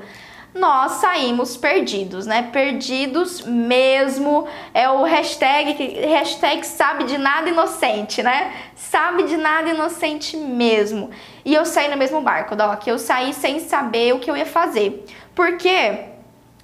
nós 0.54 0.94
saímos 0.94 1.56
perdidos, 1.56 2.26
né? 2.26 2.50
Perdidos 2.52 3.42
mesmo. 3.42 4.48
É 4.74 4.90
o 4.90 5.04
hashtag, 5.04 5.74
hashtag 6.08 6.66
sabe 6.66 7.04
de 7.04 7.18
nada 7.18 7.50
inocente, 7.50 8.24
né? 8.24 8.54
Sabe 8.76 9.24
de 9.24 9.38
nada 9.38 9.70
inocente 9.70 10.36
mesmo. 10.36 11.12
E 11.46 11.54
eu 11.54 11.66
saí 11.66 11.90
no 11.90 11.98
mesmo 11.98 12.22
barco, 12.22 12.56
Doc. 12.56 12.88
Eu 12.88 12.98
saí 12.98 13.34
sem 13.34 13.60
saber 13.60 14.14
o 14.14 14.20
que 14.20 14.30
eu 14.30 14.36
ia 14.36 14.46
fazer. 14.46 15.06
Porque 15.36 16.10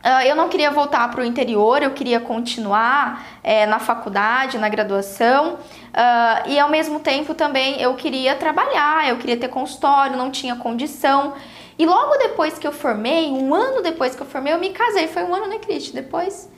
Uh, 0.06 0.22
eu 0.22 0.36
não 0.36 0.48
queria 0.50 0.70
voltar 0.70 1.10
para 1.10 1.22
o 1.22 1.26
interior, 1.26 1.82
eu 1.82 1.90
queria 1.90 2.20
continuar 2.20 3.26
é, 3.42 3.66
na 3.66 3.80
faculdade, 3.80 4.56
na 4.60 4.70
graduação, 4.70 5.56
uh, 5.56 6.48
e 6.48 6.60
ao 6.60 6.70
mesmo 6.70 7.00
tempo 7.00 7.34
também 7.34 7.82
eu 7.82 7.96
queria 7.96 8.36
trabalhar, 8.36 9.10
eu 9.10 9.18
queria 9.18 9.36
ter 9.36 9.48
consultório, 9.48 10.16
não 10.16 10.30
tinha 10.30 10.56
condição. 10.58 11.34
E 11.78 11.86
logo 11.86 12.18
depois 12.18 12.58
que 12.58 12.66
eu 12.66 12.72
formei, 12.72 13.30
um 13.30 13.54
ano 13.54 13.82
depois 13.82 14.16
que 14.16 14.22
eu 14.22 14.26
formei, 14.26 14.54
eu 14.54 14.60
me 14.60 14.70
casei. 14.70 15.08
Foi 15.08 15.24
um 15.24 15.36
ano, 15.36 15.48
né, 15.48 15.60
Cristi? 15.60 15.94
Depois? 15.94 16.50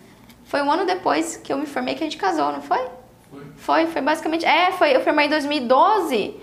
Foi 0.45 0.61
um 0.61 0.71
ano 0.71 0.85
depois 0.85 1.37
que 1.37 1.51
eu 1.51 1.57
me 1.57 1.65
formei 1.65 1.95
que 1.95 2.03
a 2.03 2.07
gente 2.07 2.17
casou, 2.17 2.51
não 2.51 2.61
foi? 2.61 2.79
Foi. 3.29 3.41
Foi, 3.57 3.87
foi 3.87 4.01
basicamente. 4.01 4.45
É, 4.45 4.71
foi, 4.71 4.95
eu 4.95 5.01
formei 5.01 5.25
em 5.25 5.29
2012. 5.29 6.35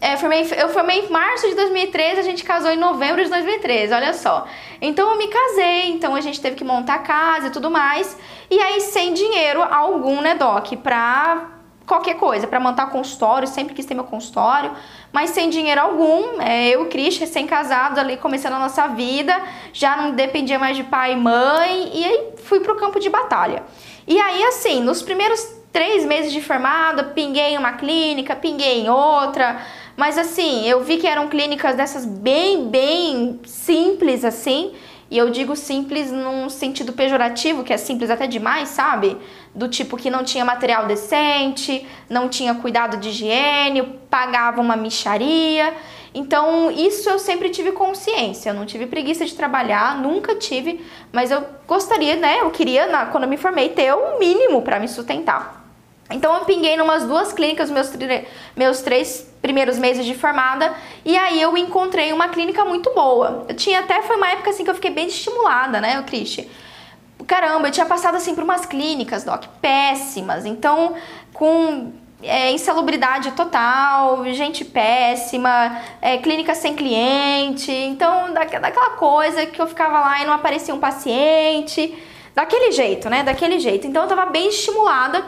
É, 0.00 0.14
eu 0.14 0.18
formei, 0.18 0.46
eu 0.58 0.68
formei 0.68 1.06
em 1.06 1.10
março 1.10 1.48
de 1.48 1.54
2013, 1.54 2.20
a 2.20 2.22
gente 2.22 2.44
casou 2.44 2.70
em 2.70 2.76
novembro 2.76 3.22
de 3.24 3.30
2013, 3.30 3.94
olha 3.94 4.12
só. 4.12 4.46
Então 4.80 5.10
eu 5.10 5.16
me 5.16 5.28
casei, 5.28 5.90
então 5.90 6.14
a 6.14 6.20
gente 6.20 6.40
teve 6.40 6.56
que 6.56 6.64
montar 6.64 6.96
a 6.96 6.98
casa 6.98 7.46
e 7.46 7.50
tudo 7.50 7.70
mais. 7.70 8.16
E 8.50 8.60
aí, 8.60 8.80
sem 8.80 9.14
dinheiro 9.14 9.62
algum, 9.62 10.20
né, 10.20 10.34
Doc, 10.34 10.72
pra 10.82 11.48
qualquer 11.86 12.16
coisa, 12.16 12.46
para 12.46 12.60
montar 12.60 12.86
consultório, 12.86 13.46
sempre 13.46 13.74
quis 13.74 13.86
ter 13.86 13.94
meu 13.94 14.04
consultório, 14.04 14.72
mas 15.14 15.30
sem 15.30 15.48
dinheiro 15.48 15.80
algum, 15.80 16.40
é, 16.40 16.70
eu 16.70 16.82
e 16.82 16.86
o 16.86 16.88
Cris, 16.88 17.16
recém-casados 17.16 17.96
ali, 17.96 18.16
começando 18.16 18.54
a 18.54 18.58
nossa 18.58 18.88
vida, 18.88 19.32
já 19.72 19.96
não 19.96 20.10
dependia 20.10 20.58
mais 20.58 20.76
de 20.76 20.82
pai 20.82 21.12
e 21.12 21.16
mãe, 21.16 21.92
e 21.94 22.04
aí 22.04 22.28
fui 22.42 22.58
pro 22.58 22.74
campo 22.74 22.98
de 22.98 23.08
batalha. 23.08 23.62
E 24.08 24.20
aí, 24.20 24.42
assim, 24.42 24.80
nos 24.80 25.02
primeiros 25.02 25.40
três 25.72 26.04
meses 26.04 26.32
de 26.32 26.42
formada, 26.42 27.04
pinguei 27.04 27.54
em 27.54 27.58
uma 27.58 27.74
clínica, 27.74 28.34
pinguei 28.34 28.80
em 28.80 28.90
outra, 28.90 29.64
mas 29.96 30.18
assim, 30.18 30.66
eu 30.66 30.82
vi 30.82 30.96
que 30.96 31.06
eram 31.06 31.28
clínicas 31.28 31.76
dessas 31.76 32.04
bem, 32.04 32.68
bem 32.68 33.38
simples, 33.44 34.24
assim, 34.24 34.72
e 35.14 35.18
eu 35.18 35.30
digo 35.30 35.54
simples 35.54 36.10
num 36.10 36.48
sentido 36.48 36.92
pejorativo, 36.92 37.62
que 37.62 37.72
é 37.72 37.76
simples 37.76 38.10
até 38.10 38.26
demais, 38.26 38.70
sabe? 38.70 39.16
Do 39.54 39.68
tipo 39.68 39.96
que 39.96 40.10
não 40.10 40.24
tinha 40.24 40.44
material 40.44 40.86
decente, 40.86 41.86
não 42.10 42.28
tinha 42.28 42.52
cuidado 42.56 42.96
de 42.96 43.10
higiene, 43.10 43.84
pagava 44.10 44.60
uma 44.60 44.74
micharia. 44.74 45.72
Então, 46.12 46.68
isso 46.68 47.08
eu 47.08 47.20
sempre 47.20 47.48
tive 47.50 47.70
consciência. 47.70 48.50
Eu 48.50 48.54
não 48.54 48.66
tive 48.66 48.86
preguiça 48.86 49.24
de 49.24 49.36
trabalhar, 49.36 49.96
nunca 50.02 50.34
tive, 50.34 50.84
mas 51.12 51.30
eu 51.30 51.44
gostaria, 51.64 52.16
né? 52.16 52.40
Eu 52.40 52.50
queria, 52.50 52.88
na, 52.88 53.06
quando 53.06 53.22
eu 53.22 53.30
me 53.30 53.36
formei, 53.36 53.68
ter 53.68 53.94
o 53.94 54.18
mínimo 54.18 54.62
para 54.62 54.80
me 54.80 54.88
sustentar. 54.88 55.63
Então 56.10 56.34
eu 56.34 56.44
pinguei 56.44 56.76
numas 56.76 57.04
duas 57.04 57.32
clínicas 57.32 57.70
meus, 57.70 57.90
meus 58.54 58.82
três 58.82 59.32
primeiros 59.40 59.78
meses 59.78 60.04
de 60.04 60.14
formada 60.14 60.74
e 61.04 61.16
aí 61.16 61.40
eu 61.40 61.56
encontrei 61.56 62.12
uma 62.12 62.28
clínica 62.28 62.64
muito 62.64 62.92
boa. 62.94 63.46
Eu 63.48 63.54
tinha 63.54 63.80
até 63.80 64.02
foi 64.02 64.16
uma 64.16 64.30
época 64.30 64.50
assim 64.50 64.64
que 64.64 64.70
eu 64.70 64.74
fiquei 64.74 64.90
bem 64.90 65.06
estimulada, 65.06 65.80
né, 65.80 66.02
Cristi? 66.06 66.48
Caramba, 67.26 67.68
eu 67.68 67.72
tinha 67.72 67.86
passado 67.86 68.16
assim 68.16 68.34
por 68.34 68.44
umas 68.44 68.66
clínicas, 68.66 69.24
doc, 69.24 69.44
péssimas. 69.60 70.44
Então, 70.44 70.94
com 71.32 71.92
é, 72.22 72.50
insalubridade 72.52 73.32
total, 73.32 74.24
gente 74.32 74.64
péssima, 74.64 75.80
é, 76.02 76.18
clínica 76.18 76.54
sem 76.54 76.74
cliente. 76.74 77.72
Então, 77.72 78.32
da, 78.32 78.44
daquela 78.44 78.90
coisa 78.90 79.46
que 79.46 79.60
eu 79.60 79.66
ficava 79.66 80.00
lá 80.00 80.22
e 80.22 80.26
não 80.26 80.34
aparecia 80.34 80.74
um 80.74 80.80
paciente. 80.80 81.96
Daquele 82.34 82.72
jeito, 82.72 83.08
né? 83.08 83.22
Daquele 83.22 83.58
jeito. 83.58 83.86
Então, 83.86 84.02
eu 84.02 84.08
tava 84.08 84.26
bem 84.26 84.48
estimulada. 84.48 85.24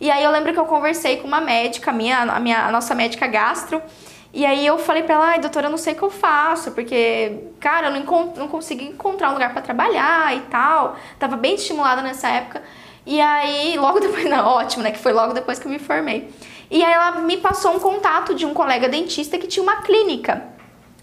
E 0.00 0.10
aí 0.10 0.24
eu 0.24 0.30
lembro 0.30 0.52
que 0.52 0.58
eu 0.58 0.64
conversei 0.64 1.18
com 1.18 1.28
uma 1.28 1.40
médica, 1.40 1.90
a 1.90 1.94
minha, 1.94 2.22
a 2.22 2.40
minha 2.40 2.66
a 2.66 2.72
nossa 2.72 2.94
médica 2.94 3.26
gastro, 3.26 3.82
e 4.32 4.46
aí 4.46 4.64
eu 4.64 4.78
falei 4.78 5.02
pra 5.02 5.16
ela, 5.16 5.26
ai, 5.26 5.40
doutora, 5.40 5.66
eu 5.66 5.70
não 5.70 5.78
sei 5.78 5.92
o 5.92 5.96
que 5.96 6.02
eu 6.02 6.10
faço, 6.10 6.70
porque, 6.70 7.50
cara, 7.58 7.88
eu 7.88 7.92
não, 7.92 8.32
não 8.36 8.48
consegui 8.48 8.84
encontrar 8.84 9.30
um 9.30 9.32
lugar 9.32 9.52
para 9.52 9.60
trabalhar 9.60 10.36
e 10.36 10.40
tal. 10.42 10.96
Tava 11.18 11.36
bem 11.36 11.56
estimulada 11.56 12.00
nessa 12.00 12.28
época. 12.28 12.62
E 13.04 13.20
aí, 13.20 13.76
logo 13.76 13.98
depois, 14.00 14.24
não, 14.26 14.46
ótimo, 14.46 14.84
né? 14.84 14.92
Que 14.92 14.98
foi 14.98 15.12
logo 15.12 15.32
depois 15.32 15.58
que 15.58 15.66
eu 15.66 15.70
me 15.70 15.80
formei. 15.80 16.30
E 16.70 16.84
aí 16.84 16.92
ela 16.92 17.12
me 17.20 17.38
passou 17.38 17.74
um 17.74 17.80
contato 17.80 18.32
de 18.32 18.46
um 18.46 18.54
colega 18.54 18.88
dentista 18.88 19.36
que 19.36 19.48
tinha 19.48 19.64
uma 19.64 19.82
clínica. 19.82 20.44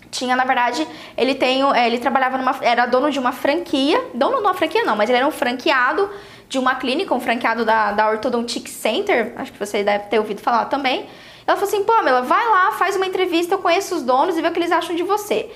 Tinha, 0.09 0.33
na 0.33 0.45
verdade, 0.45 0.87
ele 1.17 1.35
tem, 1.35 1.61
é, 1.75 1.85
ele 1.85 1.99
trabalhava 1.99 2.37
numa, 2.37 2.55
era 2.61 2.85
dono 2.85 3.11
de 3.11 3.19
uma 3.19 3.33
franquia, 3.33 4.01
dono 4.13 4.37
de 4.37 4.41
uma 4.41 4.53
franquia 4.53 4.85
não, 4.85 4.95
mas 4.95 5.09
ele 5.09 5.17
era 5.17 5.27
um 5.27 5.31
franqueado 5.31 6.09
de 6.49 6.57
uma 6.57 6.75
clínica, 6.75 7.13
um 7.13 7.19
franqueado 7.19 7.65
da, 7.65 7.91
da 7.91 8.09
Orthodontic 8.09 8.69
Center, 8.69 9.33
acho 9.35 9.51
que 9.51 9.59
você 9.59 9.83
deve 9.83 10.05
ter 10.05 10.19
ouvido 10.19 10.41
falar 10.41 10.65
também. 10.65 11.05
Ela 11.45 11.57
falou 11.57 11.73
assim, 11.73 11.83
Pamela, 11.83 12.21
vai 12.21 12.45
lá, 12.49 12.71
faz 12.73 12.95
uma 12.95 13.05
entrevista, 13.05 13.55
eu 13.55 13.59
conheço 13.59 13.95
os 13.95 14.03
donos 14.03 14.37
e 14.37 14.41
vê 14.41 14.47
o 14.47 14.51
que 14.51 14.59
eles 14.59 14.71
acham 14.71 14.95
de 14.95 15.03
você. 15.03 15.49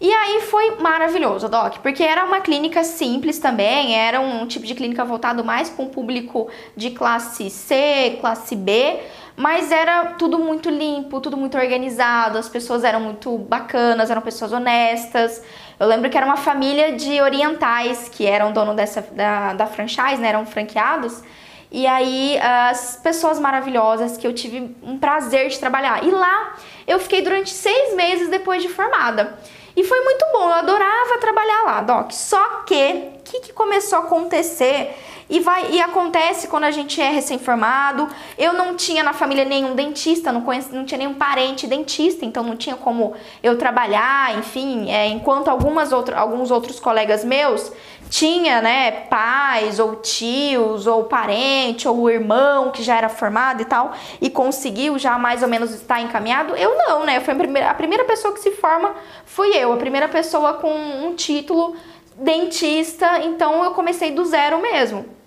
E 0.00 0.12
aí 0.12 0.42
foi 0.42 0.76
maravilhoso, 0.76 1.48
Doc, 1.48 1.78
porque 1.78 2.04
era 2.04 2.24
uma 2.24 2.40
clínica 2.40 2.84
simples 2.84 3.40
também, 3.40 3.96
era 3.96 4.20
um 4.20 4.46
tipo 4.46 4.64
de 4.64 4.74
clínica 4.74 5.04
voltado 5.04 5.42
mais 5.42 5.68
para 5.68 5.84
um 5.84 5.88
público 5.88 6.48
de 6.76 6.90
classe 6.90 7.50
C, 7.50 8.16
classe 8.20 8.54
B, 8.54 9.00
mas 9.36 9.72
era 9.72 10.14
tudo 10.14 10.38
muito 10.38 10.70
limpo, 10.70 11.20
tudo 11.20 11.36
muito 11.36 11.58
organizado, 11.58 12.38
as 12.38 12.48
pessoas 12.48 12.84
eram 12.84 13.00
muito 13.00 13.36
bacanas, 13.38 14.08
eram 14.08 14.22
pessoas 14.22 14.52
honestas. 14.52 15.42
Eu 15.78 15.86
lembro 15.86 16.10
que 16.10 16.16
era 16.16 16.26
uma 16.26 16.36
família 16.36 16.92
de 16.92 17.20
orientais 17.20 18.08
que 18.08 18.26
eram 18.26 18.52
dono 18.52 18.74
dessa, 18.74 19.00
da, 19.00 19.52
da 19.54 19.66
franchise, 19.66 20.20
né? 20.20 20.28
Eram 20.28 20.44
franqueados. 20.44 21.22
E 21.70 21.86
aí, 21.86 22.38
as 22.40 22.98
pessoas 23.02 23.38
maravilhosas 23.38 24.16
que 24.16 24.26
eu 24.26 24.32
tive 24.32 24.74
um 24.82 24.98
prazer 24.98 25.48
de 25.48 25.58
trabalhar. 25.58 26.02
E 26.02 26.10
lá 26.10 26.54
eu 26.86 26.98
fiquei 26.98 27.22
durante 27.22 27.50
seis 27.50 27.94
meses 27.94 28.28
depois 28.28 28.62
de 28.62 28.68
formada. 28.68 29.38
E 29.76 29.84
foi 29.84 30.00
muito 30.00 30.24
bom, 30.32 30.42
eu 30.44 30.54
adorava 30.54 31.18
trabalhar 31.20 31.62
lá, 31.64 31.80
Doc. 31.82 32.10
Só 32.10 32.62
que, 32.66 33.10
que, 33.28 33.40
que 33.40 33.52
começou 33.52 33.98
a 33.98 34.02
acontecer 34.02 34.94
e, 35.30 35.40
vai, 35.40 35.72
e 35.72 35.80
acontece 35.80 36.48
quando 36.48 36.64
a 36.64 36.70
gente 36.70 37.00
é 37.00 37.10
recém-formado. 37.10 38.08
Eu 38.38 38.54
não 38.54 38.74
tinha 38.74 39.02
na 39.02 39.12
família 39.12 39.44
nenhum 39.44 39.74
dentista, 39.74 40.32
não, 40.32 40.40
não 40.72 40.84
tinha 40.84 40.98
nenhum 40.98 41.14
parente 41.14 41.66
dentista, 41.66 42.24
então 42.24 42.42
não 42.42 42.56
tinha 42.56 42.76
como 42.76 43.14
eu 43.42 43.58
trabalhar, 43.58 44.38
enfim, 44.38 44.90
é, 44.90 45.06
enquanto 45.06 45.48
algumas 45.48 45.92
outro, 45.92 46.16
alguns 46.16 46.50
outros 46.50 46.80
colegas 46.80 47.24
meus 47.24 47.70
tinha, 48.08 48.62
né, 48.62 48.90
pais 48.90 49.78
ou 49.78 49.96
tios 49.96 50.86
ou 50.86 51.04
parente 51.04 51.86
ou 51.86 52.10
irmão 52.10 52.70
que 52.70 52.82
já 52.82 52.96
era 52.96 53.10
formado 53.10 53.60
e 53.60 53.66
tal 53.66 53.92
e 54.18 54.30
conseguiu 54.30 54.98
já 54.98 55.18
mais 55.18 55.42
ou 55.42 55.48
menos 55.48 55.74
estar 55.74 56.00
encaminhado. 56.00 56.56
Eu 56.56 56.74
não, 56.76 57.04
né? 57.04 57.20
Foi 57.20 57.34
a 57.34 57.36
primeira, 57.36 57.70
a 57.70 57.74
primeira 57.74 58.04
pessoa 58.04 58.32
que 58.32 58.40
se 58.40 58.52
forma 58.52 58.94
fui 59.26 59.48
eu, 59.48 59.72
a 59.74 59.76
primeira 59.76 60.08
pessoa 60.08 60.54
com 60.54 60.72
um 60.72 61.14
título 61.14 61.76
dentista, 62.18 63.20
então 63.20 63.64
eu 63.64 63.72
comecei 63.72 64.10
do 64.10 64.24
zero 64.24 64.60
mesmo. 64.60 65.18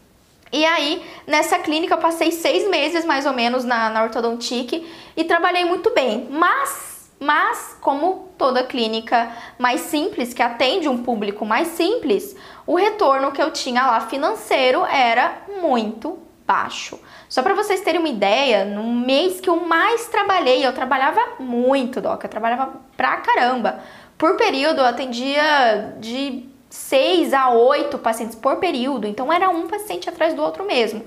E 0.52 0.66
aí, 0.66 1.02
nessa 1.26 1.58
clínica, 1.60 1.94
eu 1.94 2.00
passei 2.00 2.32
seis 2.32 2.68
meses 2.68 3.06
mais 3.06 3.26
ou 3.26 3.32
menos 3.32 3.64
na, 3.64 3.90
na 3.90 4.04
ortodontique 4.04 4.86
e 5.16 5.24
trabalhei 5.24 5.64
muito 5.64 5.92
bem. 5.92 6.28
Mas, 6.30 7.10
mas, 7.18 7.78
como 7.80 8.30
toda 8.38 8.64
clínica 8.64 9.32
mais 9.58 9.82
simples, 9.82 10.34
que 10.34 10.44
atende 10.44 10.90
um 10.90 11.04
público 11.04 11.46
mais 11.46 11.70
simples, 11.70 12.36
o 12.68 12.76
retorno 12.76 13.32
que 13.32 13.42
eu 13.42 13.52
tinha 13.52 13.86
lá 13.86 14.02
financeiro 14.02 14.86
era 14.86 15.44
muito 15.62 16.20
baixo. 16.46 17.00
Só 17.30 17.42
para 17.42 17.54
vocês 17.54 17.80
terem 17.80 18.02
uma 18.02 18.10
ideia, 18.10 18.66
no 18.66 18.84
mês 18.84 19.40
que 19.40 19.50
eu 19.50 19.56
mais 19.56 20.08
trabalhei, 20.08 20.66
eu 20.66 20.74
trabalhava 20.74 21.22
muito, 21.40 22.02
Doc, 22.02 22.26
eu 22.26 22.30
trabalhava 22.30 22.74
pra 22.98 23.18
caramba. 23.18 23.80
Por 24.18 24.36
período, 24.36 24.80
eu 24.80 24.86
atendia 24.86 25.96
de 25.98 26.51
seis 26.72 27.34
a 27.34 27.50
oito 27.50 27.98
pacientes 27.98 28.36
por 28.36 28.56
período, 28.56 29.06
então 29.06 29.32
era 29.32 29.50
um 29.50 29.68
paciente 29.68 30.10
atrás 30.10 30.34
do 30.34 30.42
outro 30.42 30.66
mesmo. 30.66 31.06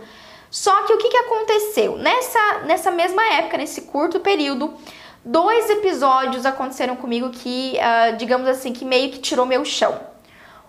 Só 0.51 0.83
que 0.83 0.93
o 0.93 0.99
que, 0.99 1.09
que 1.09 1.17
aconteceu? 1.17 1.97
Nessa, 1.97 2.59
nessa 2.65 2.91
mesma 2.91 3.27
época, 3.33 3.57
nesse 3.57 3.83
curto 3.83 4.21
período, 4.21 4.75
dois 5.25 5.69
episódios 5.71 6.47
aconteceram 6.47 6.95
comigo 6.95 7.31
que, 7.31 7.77
uh, 7.79 8.17
digamos 8.17 8.47
assim, 8.47 8.73
que 8.73 8.85
meio 8.85 9.11
que 9.11 9.19
tirou 9.19 9.47
meu 9.47 9.65
chão. 9.65 9.99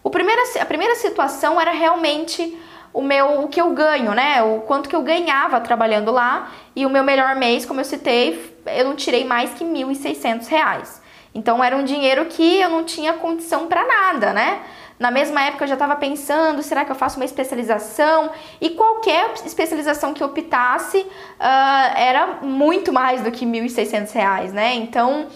O 0.01 0.09
primeiro, 0.09 0.41
a 0.59 0.65
primeira 0.65 0.95
situação 0.95 1.59
era 1.59 1.71
realmente 1.71 2.57
o 2.93 3.01
meu 3.01 3.41
o 3.41 3.47
que 3.49 3.59
eu 3.59 3.71
ganho, 3.71 4.13
né? 4.13 4.41
O 4.41 4.61
quanto 4.61 4.87
que 4.87 4.95
eu 4.95 5.01
ganhava 5.01 5.59
trabalhando 5.59 6.11
lá 6.11 6.51
e 6.73 6.85
o 6.85 6.89
meu 6.89 7.03
melhor 7.03 7.35
mês, 7.35 7.65
como 7.65 7.81
eu 7.81 7.85
citei, 7.85 8.55
eu 8.65 8.85
não 8.85 8.95
tirei 8.95 9.25
mais 9.25 9.51
que 9.53 9.65
R$ 9.65 9.69
1.600. 9.69 11.01
Então 11.35 11.61
era 11.61 11.75
um 11.75 11.83
dinheiro 11.83 12.25
que 12.25 12.61
eu 12.61 12.69
não 12.69 12.85
tinha 12.85 13.13
condição 13.13 13.67
para 13.67 13.85
nada, 13.85 14.31
né? 14.31 14.61
Na 14.97 15.11
mesma 15.11 15.41
época 15.41 15.65
eu 15.65 15.67
já 15.67 15.73
estava 15.73 15.95
pensando, 15.97 16.63
será 16.63 16.85
que 16.85 16.91
eu 16.91 16.95
faço 16.95 17.17
uma 17.17 17.25
especialização? 17.25 18.31
E 18.61 18.69
qualquer 18.71 19.33
especialização 19.45 20.13
que 20.13 20.23
optasse 20.23 20.99
uh, 20.99 21.97
era 21.97 22.39
muito 22.41 22.93
mais 22.93 23.21
do 23.21 23.29
que 23.29 23.45
R$ 23.45 23.51
1.600, 23.51 24.51
né? 24.51 24.73
Então, 24.75 25.27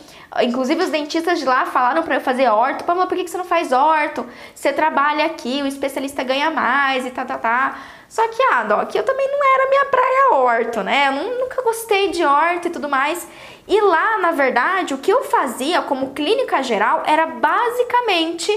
inclusive 0.41 0.81
os 0.81 0.89
dentistas 0.89 1.39
de 1.39 1.45
lá 1.45 1.65
falaram 1.65 2.03
para 2.03 2.15
eu 2.15 2.21
fazer 2.21 2.47
orto. 2.49 2.85
Pamela, 2.85 3.05
por 3.05 3.17
que 3.17 3.27
você 3.27 3.37
não 3.37 3.43
faz 3.43 3.73
orto? 3.73 4.25
Você 4.55 4.71
trabalha 4.71 5.25
aqui, 5.25 5.61
o 5.61 5.67
especialista 5.67 6.23
ganha 6.23 6.49
mais 6.49 7.05
e 7.05 7.11
tá, 7.11 7.25
tá, 7.25 7.37
tá. 7.37 7.79
Só 8.07 8.27
que, 8.29 8.41
ah, 8.53 8.63
Doc, 8.63 8.95
eu 8.95 9.03
também 9.03 9.27
não 9.27 9.53
era 9.55 9.69
minha 9.69 9.85
praia 9.85 10.33
orto, 10.35 10.83
né? 10.83 11.09
Eu 11.09 11.37
nunca 11.37 11.61
gostei 11.61 12.09
de 12.09 12.23
orto 12.23 12.69
e 12.69 12.71
tudo 12.71 12.87
mais. 12.87 13.27
E 13.67 13.79
lá, 13.81 14.17
na 14.19 14.31
verdade, 14.31 14.93
o 14.93 14.97
que 14.97 15.11
eu 15.11 15.25
fazia 15.25 15.81
como 15.81 16.11
clínica 16.11 16.63
geral 16.63 17.03
era 17.05 17.27
basicamente 17.27 18.51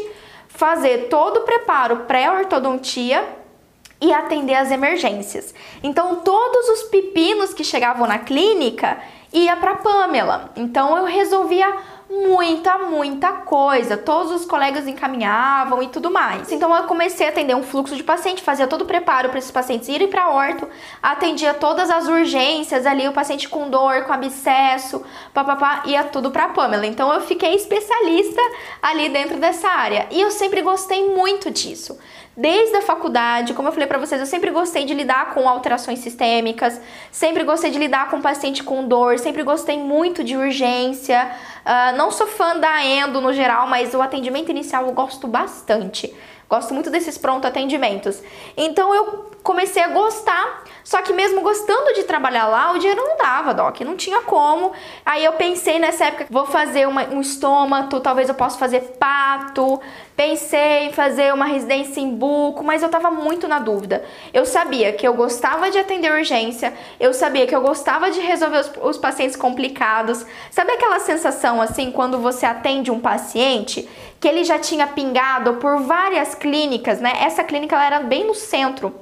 fazer 0.55 1.09
todo 1.09 1.39
o 1.39 1.43
preparo 1.43 2.05
pré-ortodontia 2.07 3.27
e 4.01 4.13
atender 4.13 4.55
as 4.55 4.71
emergências. 4.71 5.55
Então, 5.83 6.17
todos 6.17 6.69
os 6.69 6.83
pepinos 6.85 7.55
que 7.55 7.63
chegavam 7.63 8.07
na 8.07 8.19
clínica 8.19 8.99
ia 9.33 9.57
para 9.57 9.77
Pamela. 9.77 10.51
Então, 10.57 10.97
eu 10.97 11.05
resolvia 11.05 11.73
muita, 12.13 12.79
muita 12.79 13.33
coisa. 13.33 13.97
Todos 13.97 14.33
os 14.33 14.45
colegas 14.45 14.87
encaminhavam 14.87 15.83
e 15.83 15.89
tudo 15.89 16.11
mais. 16.11 16.53
Então 16.53 16.75
eu 16.77 16.85
comecei 16.85 17.27
a 17.27 17.31
atender 17.31 17.55
um 17.55 17.63
fluxo 17.63 17.97
de 17.97 18.03
paciente, 18.03 18.43
fazia 18.43 18.67
todo 18.67 18.83
o 18.83 18.87
preparo 18.87 19.31
para 19.31 19.39
esses 19.39 19.51
pacientes 19.51 19.89
irem 19.89 20.09
para 20.09 20.29
orto, 20.31 20.69
atendia 21.03 21.55
todas 21.55 21.91
as 21.91 22.07
urgências 22.07 22.87
ali, 22.87 23.09
o 23.09 23.13
paciente 23.13 23.49
com 23.49 23.71
dor, 23.71 24.05
com 24.05 24.13
abscesso, 24.13 25.03
papapá, 25.33 25.85
ia 25.87 26.05
tudo 26.05 26.31
para 26.31 26.51
Pamela. 26.51 26.87
Então 26.87 27.13
eu 27.13 27.23
fiquei 27.23 27.55
especialista 27.55 28.41
ali 28.83 29.09
dentro 29.09 29.39
dessa 29.39 29.69
área. 29.69 30.07
E 30.11 30.21
eu 30.21 30.31
sempre 30.31 30.61
gostei 30.61 31.09
muito 31.15 31.51
disso. 31.51 31.99
Desde 32.35 32.75
a 32.77 32.83
faculdade, 32.83 33.53
como 33.53 33.69
eu 33.69 33.73
falei 33.73 33.87
para 33.87 33.99
vocês, 33.99 34.19
eu 34.19 34.27
sempre 34.27 34.51
gostei 34.51 34.87
de 34.87 34.95
lidar 34.95 35.35
com 35.35 35.47
alterações 35.47 35.99
sistêmicas, 35.99 36.81
sempre 37.11 37.45
gostei 37.45 37.71
de 37.71 37.79
lidar 37.79 38.09
com 38.09 38.23
paciente 38.23 38.65
com 38.65 38.89
dor, 38.89 39.19
sempre 39.19 39.43
gostei 39.43 39.79
muito 39.79 40.25
de 40.25 40.35
urgência. 40.35 41.31
Uh, 41.61 41.97
não 41.97 42.11
sou 42.11 42.27
fã 42.27 42.59
da 42.59 42.83
endo 42.83 43.21
no 43.21 43.35
geral, 43.35 43.67
mas 43.67 43.93
o 43.93 44.01
atendimento 44.01 44.51
inicial 44.51 44.87
eu 44.87 44.93
gosto 44.93 45.29
bastante. 45.29 46.15
Gosto 46.49 46.73
muito 46.73 46.89
desses 46.91 47.19
pronto 47.19 47.47
atendimentos. 47.47 48.23
Então 48.57 48.95
eu 48.95 49.32
comecei 49.43 49.83
a 49.83 49.89
gostar, 49.89 50.65
só 50.85 51.01
que 51.03 51.13
mesmo 51.13 51.41
gostando 51.41 51.95
de 51.95 52.05
trabalhar 52.05 52.47
lá, 52.47 52.73
o 52.73 52.79
dinheiro 52.79 53.01
não 53.01 53.17
dava, 53.17 53.55
Doc, 53.55 53.81
não 53.81 53.97
tinha 53.97 54.21
como. 54.23 54.73
Aí 55.05 55.25
eu 55.25 55.33
pensei 55.33 55.79
nessa 55.79 56.07
época, 56.07 56.27
vou 56.31 56.47
fazer 56.47 56.87
uma, 56.87 57.05
um 57.05 57.21
estômato, 57.21 58.01
talvez 58.01 58.29
eu 58.29 58.35
possa 58.35 58.59
fazer 58.59 58.81
pato. 58.99 59.81
Pensei 60.17 60.87
em 60.87 60.93
fazer 60.93 61.33
uma 61.33 61.47
residência 61.47 62.01
em 62.01 62.15
buco, 62.15 62.63
mas 62.63 62.83
eu 62.83 62.89
tava 62.89 63.11
muito 63.11 63.49
na 63.49 63.59
dúvida. 63.59 64.05
Eu 64.33 64.45
sabia 64.45 64.93
que 64.93 65.07
eu 65.07 65.15
gostava 65.15 65.71
de 65.71 65.79
atender 65.79 66.13
urgência, 66.13 66.75
eu 67.01 67.15
sabia 67.15 67.47
que 67.47 67.55
eu 67.55 67.61
gostava 67.63 68.11
de 68.11 68.21
resolver 68.21 68.59
os, 68.59 68.73
os 68.83 68.99
pacientes 68.99 69.37
complicados. 69.37 70.25
Sabe 70.51 70.73
aquela 70.73 71.01
sensação 71.01 71.61
assim 71.61 71.91
quando 71.91 72.19
você 72.19 72.45
atende 72.45 72.91
um 72.91 73.01
paciente 73.01 73.89
que 74.21 74.29
ele 74.29 74.45
já 74.45 74.59
tinha 74.59 74.87
pingado 74.87 75.55
por 75.55 75.79
várias 75.79 76.35
clínicas, 76.35 77.01
né? 77.01 77.13
Essa 77.21 77.43
clínica 77.43 77.75
ela 77.75 77.87
era 77.87 78.01
bem 78.01 78.25
no 78.25 78.35
centro. 78.35 78.95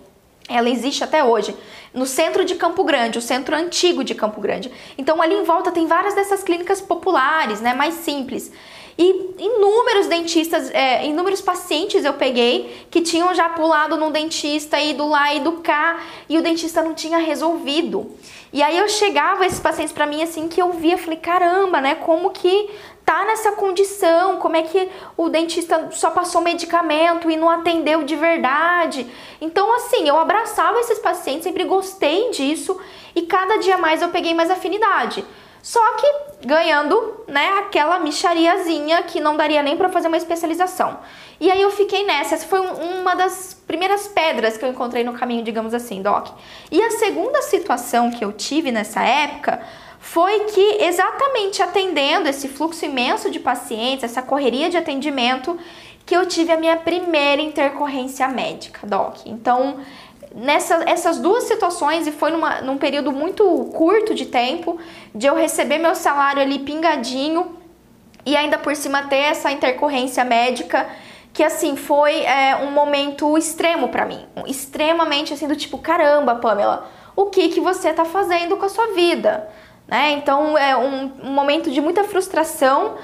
Ela 0.51 0.69
existe 0.69 1.05
até 1.05 1.23
hoje, 1.23 1.55
no 1.95 2.05
centro 2.07 2.45
de 2.45 2.57
Campo 2.57 2.83
Grande, 2.85 3.19
o 3.19 3.23
centro 3.23 3.55
antigo 3.57 4.03
de 4.03 4.15
Campo 4.15 4.41
Grande. 4.41 4.71
Então 4.99 5.23
ali 5.23 5.35
em 5.35 5.45
volta 5.45 5.71
tem 5.71 5.87
várias 5.87 6.15
dessas 6.15 6.43
clínicas 6.43 6.81
populares, 6.81 7.61
né, 7.61 7.73
mais 7.73 7.95
simples. 7.95 8.53
E 8.99 9.35
inúmeros 9.39 10.09
dentistas, 10.09 10.71
é, 10.73 11.07
inúmeros 11.07 11.41
pacientes 11.41 12.05
eu 12.05 12.13
peguei 12.13 12.85
que 12.91 13.01
tinham 13.01 13.35
já 13.35 13.49
pulado 13.49 13.97
num 13.97 14.11
dentista, 14.11 14.79
ido 14.79 15.09
lá, 15.09 15.33
ido 15.33 15.53
cá, 15.53 16.01
e 16.29 16.37
o 16.37 16.43
dentista 16.43 16.83
não 16.83 16.93
tinha 16.93 17.17
resolvido. 17.17 18.11
E 18.53 18.63
aí 18.63 18.77
eu 18.77 18.89
chegava 18.89 19.47
esses 19.47 19.61
pacientes 19.61 19.93
para 19.93 20.07
mim 20.07 20.23
assim 20.23 20.49
que 20.49 20.61
eu 20.61 20.73
via, 20.73 20.99
falei, 20.99 21.19
caramba, 21.19 21.81
né? 21.81 21.95
Como 21.95 22.31
que 22.31 22.69
tá 23.05 23.25
nessa 23.25 23.53
condição? 23.53 24.37
Como 24.37 24.57
é 24.57 24.63
que 24.63 24.89
o 25.17 25.29
dentista 25.29 25.89
só 25.91 26.11
passou 26.11 26.41
medicamento 26.41 27.31
e 27.31 27.37
não 27.37 27.51
atendeu 27.51 28.03
de 28.03 28.17
verdade? 28.17 29.07
Então, 29.41 29.75
assim, 29.75 30.09
eu 30.09 30.19
abraçava 30.19 30.79
esses 30.81 30.99
pacientes, 30.99 31.45
sempre 31.45 31.65
gostei 31.65 32.31
disso 32.31 32.81
e 33.15 33.23
cada 33.23 33.59
dia 33.59 33.79
mais 33.79 34.03
eu 34.03 34.09
peguei 34.11 34.35
mais 34.35 34.51
afinidade. 34.51 35.25
Só 35.63 35.81
que 35.97 36.47
ganhando, 36.47 37.25
né, 37.29 37.59
aquela 37.59 37.99
michariazinha 37.99 39.03
que 39.03 39.21
não 39.21 39.37
daria 39.37 39.63
nem 39.63 39.77
para 39.77 39.91
fazer 39.91 40.09
uma 40.09 40.17
especialização. 40.17 40.99
E 41.39 41.51
aí 41.51 41.61
eu 41.61 41.71
fiquei 41.71 42.05
nessa. 42.05 42.35
Essa 42.35 42.47
foi 42.47 42.61
uma 42.61 43.15
das 43.15 43.55
primeiras 43.67 44.09
pedras 44.09 44.57
que 44.57 44.65
eu 44.65 44.71
encontrei 44.71 45.05
no 45.05 45.13
caminho, 45.13 45.45
digamos 45.45 45.75
assim, 45.75 46.03
doc. 46.03 46.29
E 46.71 46.83
a 46.83 46.91
segunda 46.93 47.43
situação 47.43 48.11
que 48.11 48.25
eu 48.25 48.33
tive 48.33 48.73
nessa 48.73 49.03
época 49.03 49.61
foi 50.01 50.41
que 50.47 50.83
exatamente 50.83 51.63
atendendo 51.63 52.29
esse 52.29 52.49
fluxo 52.49 52.85
imenso 52.87 53.31
de 53.31 53.39
pacientes, 53.39 54.03
essa 54.03 54.23
correria 54.23 54.71
de 54.71 54.79
atendimento, 54.79 55.59
que 56.07 56.17
eu 56.17 56.27
tive 56.27 56.51
a 56.51 56.57
minha 56.57 56.77
primeira 56.77 57.41
intercorrência 57.43 58.27
médica, 58.27 58.85
doc. 58.87 59.19
Então, 59.27 59.77
nessas 60.35 60.83
essas 60.87 61.19
duas 61.19 61.45
situações, 61.45 62.07
e 62.07 62.13
foi 62.13 62.31
numa, 62.31 62.63
num 62.63 62.79
período 62.79 63.13
muito 63.13 63.45
curto 63.75 64.15
de 64.15 64.27
tempo, 64.27 64.79
de 65.15 65.27
eu 65.27 65.35
receber 65.35 65.79
meu 65.79 65.95
salário 65.95 66.41
ali 66.43 66.59
pingadinho 66.61 67.57
e 68.25 68.37
ainda 68.37 68.59
por 68.59 68.75
cima 68.75 69.03
ter 69.05 69.17
essa 69.17 69.53
intercorrência 69.53 70.25
médica, 70.25 70.89
que 71.33 71.43
assim 71.43 71.77
foi 71.77 72.23
é, 72.23 72.57
um 72.57 72.71
momento 72.71 73.37
extremo 73.37 73.89
para 73.89 74.05
mim, 74.05 74.27
extremamente 74.47 75.33
assim 75.35 75.47
do 75.47 75.55
tipo 75.55 75.79
caramba, 75.79 76.37
Pamela, 76.37 76.91
o 77.15 77.27
que 77.27 77.49
que 77.49 77.61
você 77.61 77.93
tá 77.93 78.05
fazendo 78.05 78.57
com 78.57 78.65
a 78.65 78.69
sua 78.69 78.89
vida, 78.95 79.49
né? 79.91 80.13
Então 80.13 80.57
é 80.57 80.77
um, 80.77 81.13
um 81.25 81.31
momento 81.33 81.71
de 81.71 81.81
muita 81.81 82.05
frustração 82.05 82.97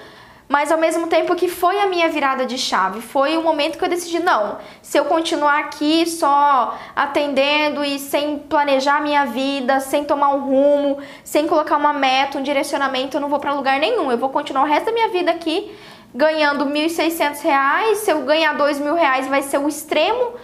mas 0.49 0.71
ao 0.71 0.79
mesmo 0.79 1.09
tempo 1.09 1.35
que 1.35 1.49
foi 1.49 1.81
a 1.81 1.87
minha 1.87 2.09
virada 2.09 2.47
de 2.47 2.57
chave, 2.57 3.01
foi 3.01 3.37
o 3.37 3.43
momento 3.43 3.77
que 3.77 3.85
eu 3.85 3.89
decidi 3.89 4.21
não, 4.21 4.59
se 4.81 4.97
eu 4.97 5.05
continuar 5.07 5.59
aqui 5.59 6.07
só 6.07 6.79
atendendo 6.95 7.85
e 7.85 7.99
sem 7.99 8.39
planejar 8.39 9.03
minha 9.03 9.27
vida, 9.27 9.81
sem 9.81 10.05
tomar 10.05 10.29
um 10.29 10.41
rumo, 10.41 10.99
sem 11.25 11.49
colocar 11.49 11.77
uma 11.77 11.93
meta, 11.93 12.39
um 12.39 12.43
direcionamento, 12.43 13.17
eu 13.17 13.21
não 13.21 13.29
vou 13.29 13.41
para 13.41 13.53
lugar 13.53 13.81
nenhum. 13.81 14.11
Eu 14.11 14.19
vou 14.19 14.29
continuar 14.29 14.63
o 14.63 14.67
resto 14.67 14.87
da 14.87 14.93
minha 14.93 15.09
vida 15.09 15.33
aqui 15.33 15.75
ganhando 16.15 16.65
R$ 16.65 16.71
1.600, 16.71 17.95
se 17.97 18.11
eu 18.11 18.23
ganhar 18.23 18.57
R$ 18.57 18.95
reais 18.95 19.27
vai 19.27 19.43
ser 19.43 19.59
o 19.59 19.69
extremo 19.69 20.35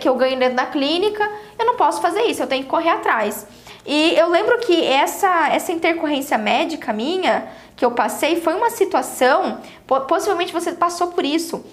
que 0.00 0.08
eu 0.08 0.14
ganho 0.14 0.38
dentro 0.38 0.56
da 0.56 0.66
clínica. 0.66 1.26
Eu 1.58 1.64
não 1.64 1.76
posso 1.76 2.02
fazer 2.02 2.22
isso, 2.24 2.42
eu 2.42 2.46
tenho 2.46 2.64
que 2.64 2.68
correr 2.68 2.90
atrás. 2.90 3.46
E 3.86 4.14
eu 4.16 4.28
lembro 4.28 4.58
que 4.58 4.84
essa 4.84 5.48
essa 5.48 5.72
intercorrência 5.72 6.36
médica 6.36 6.92
minha 6.92 7.48
que 7.76 7.84
eu 7.84 7.92
passei 7.92 8.40
foi 8.40 8.54
uma 8.54 8.70
situação, 8.70 9.60
possivelmente 10.08 10.52
você 10.52 10.72
passou 10.72 11.08
por 11.08 11.24
isso, 11.24 11.64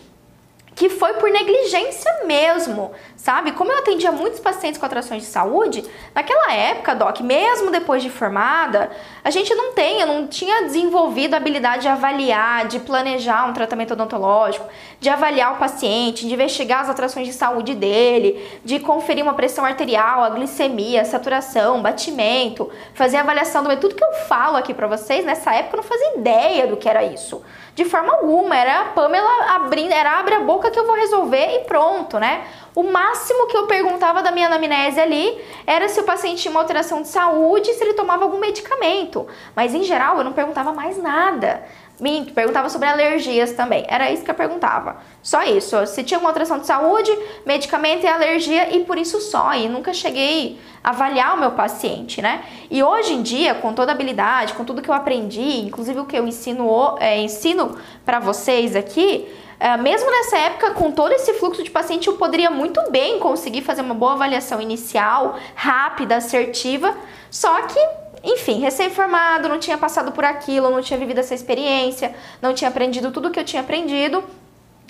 que 0.75 0.89
foi 0.89 1.13
por 1.13 1.31
negligência 1.31 2.25
mesmo, 2.25 2.91
sabe? 3.15 3.53
Como 3.53 3.71
eu 3.71 3.79
atendia 3.79 4.11
muitos 4.11 4.41
pacientes 4.41 4.77
com 4.77 4.85
atrações 4.85 5.23
de 5.23 5.29
saúde, 5.29 5.85
naquela 6.13 6.51
época, 6.53 6.93
Doc, 6.93 7.21
mesmo 7.21 7.71
depois 7.71 8.03
de 8.03 8.09
formada, 8.09 8.91
a 9.23 9.29
gente 9.29 9.55
não 9.55 9.71
tem, 9.71 10.01
eu 10.01 10.07
não 10.07 10.27
tinha 10.27 10.63
desenvolvido 10.63 11.33
a 11.33 11.37
habilidade 11.37 11.83
de 11.83 11.87
avaliar, 11.87 12.67
de 12.67 12.79
planejar 12.79 13.45
um 13.45 13.53
tratamento 13.53 13.93
odontológico, 13.93 14.67
de 14.99 15.09
avaliar 15.09 15.53
o 15.53 15.57
paciente, 15.57 16.27
de 16.27 16.33
investigar 16.33 16.81
as 16.81 16.89
atrações 16.89 17.25
de 17.25 17.33
saúde 17.33 17.73
dele, 17.73 18.59
de 18.65 18.77
conferir 18.77 19.23
uma 19.23 19.33
pressão 19.33 19.63
arterial, 19.63 20.23
a 20.23 20.29
glicemia, 20.29 21.01
a 21.01 21.05
saturação, 21.05 21.81
batimento, 21.81 22.69
fazer 22.93 23.17
avaliação 23.17 23.63
do 23.63 23.75
tudo 23.77 23.95
que 23.95 24.03
eu 24.03 24.13
falo 24.27 24.57
aqui 24.57 24.73
para 24.73 24.87
vocês, 24.87 25.23
nessa 25.23 25.53
época 25.53 25.77
eu 25.77 25.81
não 25.81 25.83
fazia 25.83 26.17
ideia 26.17 26.67
do 26.67 26.75
que 26.75 26.89
era 26.89 27.03
isso 27.03 27.41
de 27.75 27.83
forma 27.83 28.13
alguma. 28.13 28.57
Era 28.57 28.81
a 28.81 28.85
Pamela 28.85 29.55
abrindo, 29.55 29.91
era 29.91 30.17
abre 30.17 30.33
a 30.33 30.39
boca 30.39 30.71
que 30.71 30.79
eu 30.79 30.87
vou 30.87 30.95
resolver 30.95 31.57
e 31.57 31.59
pronto, 31.65 32.17
né? 32.17 32.47
O 32.73 32.83
máximo 32.83 33.47
que 33.47 33.55
eu 33.55 33.67
perguntava 33.67 34.23
da 34.23 34.31
minha 34.31 34.47
anamnese 34.47 34.99
ali 34.99 35.39
era 35.67 35.87
se 35.87 35.99
o 35.99 36.03
paciente 36.03 36.41
tinha 36.41 36.51
uma 36.51 36.61
alteração 36.61 37.01
de 37.01 37.09
saúde, 37.09 37.73
se 37.73 37.83
ele 37.83 37.93
tomava 37.93 38.23
algum 38.23 38.39
medicamento. 38.39 39.27
Mas 39.55 39.73
em 39.75 39.83
geral 39.83 40.17
eu 40.17 40.23
não 40.23 40.33
perguntava 40.33 40.73
mais 40.73 40.97
nada. 41.01 41.63
Minto, 41.99 42.33
perguntava 42.33 42.69
sobre 42.69 42.89
alergias 42.89 43.53
também. 43.53 43.85
Era 43.87 44.11
isso 44.11 44.23
que 44.23 44.29
eu 44.29 44.35
perguntava. 44.35 44.97
Só 45.23 45.43
isso. 45.43 45.85
Se 45.87 46.03
tinha 46.03 46.17
alguma 46.17 46.29
alteração 46.29 46.59
de 46.59 46.65
saúde, 46.65 47.11
medicamento 47.45 48.03
e 48.03 48.07
alergia 48.07 48.75
e 48.75 48.83
por 48.83 48.97
isso 48.97 49.21
só. 49.21 49.53
E 49.53 49.69
nunca 49.69 49.93
cheguei 49.93 50.59
a 50.83 50.89
avaliar 50.89 51.35
o 51.35 51.39
meu 51.39 51.51
paciente, 51.51 52.21
né? 52.21 52.43
E 52.69 52.83
hoje 52.83 53.13
em 53.13 53.21
dia, 53.21 53.55
com 53.55 53.73
toda 53.73 53.91
a 53.91 53.95
habilidade, 53.95 54.53
com 54.53 54.65
tudo 54.65 54.81
que 54.81 54.89
eu 54.89 54.93
aprendi, 54.93 55.61
inclusive 55.61 55.99
o 55.99 56.05
que 56.05 56.17
eu 56.17 56.27
ensino, 56.27 56.97
é, 56.99 57.17
ensino 57.17 57.77
para 58.05 58.19
vocês 58.19 58.75
aqui, 58.75 59.27
é, 59.59 59.77
mesmo 59.77 60.11
nessa 60.11 60.37
época, 60.37 60.71
com 60.71 60.91
todo 60.91 61.13
esse 61.13 61.33
fluxo 61.35 61.63
de 61.63 61.71
paciente, 61.71 62.07
eu 62.07 62.17
poderia 62.17 62.51
muito 62.51 62.81
bem 62.91 63.19
conseguir 63.19 63.61
fazer 63.61 63.81
uma 63.81 63.93
boa 63.93 64.13
avaliação 64.13 64.61
inicial, 64.61 65.39
rápida, 65.55 66.17
assertiva. 66.17 66.93
Só 67.31 67.61
que 67.63 67.79
enfim, 68.25 68.59
recém-formado, 68.59 69.47
não 69.47 69.59
tinha 69.59 69.77
passado 69.77 70.11
por 70.11 70.25
aquilo, 70.25 70.69
não 70.69 70.81
tinha 70.81 70.99
vivido 70.99 71.19
essa 71.19 71.35
experiência, 71.35 72.15
não 72.41 72.53
tinha 72.53 72.69
aprendido 72.69 73.11
tudo 73.11 73.27
o 73.27 73.31
que 73.31 73.39
eu 73.39 73.45
tinha 73.45 73.61
aprendido. 73.61 74.23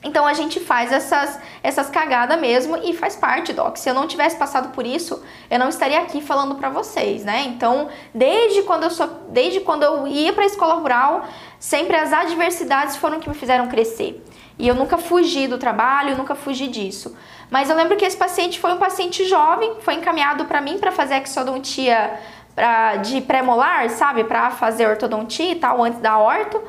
Então 0.04 0.26
a 0.26 0.34
gente 0.34 0.60
faz 0.60 0.91
essas, 0.91 1.39
essas 1.63 1.89
cagadas 1.89 2.39
mesmo 2.39 2.78
e 2.78 2.93
faz 2.93 3.15
parte, 3.15 3.52
Doc. 3.52 3.76
Se 3.78 3.89
eu 3.89 3.93
não 3.93 4.08
tivesse 4.08 4.38
passado 4.38 4.69
por 4.69 4.86
isso, 4.86 5.21
eu 5.50 5.58
não 5.58 5.67
estaria 5.67 6.00
aqui 6.00 6.21
falando 6.21 6.56
para 6.56 6.69
vocês, 6.69 7.26
né? 7.26 7.45
Então, 7.48 7.89
desde 8.13 8.62
quando 8.62 8.84
eu 8.84 8.91
sou, 8.91 9.08
desde 9.30 9.62
quando 9.62 9.82
eu 9.82 10.08
ia 10.08 10.32
para 10.32 10.43
a 10.43 10.45
escola 10.45 10.76
rural, 10.76 11.26
sempre 11.60 11.98
as 11.98 12.13
adversidades 12.13 12.98
foram 12.98 13.19
que 13.19 13.28
me 13.28 13.34
fizeram 13.34 13.67
crescer. 13.67 14.24
E 14.60 14.67
eu 14.67 14.76
nunca 14.76 14.98
fugi 14.98 15.48
do 15.48 15.58
trabalho, 15.58 16.15
nunca 16.15 16.36
fugi 16.36 16.67
disso. 16.67 17.17
Mas 17.50 17.69
eu 17.69 17.76
lembro 17.76 17.98
que 17.98 18.06
esse 18.06 18.15
paciente 18.15 18.60
foi 18.60 18.71
um 18.74 18.78
paciente 18.78 19.26
jovem, 19.26 19.78
foi 19.82 19.95
encaminhado 19.95 20.45
para 20.45 20.62
mim 20.62 20.78
para 20.78 20.91
fazer 20.91 21.21
exodontia 21.21 22.19
pra, 22.56 22.96
de 22.98 23.22
pré-molar, 23.22 23.89
sabe? 23.89 24.24
Para 24.24 24.50
fazer 24.52 24.88
ortodontia 24.88 25.52
e 25.52 25.56
tal, 25.56 25.84
antes 25.84 26.00
da 26.00 26.18
orto. 26.18 26.62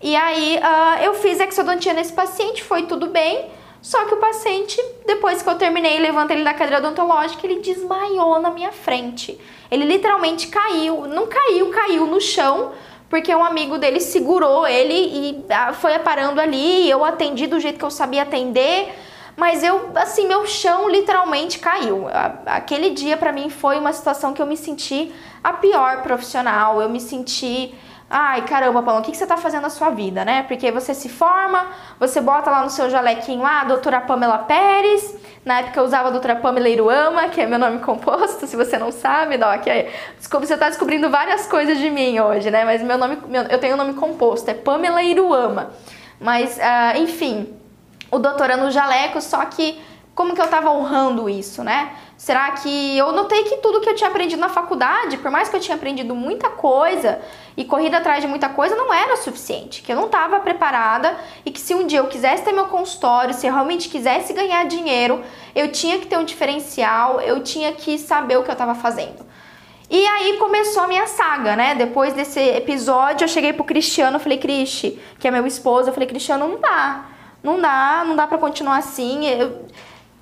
E 0.00 0.16
aí 0.16 0.58
uh, 0.58 1.02
eu 1.02 1.14
fiz 1.14 1.40
exodontia 1.40 1.92
nesse 1.92 2.12
paciente, 2.12 2.62
foi 2.62 2.84
tudo 2.84 3.08
bem. 3.08 3.50
Só 3.80 4.04
que 4.04 4.14
o 4.14 4.18
paciente, 4.18 4.80
depois 5.04 5.42
que 5.42 5.48
eu 5.48 5.56
terminei, 5.56 5.98
levanta 5.98 6.32
ele 6.32 6.44
da 6.44 6.54
cadeira 6.54 6.78
odontológica, 6.78 7.44
ele 7.44 7.60
desmaiou 7.60 8.38
na 8.40 8.50
minha 8.50 8.70
frente. 8.70 9.38
Ele 9.68 9.84
literalmente 9.84 10.46
caiu, 10.46 11.08
não 11.08 11.26
caiu, 11.26 11.68
caiu 11.70 12.06
no 12.06 12.20
chão, 12.20 12.70
porque 13.10 13.34
um 13.34 13.44
amigo 13.44 13.78
dele 13.78 13.98
segurou 13.98 14.66
ele 14.66 14.94
e 14.94 15.44
ah, 15.50 15.72
foi 15.72 15.98
parando 15.98 16.40
ali. 16.40 16.88
eu 16.88 17.04
atendi 17.04 17.48
do 17.48 17.58
jeito 17.58 17.78
que 17.78 17.84
eu 17.84 17.90
sabia 17.90 18.22
atender, 18.22 18.94
mas 19.36 19.64
eu, 19.64 19.90
assim, 19.96 20.28
meu 20.28 20.46
chão 20.46 20.88
literalmente 20.88 21.58
caiu. 21.58 22.06
Aquele 22.46 22.90
dia 22.90 23.16
para 23.16 23.32
mim 23.32 23.50
foi 23.50 23.78
uma 23.78 23.92
situação 23.92 24.32
que 24.32 24.40
eu 24.40 24.46
me 24.46 24.56
senti 24.56 25.12
a 25.42 25.52
pior 25.54 26.02
profissional, 26.02 26.80
eu 26.80 26.88
me 26.88 27.00
senti 27.00 27.74
Ai, 28.14 28.42
caramba, 28.42 28.82
Paulo, 28.82 29.00
o 29.00 29.02
que, 29.02 29.16
você 29.16 29.24
está 29.24 29.38
fazendo 29.38 29.62
na 29.62 29.70
sua 29.70 29.88
vida, 29.88 30.22
né? 30.22 30.42
Porque 30.42 30.70
você 30.70 30.92
se 30.92 31.08
forma, 31.08 31.68
você 31.98 32.20
bota 32.20 32.50
lá 32.50 32.62
no 32.62 32.68
seu 32.68 32.90
jalequinho 32.90 33.40
lá, 33.40 33.64
doutora 33.64 34.02
Pamela 34.02 34.36
Pérez. 34.36 35.16
Na 35.42 35.60
época 35.60 35.80
eu 35.80 35.84
usava 35.84 36.08
a 36.08 36.10
doutora 36.10 36.36
Pamela 36.36 36.68
Iruama, 36.68 37.30
que 37.30 37.40
é 37.40 37.46
meu 37.46 37.58
nome 37.58 37.78
composto, 37.78 38.44
se 38.46 38.54
você 38.54 38.76
não 38.76 38.92
sabe, 38.92 39.38
Doc. 39.38 39.66
É, 39.66 39.90
desculpa, 40.18 40.44
você 40.44 40.52
está 40.52 40.68
descobrindo 40.68 41.08
várias 41.08 41.46
coisas 41.46 41.78
de 41.78 41.88
mim 41.88 42.20
hoje, 42.20 42.50
né? 42.50 42.66
Mas 42.66 42.82
meu 42.82 42.98
nome, 42.98 43.16
meu, 43.28 43.44
eu 43.44 43.58
tenho 43.58 43.76
um 43.76 43.78
nome 43.78 43.94
composto, 43.94 44.50
é 44.50 44.52
Pamela 44.52 45.02
Iruama. 45.02 45.70
Mas, 46.20 46.58
uh, 46.58 46.98
enfim, 46.98 47.48
o 48.10 48.18
doutora 48.18 48.58
no 48.58 48.70
jaleco, 48.70 49.22
só 49.22 49.42
que 49.46 49.80
como 50.14 50.34
que 50.34 50.40
eu 50.42 50.44
estava 50.44 50.70
honrando 50.70 51.30
isso, 51.30 51.64
né? 51.64 51.92
Será 52.22 52.52
que 52.52 52.96
eu 52.96 53.10
notei 53.10 53.42
que 53.42 53.56
tudo 53.56 53.80
que 53.80 53.88
eu 53.88 53.96
tinha 53.96 54.08
aprendido 54.08 54.38
na 54.38 54.48
faculdade, 54.48 55.16
por 55.16 55.28
mais 55.28 55.48
que 55.48 55.56
eu 55.56 55.60
tinha 55.60 55.74
aprendido 55.74 56.14
muita 56.14 56.50
coisa 56.50 57.20
e 57.56 57.64
corrido 57.64 57.96
atrás 57.96 58.20
de 58.20 58.28
muita 58.28 58.48
coisa, 58.48 58.76
não 58.76 58.94
era 58.94 59.14
o 59.14 59.16
suficiente, 59.16 59.82
que 59.82 59.90
eu 59.90 59.96
não 59.96 60.06
estava 60.06 60.38
preparada 60.38 61.18
e 61.44 61.50
que 61.50 61.58
se 61.58 61.74
um 61.74 61.84
dia 61.84 61.98
eu 61.98 62.06
quisesse 62.06 62.44
ter 62.44 62.52
meu 62.52 62.66
consultório, 62.66 63.34
se 63.34 63.48
eu 63.48 63.52
realmente 63.52 63.88
quisesse 63.88 64.32
ganhar 64.32 64.64
dinheiro, 64.66 65.20
eu 65.52 65.72
tinha 65.72 65.98
que 65.98 66.06
ter 66.06 66.16
um 66.16 66.24
diferencial, 66.24 67.20
eu 67.20 67.42
tinha 67.42 67.72
que 67.72 67.98
saber 67.98 68.36
o 68.36 68.44
que 68.44 68.50
eu 68.50 68.52
estava 68.52 68.76
fazendo. 68.76 69.26
E 69.90 70.06
aí 70.06 70.36
começou 70.36 70.84
a 70.84 70.86
minha 70.86 71.08
saga, 71.08 71.56
né? 71.56 71.74
Depois 71.74 72.14
desse 72.14 72.38
episódio, 72.38 73.24
eu 73.24 73.28
cheguei 73.28 73.52
pro 73.52 73.64
Cristiano, 73.64 74.20
falei, 74.20 74.38
Cristi, 74.38 74.96
que 75.18 75.26
é 75.26 75.30
meu 75.32 75.44
esposo, 75.44 75.88
eu 75.88 75.92
falei, 75.92 76.08
Cristiano, 76.08 76.46
não 76.46 76.60
dá. 76.60 77.06
Não 77.42 77.60
dá, 77.60 78.04
não 78.06 78.14
dá 78.14 78.28
para 78.28 78.38
continuar 78.38 78.76
assim. 78.76 79.26
Eu 79.26 79.66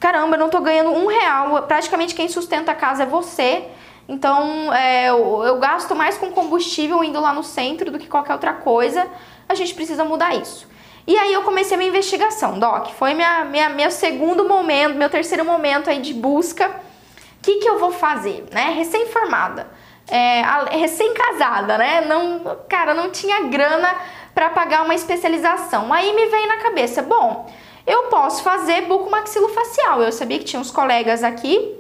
caramba, 0.01 0.37
eu 0.37 0.41
não 0.41 0.49
tô 0.49 0.61
ganhando 0.61 0.91
um 0.91 1.07
real, 1.07 1.63
praticamente 1.65 2.15
quem 2.15 2.29
sustenta 2.29 2.73
a 2.73 2.75
casa 2.75 3.03
é 3.03 3.07
você. 3.07 3.69
Então, 4.09 4.73
é, 4.75 5.11
eu, 5.11 5.45
eu, 5.45 5.59
gasto 5.59 5.95
mais 5.95 6.19
com 6.19 6.33
combustível 6.33 7.05
indo 7.05 7.21
lá 7.21 7.33
no 7.33 7.45
centro 7.45 7.93
do 7.93 7.99
que 7.99 8.09
qualquer 8.09 8.33
outra 8.33 8.55
coisa. 8.55 9.07
A 9.49 9.55
gente 9.55 9.73
precisa 9.73 10.05
mudar 10.05 10.35
isso. 10.35 10.67
E 11.07 11.17
aí 11.17 11.33
eu 11.33 11.43
comecei 11.43 11.75
a 11.75 11.79
minha 11.79 11.91
investigação, 11.91 12.59
Doc. 12.59 12.89
Foi 12.95 13.15
minha, 13.15 13.45
minha, 13.45 13.69
meu 13.69 13.91
segundo 13.91 14.49
momento, 14.49 14.97
meu 14.97 15.09
terceiro 15.09 15.45
momento 15.45 15.89
aí 15.89 16.01
de 16.01 16.13
busca. 16.13 16.69
O 16.69 17.43
que, 17.43 17.57
que 17.57 17.69
eu 17.69 17.79
vou 17.79 17.93
fazer, 17.93 18.47
né? 18.53 18.75
Recém-formada, 18.77 19.69
é, 20.11 20.43
recém-casada, 20.77 21.79
né? 21.79 22.01
Não, 22.03 22.59
cara, 22.69 22.93
não 22.93 23.11
tinha 23.11 23.45
grana 23.45 23.95
para 24.35 24.51
pagar 24.51 24.83
uma 24.85 24.95
especialização. 24.95 25.93
Aí 25.93 26.13
me 26.15 26.27
veio 26.27 26.49
na 26.49 26.57
cabeça, 26.59 27.01
bom, 27.01 27.49
eu 27.91 28.05
posso 28.05 28.43
fazer 28.43 28.83
bucomaxilofacial. 28.83 30.03
Eu 30.03 30.13
sabia 30.13 30.39
que 30.39 30.45
tinha 30.45 30.61
uns 30.61 30.71
colegas 30.71 31.25
aqui 31.25 31.77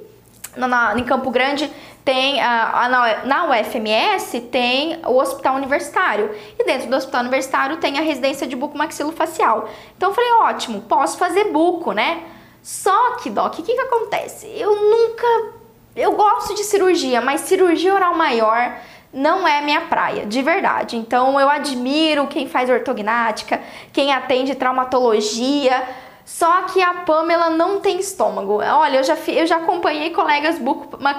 na, 0.56 0.98
em 0.98 1.04
Campo 1.04 1.30
Grande 1.30 1.70
tem 2.04 2.40
a, 2.40 2.86
a, 2.86 3.24
na 3.24 3.44
UFMS 3.50 4.40
tem 4.50 5.00
o 5.06 5.18
hospital 5.18 5.54
universitário 5.54 6.34
e 6.58 6.64
dentro 6.64 6.88
do 6.88 6.96
hospital 6.96 7.20
universitário 7.20 7.76
tem 7.76 7.98
a 7.98 8.02
residência 8.02 8.46
de 8.46 8.56
bucomaxilofacial. 8.56 9.68
Então 9.96 10.10
eu 10.10 10.14
falei, 10.14 10.32
ótimo, 10.32 10.80
posso 10.82 11.18
fazer 11.18 11.44
buco, 11.52 11.92
né? 11.92 12.24
Só 12.62 13.16
que, 13.16 13.30
Doc, 13.30 13.54
o 13.54 13.62
que, 13.62 13.62
que 13.62 13.80
acontece? 13.80 14.46
Eu 14.54 14.74
nunca. 14.74 15.60
Eu 15.94 16.12
gosto 16.12 16.54
de 16.54 16.64
cirurgia, 16.64 17.20
mas 17.20 17.42
cirurgia 17.42 17.94
oral 17.94 18.14
maior 18.14 18.76
não 19.12 19.46
é 19.46 19.60
minha 19.60 19.82
praia, 19.82 20.24
de 20.24 20.42
verdade. 20.42 20.96
Então 20.96 21.38
eu 21.40 21.48
admiro 21.48 22.26
quem 22.26 22.48
faz 22.48 22.70
ortognática, 22.70 23.60
quem 23.92 24.12
atende 24.12 24.54
traumatologia. 24.54 25.82
Só 26.30 26.62
que 26.62 26.80
a 26.80 26.94
Pamela 26.94 27.50
não 27.50 27.80
tem 27.80 27.98
estômago. 27.98 28.62
Olha, 28.62 28.98
eu 28.98 29.04
já, 29.04 29.16
eu 29.26 29.46
já 29.46 29.56
acompanhei 29.56 30.10
colegas 30.10 30.58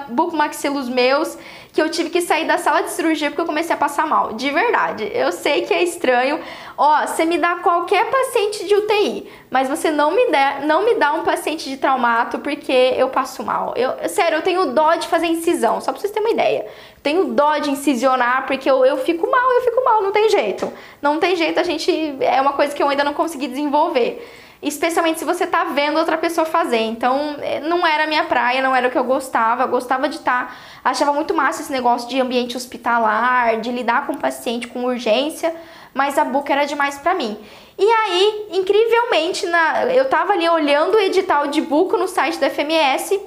bucomaxilos 0.08 0.88
meus 0.88 1.36
que 1.70 1.80
eu 1.80 1.90
tive 1.90 2.08
que 2.08 2.22
sair 2.22 2.46
da 2.46 2.56
sala 2.56 2.82
de 2.82 2.90
cirurgia 2.90 3.30
porque 3.30 3.42
eu 3.42 3.46
comecei 3.46 3.74
a 3.74 3.78
passar 3.78 4.06
mal. 4.06 4.32
De 4.32 4.50
verdade. 4.50 5.08
Eu 5.14 5.30
sei 5.30 5.62
que 5.62 5.72
é 5.72 5.82
estranho. 5.82 6.40
Ó, 6.78 7.06
você 7.06 7.26
me 7.26 7.36
dá 7.36 7.56
qualquer 7.56 8.10
paciente 8.10 8.66
de 8.66 8.74
UTI, 8.74 9.30
mas 9.50 9.68
você 9.68 9.90
não 9.90 10.12
me, 10.12 10.30
dá, 10.30 10.60
não 10.64 10.82
me 10.82 10.94
dá 10.94 11.12
um 11.12 11.22
paciente 11.22 11.68
de 11.68 11.76
traumato 11.76 12.38
porque 12.38 12.94
eu 12.96 13.10
passo 13.10 13.44
mal. 13.44 13.74
Eu, 13.76 14.08
sério, 14.08 14.38
eu 14.38 14.42
tenho 14.42 14.72
dó 14.72 14.94
de 14.94 15.06
fazer 15.08 15.26
incisão, 15.26 15.80
só 15.82 15.92
pra 15.92 16.00
vocês 16.00 16.12
terem 16.12 16.26
uma 16.26 16.32
ideia. 16.32 16.66
Tenho 17.02 17.26
dó 17.34 17.58
de 17.58 17.70
incisionar 17.70 18.46
porque 18.46 18.68
eu, 18.68 18.84
eu 18.84 18.96
fico 18.96 19.30
mal, 19.30 19.52
eu 19.52 19.60
fico 19.60 19.84
mal, 19.84 20.02
não 20.02 20.10
tem 20.10 20.30
jeito. 20.30 20.72
Não 21.02 21.18
tem 21.18 21.36
jeito, 21.36 21.60
a 21.60 21.62
gente. 21.62 22.16
É 22.20 22.40
uma 22.40 22.54
coisa 22.54 22.74
que 22.74 22.82
eu 22.82 22.88
ainda 22.88 23.04
não 23.04 23.12
consegui 23.12 23.46
desenvolver 23.46 24.26
especialmente 24.62 25.18
se 25.18 25.24
você 25.24 25.46
tá 25.46 25.64
vendo 25.64 25.98
outra 25.98 26.16
pessoa 26.16 26.46
fazer. 26.46 26.80
Então, 26.80 27.36
é, 27.40 27.60
não 27.60 27.84
era 27.86 28.06
minha 28.06 28.24
praia, 28.24 28.62
não 28.62 28.74
era 28.74 28.86
o 28.86 28.90
que 28.90 28.98
eu 28.98 29.04
gostava. 29.04 29.64
Eu 29.64 29.68
gostava 29.68 30.08
de 30.08 30.16
estar, 30.16 30.46
tá, 30.46 30.90
achava 30.90 31.12
muito 31.12 31.34
massa 31.34 31.62
esse 31.62 31.72
negócio 31.72 32.08
de 32.08 32.20
ambiente 32.20 32.56
hospitalar, 32.56 33.60
de 33.60 33.72
lidar 33.72 34.06
com 34.06 34.12
o 34.12 34.18
paciente 34.18 34.68
com 34.68 34.84
urgência, 34.84 35.54
mas 35.92 36.16
a 36.16 36.24
book 36.24 36.50
era 36.50 36.64
demais 36.64 36.96
para 36.98 37.14
mim. 37.14 37.36
E 37.76 37.84
aí, 37.84 38.48
incrivelmente, 38.52 39.46
na, 39.46 39.86
eu 39.86 40.08
tava 40.08 40.34
ali 40.34 40.48
olhando 40.48 40.94
o 40.94 41.00
edital 41.00 41.48
de 41.48 41.60
buco 41.60 41.96
no 41.96 42.06
site 42.06 42.38
da 42.38 42.48
FMS, 42.48 43.20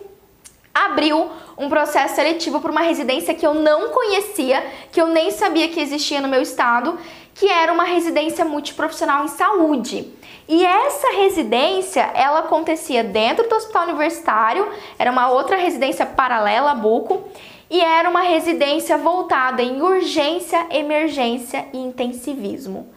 abriu 0.73 1.29
um 1.57 1.69
processo 1.69 2.15
seletivo 2.15 2.59
para 2.59 2.71
uma 2.71 2.81
residência 2.81 3.33
que 3.33 3.45
eu 3.45 3.53
não 3.53 3.89
conhecia, 3.89 4.65
que 4.91 5.01
eu 5.01 5.07
nem 5.07 5.31
sabia 5.31 5.67
que 5.67 5.79
existia 5.79 6.21
no 6.21 6.27
meu 6.27 6.41
estado, 6.41 6.97
que 7.33 7.49
era 7.49 7.71
uma 7.73 7.83
residência 7.83 8.45
multiprofissional 8.45 9.25
em 9.25 9.27
saúde. 9.27 10.13
E 10.47 10.63
essa 10.63 11.09
residência, 11.11 12.01
ela 12.13 12.39
acontecia 12.39 13.03
dentro 13.03 13.47
do 13.49 13.55
hospital 13.55 13.83
universitário, 13.83 14.71
era 14.97 15.11
uma 15.11 15.29
outra 15.29 15.55
residência 15.55 16.05
paralela 16.05 16.71
a 16.71 16.75
Buco, 16.75 17.23
e 17.69 17.81
era 17.81 18.07
uma 18.07 18.21
residência 18.21 18.97
voltada 18.97 19.63
em 19.63 19.81
urgência, 19.81 20.67
emergência 20.69 21.65
e 21.73 21.77
intensivismo. 21.79 22.93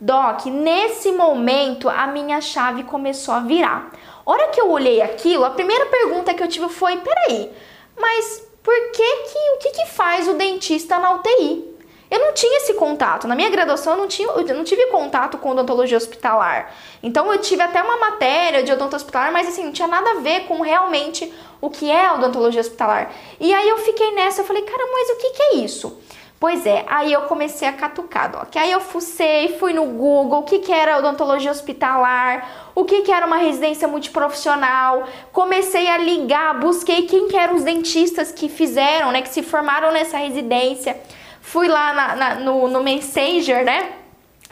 Doc, 0.00 0.46
nesse 0.46 1.12
momento 1.12 1.88
a 1.88 2.06
minha 2.06 2.40
chave 2.40 2.82
começou 2.82 3.34
a 3.34 3.40
virar. 3.40 3.90
Hora 4.24 4.48
que 4.48 4.60
eu 4.60 4.70
olhei 4.70 5.02
aquilo, 5.02 5.44
a 5.44 5.50
primeira 5.50 5.86
pergunta 5.86 6.34
que 6.34 6.42
eu 6.42 6.48
tive 6.48 6.68
foi: 6.68 6.96
peraí, 6.96 7.50
mas 7.98 8.42
por 8.62 8.74
que 8.92 9.16
que 9.16 9.50
o 9.54 9.58
que, 9.58 9.70
que 9.70 9.86
faz 9.86 10.28
o 10.28 10.34
dentista 10.34 10.98
na 10.98 11.14
UTI? 11.14 11.75
Eu 12.10 12.20
não 12.20 12.32
tinha 12.32 12.58
esse 12.58 12.74
contato. 12.74 13.26
Na 13.26 13.34
minha 13.34 13.50
graduação 13.50 13.94
eu 13.94 13.98
não, 13.98 14.08
tinha, 14.08 14.28
eu 14.28 14.54
não 14.54 14.64
tive 14.64 14.86
contato 14.86 15.38
com 15.38 15.50
odontologia 15.50 15.96
hospitalar. 15.96 16.72
Então 17.02 17.32
eu 17.32 17.38
tive 17.38 17.62
até 17.62 17.82
uma 17.82 17.96
matéria 17.96 18.62
de 18.62 18.70
odontologia 18.70 18.96
hospitalar, 18.98 19.32
mas 19.32 19.48
assim, 19.48 19.64
não 19.64 19.72
tinha 19.72 19.88
nada 19.88 20.10
a 20.10 20.14
ver 20.20 20.46
com 20.46 20.60
realmente 20.60 21.32
o 21.60 21.70
que 21.70 21.90
é 21.90 22.12
odontologia 22.12 22.60
hospitalar. 22.60 23.10
E 23.40 23.52
aí 23.52 23.68
eu 23.68 23.78
fiquei 23.78 24.12
nessa, 24.12 24.42
eu 24.42 24.44
falei, 24.46 24.62
cara, 24.62 24.88
mas 24.92 25.10
o 25.10 25.16
que, 25.16 25.30
que 25.30 25.42
é 25.42 25.54
isso? 25.56 26.00
Pois 26.38 26.66
é, 26.66 26.84
aí 26.86 27.14
eu 27.14 27.22
comecei 27.22 27.66
a 27.66 27.72
catucar, 27.72 28.30
ó. 28.34 28.44
Que 28.44 28.58
aí 28.58 28.70
eu 28.70 28.80
fucei, 28.80 29.56
fui 29.58 29.72
no 29.72 29.86
Google, 29.86 30.40
o 30.40 30.42
que, 30.42 30.58
que 30.58 30.70
era 30.70 30.98
odontologia 30.98 31.50
hospitalar, 31.50 32.70
o 32.74 32.84
que, 32.84 33.00
que 33.02 33.10
era 33.10 33.26
uma 33.26 33.38
residência 33.38 33.88
multiprofissional, 33.88 35.04
comecei 35.32 35.88
a 35.88 35.96
ligar, 35.96 36.60
busquei 36.60 37.06
quem 37.06 37.26
que 37.26 37.36
eram 37.36 37.54
os 37.54 37.64
dentistas 37.64 38.30
que 38.30 38.50
fizeram, 38.50 39.12
né, 39.12 39.22
que 39.22 39.30
se 39.30 39.42
formaram 39.42 39.90
nessa 39.92 40.18
residência. 40.18 41.00
Fui 41.46 41.68
lá 41.68 41.92
na, 41.94 42.16
na, 42.16 42.34
no, 42.34 42.66
no 42.66 42.82
Messenger, 42.82 43.64
né? 43.64 43.92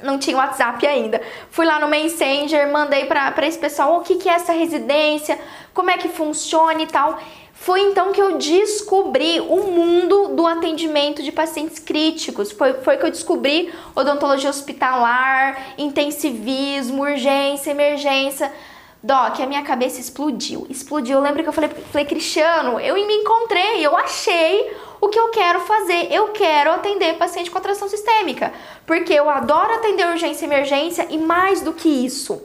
Não 0.01 0.17
tinha 0.17 0.37
WhatsApp 0.37 0.87
ainda. 0.87 1.21
Fui 1.51 1.67
lá 1.67 1.81
no 1.81 1.89
Messenger, 1.89 2.71
mandei 2.71 3.07
para 3.07 3.47
esse 3.49 3.59
pessoal 3.59 3.97
o 3.97 4.01
que, 4.03 4.15
que 4.15 4.29
é 4.29 4.35
essa 4.35 4.53
residência, 4.53 5.37
como 5.75 5.91
é 5.91 5.99
que 5.99 6.09
funciona 6.09 6.81
e 6.81 6.87
tal. 6.87 7.19
Foi 7.53 7.81
então 7.81 8.13
que 8.13 8.23
eu 8.23 8.39
descobri 8.39 9.41
o 9.41 9.73
mundo 9.73 10.37
do 10.37 10.47
atendimento 10.47 11.21
de 11.21 11.33
pacientes 11.33 11.81
críticos. 11.81 12.53
Foi, 12.53 12.75
foi 12.75 12.97
que 12.97 13.07
eu 13.07 13.11
descobri 13.11 13.75
odontologia 13.97 14.49
hospitalar, 14.49 15.75
intensivismo, 15.77 17.03
urgência, 17.03 17.73
emergência. 17.73 18.53
Doc, 19.03 19.41
a 19.41 19.47
minha 19.47 19.63
cabeça 19.63 20.01
explodiu. 20.01 20.65
Explodiu. 20.71 21.17
Eu 21.17 21.23
lembro 21.23 21.43
que 21.43 21.49
eu 21.49 21.53
falei, 21.53 21.71
falei 21.91 22.07
Cristiano, 22.07 22.79
eu 22.79 22.95
me 22.95 23.15
encontrei, 23.15 23.85
eu 23.85 23.97
achei 23.97 24.73
o 25.05 25.09
que 25.09 25.19
eu 25.19 25.29
quero 25.29 25.61
fazer. 25.61 26.09
Eu 26.11 26.29
quero 26.29 26.71
atender 26.71 27.15
paciente 27.15 27.51
com 27.51 27.59
atração 27.59 27.89
sistêmica, 27.89 28.53
porque 28.87 29.13
eu 29.13 29.29
adoro 29.29 29.75
atender 29.75 30.07
urgência 30.07 30.45
e 30.45 30.49
emergência 30.49 31.07
e 31.11 31.19
mais 31.19 31.61
do 31.61 31.73
que 31.73 31.89
isso, 31.89 32.43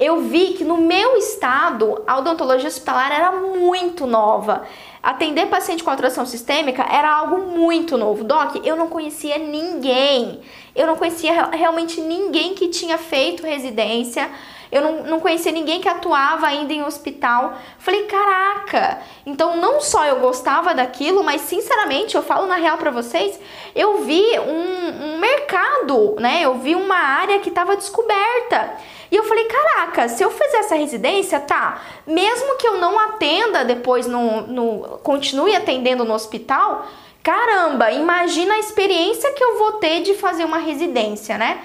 eu 0.00 0.22
vi 0.22 0.54
que 0.54 0.64
no 0.64 0.78
meu 0.78 1.18
estado 1.18 2.02
a 2.06 2.18
odontologia 2.18 2.68
hospitalar 2.68 3.12
era 3.12 3.32
muito 3.32 4.06
nova. 4.06 4.62
Atender 5.02 5.46
paciente 5.46 5.84
com 5.84 5.90
atração 5.90 6.24
sistêmica 6.24 6.82
era 6.82 7.12
algo 7.12 7.38
muito 7.38 7.98
novo. 7.98 8.24
Doc, 8.24 8.56
eu 8.64 8.76
não 8.76 8.88
conhecia 8.88 9.36
ninguém. 9.36 10.40
Eu 10.74 10.86
não 10.86 10.96
conhecia 10.96 11.50
realmente 11.52 12.00
ninguém 12.00 12.54
que 12.54 12.68
tinha 12.68 12.96
feito 12.96 13.46
residência 13.46 14.30
eu 14.70 14.80
não, 14.80 15.02
não 15.02 15.20
conhecia 15.20 15.50
ninguém 15.50 15.80
que 15.80 15.88
atuava 15.88 16.46
ainda 16.46 16.72
em 16.72 16.82
hospital. 16.82 17.58
Falei, 17.78 18.04
caraca! 18.04 19.00
Então, 19.26 19.56
não 19.56 19.80
só 19.80 20.04
eu 20.04 20.20
gostava 20.20 20.72
daquilo, 20.74 21.24
mas 21.24 21.40
sinceramente, 21.42 22.14
eu 22.14 22.22
falo 22.22 22.46
na 22.46 22.56
real 22.56 22.78
para 22.78 22.90
vocês, 22.90 23.38
eu 23.74 23.98
vi 24.04 24.22
um, 24.38 25.14
um 25.14 25.18
mercado, 25.18 26.16
né? 26.20 26.40
Eu 26.42 26.54
vi 26.58 26.76
uma 26.76 26.96
área 26.96 27.40
que 27.40 27.48
estava 27.48 27.76
descoberta. 27.76 28.76
E 29.10 29.16
eu 29.16 29.24
falei, 29.24 29.44
caraca, 29.46 30.08
se 30.08 30.22
eu 30.22 30.30
fizer 30.30 30.58
essa 30.58 30.76
residência, 30.76 31.40
tá, 31.40 31.82
mesmo 32.06 32.56
que 32.56 32.66
eu 32.66 32.78
não 32.78 32.96
atenda 32.98 33.64
depois, 33.64 34.06
no, 34.06 34.42
no 34.42 34.98
continue 35.02 35.56
atendendo 35.56 36.04
no 36.04 36.14
hospital, 36.14 36.86
caramba, 37.20 37.90
imagina 37.90 38.54
a 38.54 38.58
experiência 38.60 39.32
que 39.32 39.42
eu 39.42 39.58
vou 39.58 39.72
ter 39.74 40.02
de 40.02 40.14
fazer 40.14 40.44
uma 40.44 40.58
residência, 40.58 41.36
né? 41.36 41.60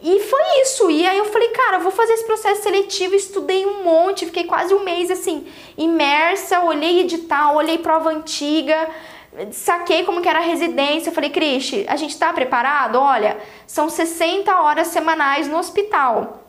E 0.00 0.20
foi 0.20 0.62
isso. 0.62 0.90
E 0.90 1.06
aí 1.06 1.18
eu 1.18 1.24
falei, 1.24 1.48
cara, 1.48 1.78
vou 1.78 1.90
fazer 1.90 2.12
esse 2.12 2.24
processo 2.24 2.62
seletivo, 2.62 3.14
estudei 3.14 3.66
um 3.66 3.82
monte, 3.82 4.26
fiquei 4.26 4.44
quase 4.44 4.72
um 4.72 4.84
mês 4.84 5.10
assim, 5.10 5.46
imersa, 5.76 6.60
olhei 6.60 7.00
edital, 7.00 7.56
olhei 7.56 7.78
prova 7.78 8.10
antiga, 8.10 8.88
saquei 9.50 10.04
como 10.04 10.22
que 10.22 10.28
era 10.28 10.38
a 10.38 10.42
residência. 10.42 11.10
Falei, 11.10 11.30
Cristi, 11.30 11.84
a 11.88 11.96
gente 11.96 12.16
tá 12.16 12.32
preparado? 12.32 12.96
Olha, 12.96 13.38
são 13.66 13.88
60 13.88 14.56
horas 14.56 14.88
semanais 14.88 15.48
no 15.48 15.58
hospital. 15.58 16.44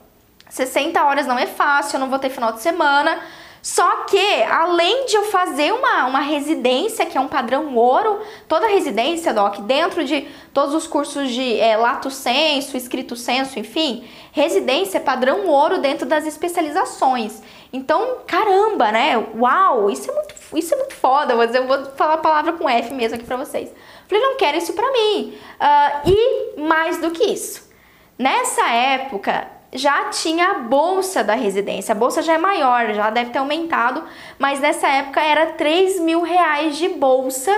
60 0.50 1.04
horas 1.04 1.28
não 1.28 1.38
é 1.38 1.46
fácil, 1.46 1.96
eu 1.96 2.00
não 2.00 2.10
vou 2.10 2.20
ter 2.20 2.30
final 2.30 2.52
de 2.52 2.62
semana. 2.62 3.20
Só 3.62 4.04
que, 4.04 4.44
além 4.44 5.06
de 5.06 5.16
eu 5.16 5.26
fazer 5.26 5.74
uma, 5.74 6.06
uma 6.06 6.22
residência, 6.22 7.06
que 7.06 7.18
é 7.18 7.22
um 7.22 7.28
padrão 7.28 7.76
ouro, 7.76 8.22
toda 8.48 8.68
residência, 8.68 9.34
Doc, 9.34 9.60
dentro 9.60 10.04
de 10.06 10.28
todos 10.54 10.74
os 10.74 10.88
cursos 10.88 11.30
de 11.30 11.60
é, 11.60 11.76
lato 11.76 12.10
senso, 12.10 12.78
escrito 12.78 13.16
senso, 13.16 13.60
enfim, 13.60 14.08
residência 14.32 14.98
é 14.98 15.02
padrão 15.02 15.46
ouro 15.48 15.80
dentro 15.80 16.06
das 16.06 16.26
especializações. 16.26 17.42
Então, 17.72 18.20
caramba, 18.26 18.92
né? 18.92 19.18
Uau, 19.38 19.90
isso 19.90 20.10
é 20.10 20.14
muito, 20.14 20.36
isso 20.56 20.74
é 20.74 20.78
muito 20.78 20.96
foda. 20.96 21.36
Mas 21.36 21.54
eu 21.54 21.68
vou 21.68 21.86
falar 21.96 22.14
a 22.14 22.18
palavra 22.18 22.54
com 22.54 22.68
F 22.68 22.94
mesmo 22.94 23.16
aqui 23.16 23.26
pra 23.26 23.38
vocês. 23.38 23.72
Falei, 24.08 24.24
não 24.24 24.38
quero 24.38 24.58
isso 24.58 24.74
pra 24.74 24.92
mim. 24.92 25.38
Uh, 25.60 26.10
e 26.10 26.62
mais 26.62 27.00
do 27.00 27.12
que 27.12 27.26
isso, 27.26 27.70
nessa 28.18 28.68
época 28.72 29.59
já 29.74 30.06
tinha 30.06 30.52
a 30.52 30.60
bolsa 30.60 31.24
da 31.24 31.34
residência. 31.36 31.92
A 31.92 31.96
bolsa 31.96 32.22
já 32.22 32.34
é 32.34 32.38
maior, 32.38 32.94
já 32.94 33.10
deve 33.10 33.32
ter 33.32 33.40
aumentado, 33.40 34.04
mas 34.38 34.60
nessa 34.60 34.88
época 34.88 35.22
era 35.22 35.48
3 35.54 36.00
mil 36.00 36.22
reais 36.22 36.78
de 36.78 36.90
bolsa 36.90 37.52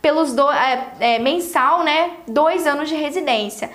pelos 0.00 0.32
do, 0.32 0.48
é, 0.50 0.88
é, 1.00 1.18
mensal, 1.18 1.82
né? 1.82 2.12
Dois 2.28 2.66
anos 2.66 2.88
de 2.88 2.94
residência. 2.94 3.70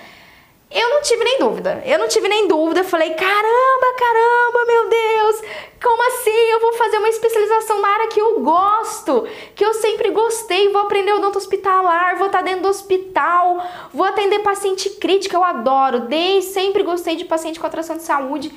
Eu 0.74 0.88
não 0.88 1.02
tive 1.02 1.22
nem 1.22 1.38
dúvida. 1.38 1.82
Eu 1.84 1.98
não 1.98 2.08
tive 2.08 2.28
nem 2.28 2.48
dúvida. 2.48 2.82
Falei, 2.82 3.10
caramba, 3.10 3.86
caramba, 3.98 4.64
meu 4.66 4.88
Deus, 4.88 5.42
como 5.82 6.02
assim? 6.08 6.30
Eu 6.30 6.60
vou 6.60 6.72
fazer 6.74 6.98
uma 6.98 7.08
especialização 7.08 7.80
na 7.80 7.88
área 7.88 8.08
que 8.08 8.20
eu 8.20 8.40
gosto, 8.40 9.26
que 9.54 9.64
eu 9.64 9.74
sempre 9.74 10.10
gostei. 10.10 10.70
Vou 10.70 10.82
aprender 10.82 11.12
odonto 11.12 11.38
hospitalar, 11.38 12.16
vou 12.16 12.26
estar 12.26 12.42
dentro 12.42 12.62
do 12.62 12.68
hospital, 12.68 13.62
vou 13.92 14.06
atender 14.06 14.38
paciente 14.38 14.88
crítico, 14.90 15.36
eu 15.36 15.44
adoro. 15.44 16.00
Desde 16.00 16.50
sempre 16.50 16.82
gostei 16.82 17.16
de 17.16 17.24
paciente 17.24 17.60
com 17.60 17.66
atração 17.66 17.96
de 17.96 18.02
saúde. 18.02 18.52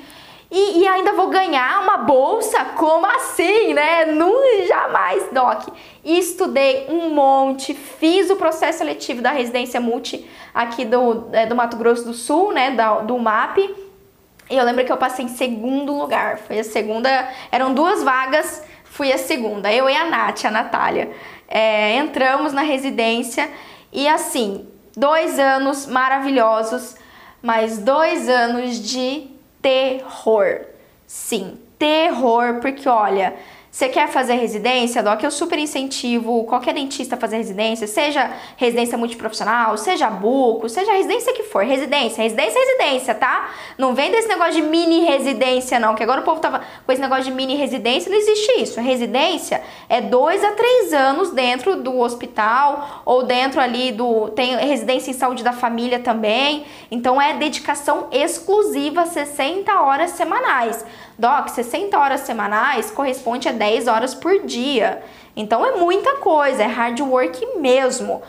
E, 0.50 0.80
e, 0.80 0.88
ainda 0.88 1.14
vou 1.14 1.28
ganhar 1.28 1.82
uma 1.82 1.98
bolsa? 1.98 2.64
Como 2.76 3.06
assim, 3.06 3.74
né? 3.74 4.06
Não, 4.06 4.34
jamais, 4.68 5.28
Doc. 5.32 5.70
E 6.04 6.20
estudei 6.20 6.86
um 6.88 7.10
monte, 7.10 7.74
fiz 7.74 8.30
o 8.30 8.36
processo 8.36 8.78
seletivo 8.80 9.22
da 9.22 9.32
residência 9.32 9.80
multi 9.80 10.30
aqui 10.54 10.86
do, 10.86 11.30
é, 11.34 11.46
do 11.46 11.56
Mato 11.56 11.78
Grosso 11.78 12.06
do 12.06 12.14
Sul, 12.14 12.54
né? 12.54 12.72
Da, 12.72 13.00
do 13.00 13.18
MAP. 13.18 13.58
E 13.58 14.56
eu 14.56 14.64
lembro 14.64 14.86
que 14.86 14.92
eu 14.92 14.98
passei 14.98 15.26
em 15.26 15.30
segundo 15.30 15.98
lugar. 15.98 16.38
Foi 16.38 16.60
a 16.60 16.64
segunda. 16.64 17.10
Eram 17.52 17.74
duas 17.74 18.04
vagas, 18.04 18.64
fui 18.84 19.12
a 19.12 19.18
segunda. 19.18 19.74
Eu 19.74 19.90
e 19.90 19.96
a 19.96 20.06
Nath, 20.06 20.46
a 20.46 20.52
Natália. 20.52 21.12
É, 21.48 21.98
entramos 21.98 22.54
na 22.54 22.62
residência 22.62 23.50
e 23.92 24.08
assim, 24.08 24.68
dois 24.96 25.40
anos 25.40 25.88
maravilhosos, 25.88 26.96
mas 27.42 27.78
dois 27.78 28.30
anos 28.30 28.80
de 28.80 29.35
terror. 29.66 30.68
Sim, 31.08 31.58
terror, 31.80 32.60
porque 32.62 32.88
olha, 32.88 33.34
você 33.76 33.90
quer 33.90 34.08
fazer 34.08 34.36
residência, 34.36 35.04
Doc? 35.04 35.22
Eu 35.22 35.30
super 35.30 35.60
incentivo 35.60 36.46
qualquer 36.46 36.74
dentista 36.74 37.16
a 37.16 37.18
fazer 37.18 37.36
residência, 37.36 37.86
seja 37.86 38.32
residência 38.56 38.98
multiprofissional, 38.98 39.78
seja 39.78 40.10
buco, 40.10 40.70
seja 40.70 40.94
residência 40.94 41.34
que 41.34 41.44
for. 41.44 41.62
Residência, 41.66 42.24
residência, 42.24 42.58
residência, 42.58 43.14
tá? 43.14 43.50
Não 43.78 43.94
vem 43.94 44.10
desse 44.10 44.30
negócio 44.30 44.54
de 44.54 44.62
mini 44.62 45.04
residência, 45.04 45.78
não, 45.78 45.94
que 45.94 46.02
agora 46.02 46.22
o 46.22 46.24
povo 46.24 46.40
tava 46.40 46.62
com 46.86 46.90
esse 46.90 47.02
negócio 47.02 47.26
de 47.26 47.32
mini 47.32 47.58
residência, 47.58 48.10
não 48.10 48.18
existe 48.18 48.62
isso. 48.62 48.80
Residência 48.80 49.62
é 49.90 50.00
dois 50.00 50.42
a 50.42 50.54
três 50.54 50.94
anos 50.94 51.32
dentro 51.32 51.76
do 51.76 52.00
hospital 52.00 53.02
ou 53.04 53.24
dentro 53.24 53.60
ali 53.60 53.92
do. 53.92 54.30
Tem 54.30 54.56
residência 54.56 55.12
em 55.12 55.14
saúde 55.14 55.44
da 55.44 55.52
família 55.52 56.00
também. 56.00 56.66
Então 56.90 57.22
é 57.22 57.34
dedicação 57.34 58.08
exclusiva, 58.14 59.06
60 59.06 59.70
horas 59.82 60.12
semanais. 60.12 60.86
Doc, 61.18 61.50
60 61.50 61.98
horas 61.98 62.22
semanais 62.22 62.92
corresponde 62.92 63.48
a 63.48 63.52
10 63.52 63.88
horas 63.88 64.14
por 64.14 64.46
dia. 64.46 65.02
Então 65.36 65.66
é 65.66 65.74
muita 65.74 66.18
coisa, 66.18 66.64
é 66.64 66.68
hard 66.68 67.00
work 67.00 67.58
mesmo. 67.58 68.22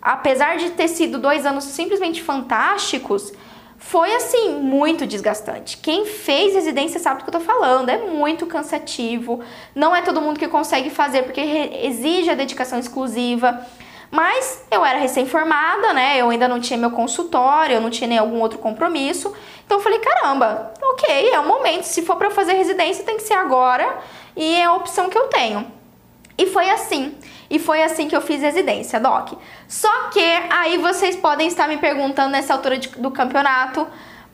Apesar 0.00 0.56
de 0.56 0.70
ter 0.70 0.88
sido 0.88 1.18
dois 1.18 1.46
anos 1.46 1.64
simplesmente 1.64 2.22
fantásticos, 2.22 3.32
foi 3.78 4.14
assim, 4.14 4.50
muito 4.50 5.06
desgastante. 5.06 5.76
Quem 5.76 6.06
fez 6.06 6.54
residência 6.54 6.98
sabe 6.98 7.18
do 7.18 7.24
que 7.24 7.28
eu 7.28 7.40
tô 7.40 7.40
falando, 7.40 7.88
é 7.90 7.98
muito 7.98 8.46
cansativo. 8.46 9.40
Não 9.74 9.94
é 9.94 10.00
todo 10.00 10.20
mundo 10.20 10.38
que 10.38 10.48
consegue 10.48 10.90
fazer 10.90 11.22
porque 11.22 11.40
exige 11.40 12.30
a 12.30 12.34
dedicação 12.34 12.78
exclusiva. 12.78 13.66
Mas 14.10 14.64
eu 14.70 14.84
era 14.84 14.98
recém-formada, 14.98 15.92
né? 15.92 16.20
Eu 16.20 16.30
ainda 16.30 16.46
não 16.46 16.60
tinha 16.60 16.78
meu 16.78 16.90
consultório, 16.90 17.74
eu 17.74 17.80
não 17.80 17.90
tinha 17.90 18.08
nem 18.08 18.18
algum 18.18 18.40
outro 18.40 18.58
compromisso. 18.58 19.34
Então 19.64 19.78
eu 19.78 19.82
falei, 19.82 19.98
caramba, 19.98 20.72
ok, 20.82 21.30
é 21.30 21.40
o 21.40 21.46
momento. 21.46 21.84
Se 21.84 22.02
for 22.02 22.16
para 22.16 22.30
fazer 22.30 22.52
residência, 22.54 23.04
tem 23.04 23.16
que 23.16 23.22
ser 23.22 23.34
agora. 23.34 23.98
E 24.36 24.56
é 24.56 24.64
a 24.64 24.74
opção 24.74 25.08
que 25.08 25.18
eu 25.18 25.28
tenho. 25.28 25.66
E 26.36 26.46
foi 26.46 26.68
assim. 26.70 27.16
E 27.48 27.58
foi 27.58 27.82
assim 27.82 28.08
que 28.08 28.16
eu 28.16 28.20
fiz 28.20 28.40
residência, 28.40 28.98
Doc. 28.98 29.32
Só 29.68 30.08
que 30.10 30.24
aí 30.50 30.78
vocês 30.78 31.16
podem 31.16 31.46
estar 31.46 31.68
me 31.68 31.76
perguntando 31.76 32.30
nessa 32.30 32.54
altura 32.54 32.78
de, 32.78 32.88
do 32.88 33.10
campeonato, 33.10 33.86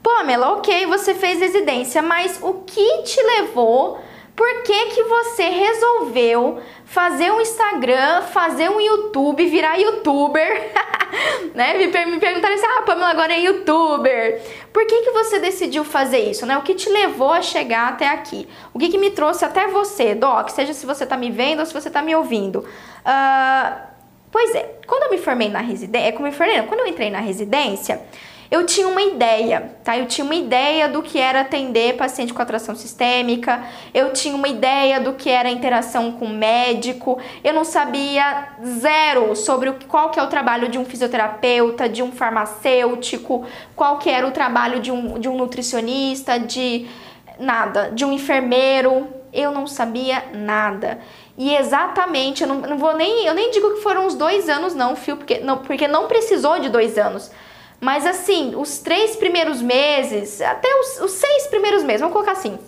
Pamela, 0.03 0.55
ok, 0.55 0.87
você 0.87 1.15
fez 1.15 1.39
residência, 1.41 2.01
mas 2.01 2.39
o 2.43 2.55
que 2.55 3.03
te 3.03 3.23
levou 3.23 4.01
por 4.41 4.63
que, 4.63 4.87
que 4.87 5.03
você 5.03 5.51
resolveu 5.51 6.63
fazer 6.87 7.31
um 7.31 7.43
Instagram, 7.43 8.23
fazer 8.23 8.71
um 8.71 8.81
YouTube, 8.81 9.45
virar 9.45 9.77
youtuber? 9.77 10.73
né? 11.55 11.75
Me, 11.75 11.89
me 12.07 12.19
perguntaram 12.19 12.55
assim, 12.55 12.65
ah, 12.65 12.81
Pamela 12.81 13.11
agora 13.11 13.35
é 13.35 13.41
youtuber. 13.41 14.41
Por 14.73 14.87
que, 14.87 15.03
que 15.03 15.11
você 15.11 15.39
decidiu 15.41 15.85
fazer 15.85 16.21
isso? 16.21 16.47
Né? 16.47 16.57
O 16.57 16.63
que 16.63 16.75
te 16.75 16.89
levou 16.89 17.31
a 17.31 17.43
chegar 17.43 17.91
até 17.91 18.09
aqui? 18.09 18.49
O 18.73 18.79
que, 18.79 18.89
que 18.89 18.97
me 18.97 19.11
trouxe 19.11 19.45
até 19.45 19.67
você, 19.67 20.15
Doc? 20.15 20.49
Seja 20.49 20.73
se 20.73 20.87
você 20.87 21.05
está 21.05 21.19
me 21.19 21.31
vendo 21.31 21.61
ou 21.61 21.67
se 21.67 21.75
você 21.75 21.89
está 21.89 22.01
me 22.01 22.17
ouvindo. 22.17 22.61
Uh, 22.61 23.77
pois 24.33 24.55
é, 24.55 24.75
quando 24.87 25.03
eu 25.03 25.11
me 25.11 25.19
formei 25.19 25.51
na 25.51 25.61
residência, 25.61 26.09
é 26.09 26.63
quando 26.63 26.81
eu 26.81 26.87
entrei 26.87 27.11
na 27.11 27.21
residência, 27.21 28.01
eu 28.51 28.67
tinha 28.67 28.89
uma 28.89 29.01
ideia, 29.01 29.77
tá? 29.85 29.97
Eu 29.97 30.07
tinha 30.07 30.25
uma 30.25 30.35
ideia 30.35 30.89
do 30.89 31.03
que 31.03 31.19
era 31.19 31.43
atender 31.43 31.97
paciente 31.97 32.35
com 32.35 32.43
atração 32.43 32.75
sistêmica, 32.75 33.63
eu 33.95 34.13
tinha 34.13 34.35
uma 34.35 34.49
ideia 34.49 34.99
do 35.01 35.13
que 35.13 35.31
era 35.31 35.49
interação 35.49 36.11
com 36.13 36.27
médico, 36.27 37.19
eu 37.45 37.55
não 37.55 37.65
sabia 37.65 38.49
zero 38.65 39.37
sobre 39.37 39.71
o, 39.71 39.75
qual 39.87 40.11
que 40.11 40.19
é 40.19 40.23
o 40.23 40.27
trabalho 40.27 40.69
de 40.69 40.79
um 40.79 40.85
fisioterapeuta, 40.85 41.89
de 41.89 42.03
um 42.03 42.11
farmacêutico, 42.11 43.47
qual 43.77 43.99
que 43.99 44.11
era 44.11 44.27
o 44.27 44.33
trabalho 44.33 44.81
de 44.81 44.91
um, 44.91 45.19
de 45.19 45.29
um 45.29 45.37
nutricionista, 45.37 46.39
de 46.41 46.89
nada, 47.39 47.91
de 47.93 48.05
um 48.05 48.13
enfermeiro, 48.13 49.07
eu 49.33 49.53
não 49.53 49.67
sabia 49.69 50.25
nada. 50.35 50.99
E 51.39 51.55
exatamente, 51.55 52.43
eu 52.43 52.49
não, 52.49 52.57
não 52.63 52.77
vou 52.77 52.97
nem, 52.97 53.27
eu 53.27 53.33
nem 53.33 53.53
digo 53.53 53.75
que 53.75 53.81
foram 53.81 54.07
uns 54.07 54.15
dois 54.17 54.49
anos 54.49 54.75
não, 54.75 54.97
fio, 54.97 55.17
porque 55.17 55.39
não, 55.39 55.59
porque 55.59 55.87
não 55.87 56.09
precisou 56.09 56.59
de 56.59 56.69
dois 56.69 56.99
anos. 56.99 57.31
Mas 57.81 58.07
assim, 58.07 58.55
os 58.57 58.79
três 58.79 59.17
primeiros 59.17 59.63
meses, 59.63 60.41
até 60.43 60.69
os, 60.81 61.01
os 61.01 61.13
seis 61.13 61.47
primeiros 61.47 61.83
meses, 61.83 62.01
vamos 62.01 62.13
colocar 62.13 62.33
assim, 62.33 62.59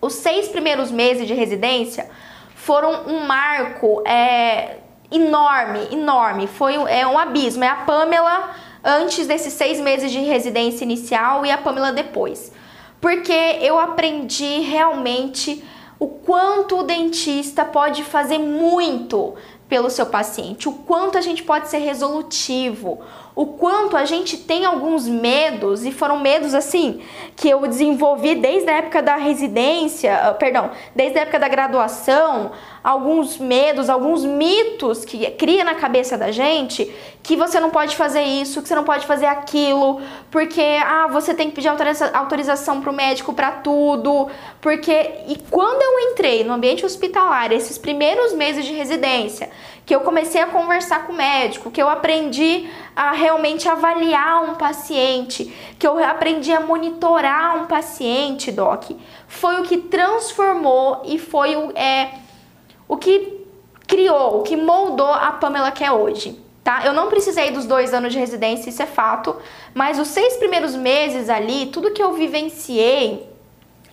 os 0.00 0.14
seis 0.14 0.48
primeiros 0.48 0.90
meses 0.90 1.26
de 1.26 1.34
residência 1.34 2.10
foram 2.54 3.06
um 3.06 3.26
marco 3.26 4.02
é, 4.06 4.78
enorme, 5.10 5.88
enorme. 5.92 6.46
Foi 6.46 6.74
é 6.74 7.06
um 7.06 7.18
abismo. 7.18 7.62
É 7.62 7.68
a 7.68 7.76
Pamela 7.76 8.50
antes 8.82 9.26
desses 9.26 9.52
seis 9.52 9.78
meses 9.78 10.10
de 10.10 10.18
residência 10.20 10.84
inicial 10.84 11.44
e 11.44 11.50
a 11.50 11.58
Pamela 11.58 11.92
depois. 11.92 12.52
Porque 13.00 13.32
eu 13.60 13.78
aprendi 13.78 14.60
realmente 14.60 15.64
o 15.98 16.08
quanto 16.08 16.78
o 16.78 16.82
dentista 16.82 17.64
pode 17.64 18.02
fazer 18.02 18.38
muito 18.38 19.34
pelo 19.68 19.88
seu 19.88 20.06
paciente, 20.06 20.68
o 20.68 20.72
quanto 20.72 21.16
a 21.16 21.20
gente 21.20 21.44
pode 21.44 21.68
ser 21.68 21.78
resolutivo, 21.78 23.00
o 23.40 23.46
quanto 23.46 23.96
a 23.96 24.04
gente 24.04 24.36
tem 24.36 24.66
alguns 24.66 25.08
medos, 25.08 25.86
e 25.86 25.90
foram 25.90 26.20
medos 26.20 26.54
assim 26.54 27.00
que 27.34 27.48
eu 27.48 27.66
desenvolvi 27.66 28.34
desde 28.34 28.68
a 28.68 28.74
época 28.74 29.00
da 29.00 29.16
residência, 29.16 30.14
ah, 30.14 30.34
perdão, 30.34 30.72
desde 30.94 31.18
a 31.18 31.22
época 31.22 31.38
da 31.38 31.48
graduação, 31.48 32.52
alguns 32.84 33.38
medos, 33.38 33.88
alguns 33.88 34.26
mitos 34.26 35.06
que 35.06 35.30
cria 35.30 35.64
na 35.64 35.74
cabeça 35.74 36.18
da 36.18 36.30
gente 36.30 36.94
que 37.22 37.34
você 37.34 37.58
não 37.58 37.70
pode 37.70 37.96
fazer 37.96 38.22
isso, 38.22 38.60
que 38.60 38.68
você 38.68 38.74
não 38.74 38.84
pode 38.84 39.06
fazer 39.06 39.26
aquilo, 39.26 40.02
porque 40.30 40.78
ah, 40.84 41.06
você 41.10 41.32
tem 41.32 41.48
que 41.48 41.56
pedir 41.56 41.68
autoriza 41.68 42.10
autorização 42.12 42.82
para 42.82 42.90
o 42.90 42.94
médico 42.94 43.32
para 43.32 43.52
tudo, 43.52 44.28
porque 44.60 44.92
e 45.28 45.36
quando 45.50 45.80
eu 45.80 46.10
entrei 46.10 46.44
no 46.44 46.52
ambiente 46.52 46.84
hospitalar, 46.84 47.52
esses 47.52 47.78
primeiros 47.78 48.34
meses 48.34 48.66
de 48.66 48.74
residência, 48.74 49.50
que 49.90 49.94
eu 49.96 50.02
comecei 50.02 50.40
a 50.40 50.46
conversar 50.46 51.04
com 51.04 51.12
o 51.12 51.16
médico, 51.16 51.68
que 51.68 51.82
eu 51.82 51.88
aprendi 51.88 52.70
a 52.94 53.10
realmente 53.10 53.68
avaliar 53.68 54.44
um 54.44 54.54
paciente, 54.54 55.52
que 55.80 55.84
eu 55.84 55.98
aprendi 56.04 56.52
a 56.52 56.60
monitorar 56.60 57.60
um 57.60 57.66
paciente, 57.66 58.52
doc, 58.52 58.92
foi 59.26 59.60
o 59.60 59.64
que 59.64 59.78
transformou 59.78 61.02
e 61.04 61.18
foi 61.18 61.56
o 61.56 61.72
é 61.76 62.12
o 62.86 62.96
que 62.96 63.44
criou, 63.84 64.38
o 64.38 64.42
que 64.44 64.56
moldou 64.56 65.12
a 65.12 65.32
Pamela 65.32 65.72
que 65.72 65.82
é 65.82 65.90
hoje. 65.90 66.40
Tá? 66.62 66.82
Eu 66.84 66.92
não 66.92 67.08
precisei 67.08 67.50
dos 67.50 67.66
dois 67.66 67.92
anos 67.92 68.12
de 68.12 68.18
residência, 68.20 68.70
isso 68.70 68.84
é 68.84 68.86
fato, 68.86 69.34
mas 69.74 69.98
os 69.98 70.06
seis 70.06 70.36
primeiros 70.36 70.76
meses 70.76 71.28
ali, 71.28 71.66
tudo 71.66 71.90
que 71.90 72.00
eu 72.00 72.12
vivenciei 72.12 73.28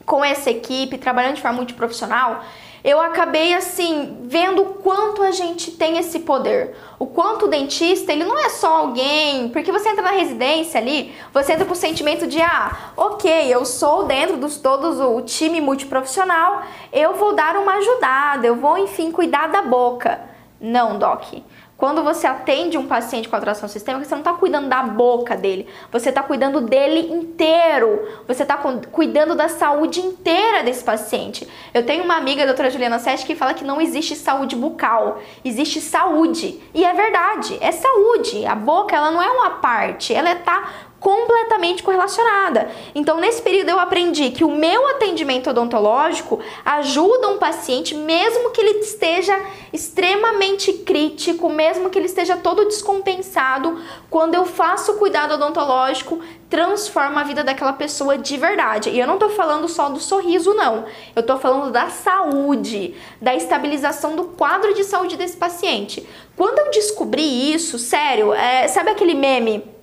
com 0.06 0.24
essa 0.24 0.52
equipe, 0.52 1.00
trabalhando 1.00 1.38
de 1.38 1.42
forma 1.42 1.58
multiprofissional, 1.58 2.44
eu 2.88 3.02
acabei 3.02 3.54
assim 3.54 4.20
vendo 4.24 4.62
o 4.62 4.74
quanto 4.76 5.22
a 5.22 5.30
gente 5.30 5.72
tem 5.72 5.98
esse 5.98 6.20
poder. 6.20 6.74
O 6.98 7.06
quanto 7.06 7.44
o 7.44 7.48
dentista, 7.50 8.14
ele 8.14 8.24
não 8.24 8.40
é 8.40 8.48
só 8.48 8.78
alguém, 8.78 9.50
porque 9.50 9.74
você 9.74 9.90
entra 9.90 10.02
na 10.02 10.12
residência 10.12 10.80
ali, 10.80 11.14
você 11.34 11.52
entra 11.52 11.66
com 11.66 11.74
o 11.74 11.76
sentimento 11.76 12.26
de 12.26 12.42
ah, 12.42 12.94
OK, 12.96 13.30
eu 13.54 13.66
sou 13.66 14.06
dentro 14.06 14.38
dos 14.38 14.56
todos 14.56 15.02
o 15.02 15.22
time 15.22 15.60
multiprofissional, 15.60 16.62
eu 16.94 17.14
vou 17.16 17.36
dar 17.36 17.58
uma 17.58 17.74
ajudada, 17.74 18.48
eu 18.48 18.56
vou 18.56 18.78
enfim 18.78 19.12
cuidar 19.12 19.48
da 19.50 19.64
boca. 19.64 20.22
Não, 20.58 20.98
doc. 20.98 21.34
Quando 21.78 22.04
você 22.04 22.26
atende 22.26 22.76
um 22.76 22.88
paciente 22.88 23.30
com 23.30 23.36
atração 23.36 23.70
sistêmica, 23.70 24.04
você 24.04 24.16
não 24.16 24.22
está 24.22 24.34
cuidando 24.34 24.68
da 24.68 24.82
boca 24.82 25.38
dele, 25.38 25.68
você 25.92 26.10
está 26.10 26.24
cuidando 26.24 26.60
dele 26.60 27.14
inteiro, 27.14 28.08
você 28.28 28.42
está 28.42 28.58
cuidando 28.92 29.36
da 29.36 29.48
saúde 29.48 30.00
inteira 30.00 30.64
desse 30.64 30.84
paciente. 30.84 31.48
Eu 31.76 31.86
tenho 31.86 32.04
uma 32.04 32.16
amiga, 32.16 32.42
a 32.42 32.46
doutora 32.48 32.72
Juliana 32.72 32.98
Sete, 32.98 33.28
que 33.28 33.36
fala 33.36 33.54
que 33.54 33.64
não 33.64 33.80
existe 33.80 34.16
saúde 34.16 34.56
bucal, 34.56 35.20
existe 35.46 35.80
saúde. 35.80 36.60
E 36.74 36.84
é 36.84 36.94
verdade, 36.94 37.60
é 37.62 37.72
saúde. 37.72 38.44
A 38.48 38.56
boca, 38.56 38.96
ela 38.96 39.12
não 39.12 39.22
é 39.22 39.30
uma 39.30 39.52
parte, 39.52 40.16
ela 40.16 40.32
está 40.32 40.87
completamente 41.00 41.84
correlacionada. 41.84 42.70
Então, 42.96 43.20
nesse 43.20 43.42
período 43.42 43.70
eu 43.70 43.80
aprendi 43.80 44.32
que 44.32 44.44
o 44.44 44.52
meu 44.52 44.88
atendimento 44.88 45.50
odontológico 45.50 46.40
ajuda 46.66 47.30
um 47.30 47.38
paciente 47.38 47.94
mesmo 47.94 48.50
que 48.52 48.62
ele 48.62 48.80
esteja 48.80 49.40
extremamente 49.72 50.74
crítico, 50.74 51.50
mesmo 51.50 51.90
que 51.90 52.00
ele 52.00 52.08
esteja 52.08 52.38
todo 52.38 52.66
descompensado, 52.66 53.80
quando 54.10 54.36
eu 54.36 54.46
faço 54.46 54.94
o 54.94 54.98
cuidado 54.98 55.36
odontológico, 55.36 56.20
transforma 56.50 57.22
a 57.22 57.24
vida 57.24 57.44
daquela 57.44 57.74
pessoa 57.74 58.18
de 58.18 58.38
verdade. 58.38 58.90
E 58.90 59.00
eu 59.00 59.06
não 59.06 59.18
tô 59.18 59.30
falando 59.30 59.68
só 59.68 59.90
do 59.90 60.00
sorriso 60.00 60.54
não. 60.54 60.86
Eu 61.16 61.22
tô 61.22 61.38
falando 61.38 61.72
da 61.72 61.90
saúde, 61.90 62.96
da 63.22 63.36
estabilização 63.36 64.16
do 64.16 64.26
quadro 64.26 64.74
de 64.74 64.84
saúde 64.84 65.18
desse 65.18 65.38
paciente. 65.38 66.08
Quando 66.36 66.60
eu 66.60 66.72
descobri 66.72 67.54
isso, 67.54 67.78
sério, 67.78 68.34
é, 68.34 68.68
sabe 68.68 68.90
aquele 68.90 69.14
meme 69.14 69.77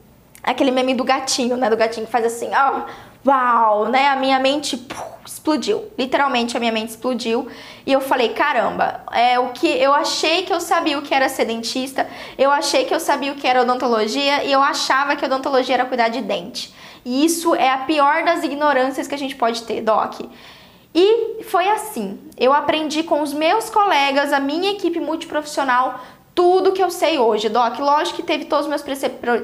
aquele 0.44 0.70
meme 0.70 0.94
do 0.94 1.02
gatinho, 1.02 1.56
né? 1.56 1.68
Do 1.68 1.76
gatinho 1.76 2.06
que 2.06 2.12
faz 2.12 2.24
assim, 2.24 2.50
ó, 2.54 2.80
oh, 2.80 3.28
uau, 3.28 3.88
né? 3.88 4.08
A 4.08 4.16
minha 4.16 4.38
mente 4.38 4.86
explodiu. 5.26 5.90
Literalmente 5.98 6.56
a 6.56 6.60
minha 6.60 6.72
mente 6.72 6.90
explodiu. 6.90 7.48
E 7.86 7.92
eu 7.92 8.00
falei, 8.00 8.30
caramba, 8.30 9.02
é 9.10 9.38
o 9.38 9.48
que 9.48 9.66
eu 9.66 9.92
achei 9.92 10.42
que 10.42 10.52
eu 10.52 10.60
sabia 10.60 10.98
o 10.98 11.02
que 11.02 11.14
era 11.14 11.28
ser 11.28 11.46
dentista, 11.46 12.06
eu 12.38 12.50
achei 12.50 12.84
que 12.84 12.94
eu 12.94 13.00
sabia 13.00 13.32
o 13.32 13.34
que 13.34 13.46
era 13.46 13.62
odontologia 13.62 14.44
e 14.44 14.52
eu 14.52 14.60
achava 14.60 15.16
que 15.16 15.24
odontologia 15.24 15.74
era 15.74 15.84
cuidar 15.84 16.08
de 16.08 16.20
dente. 16.20 16.74
E 17.04 17.24
isso 17.24 17.54
é 17.54 17.70
a 17.70 17.78
pior 17.78 18.24
das 18.24 18.42
ignorâncias 18.42 19.06
que 19.06 19.14
a 19.14 19.18
gente 19.18 19.36
pode 19.36 19.62
ter, 19.64 19.82
Doc. 19.82 20.20
E 20.94 21.42
foi 21.44 21.68
assim. 21.68 22.18
Eu 22.38 22.52
aprendi 22.52 23.02
com 23.02 23.20
os 23.20 23.32
meus 23.32 23.68
colegas, 23.68 24.32
a 24.32 24.38
minha 24.38 24.70
equipe 24.70 25.00
multiprofissional, 25.00 26.00
tudo 26.34 26.72
que 26.72 26.82
eu 26.82 26.90
sei 26.90 27.18
hoje, 27.18 27.48
Doc. 27.48 27.78
Lógico 27.78 28.16
que 28.16 28.22
teve 28.22 28.46
todos 28.46 28.66
os 28.66 28.70
meus 28.70 28.82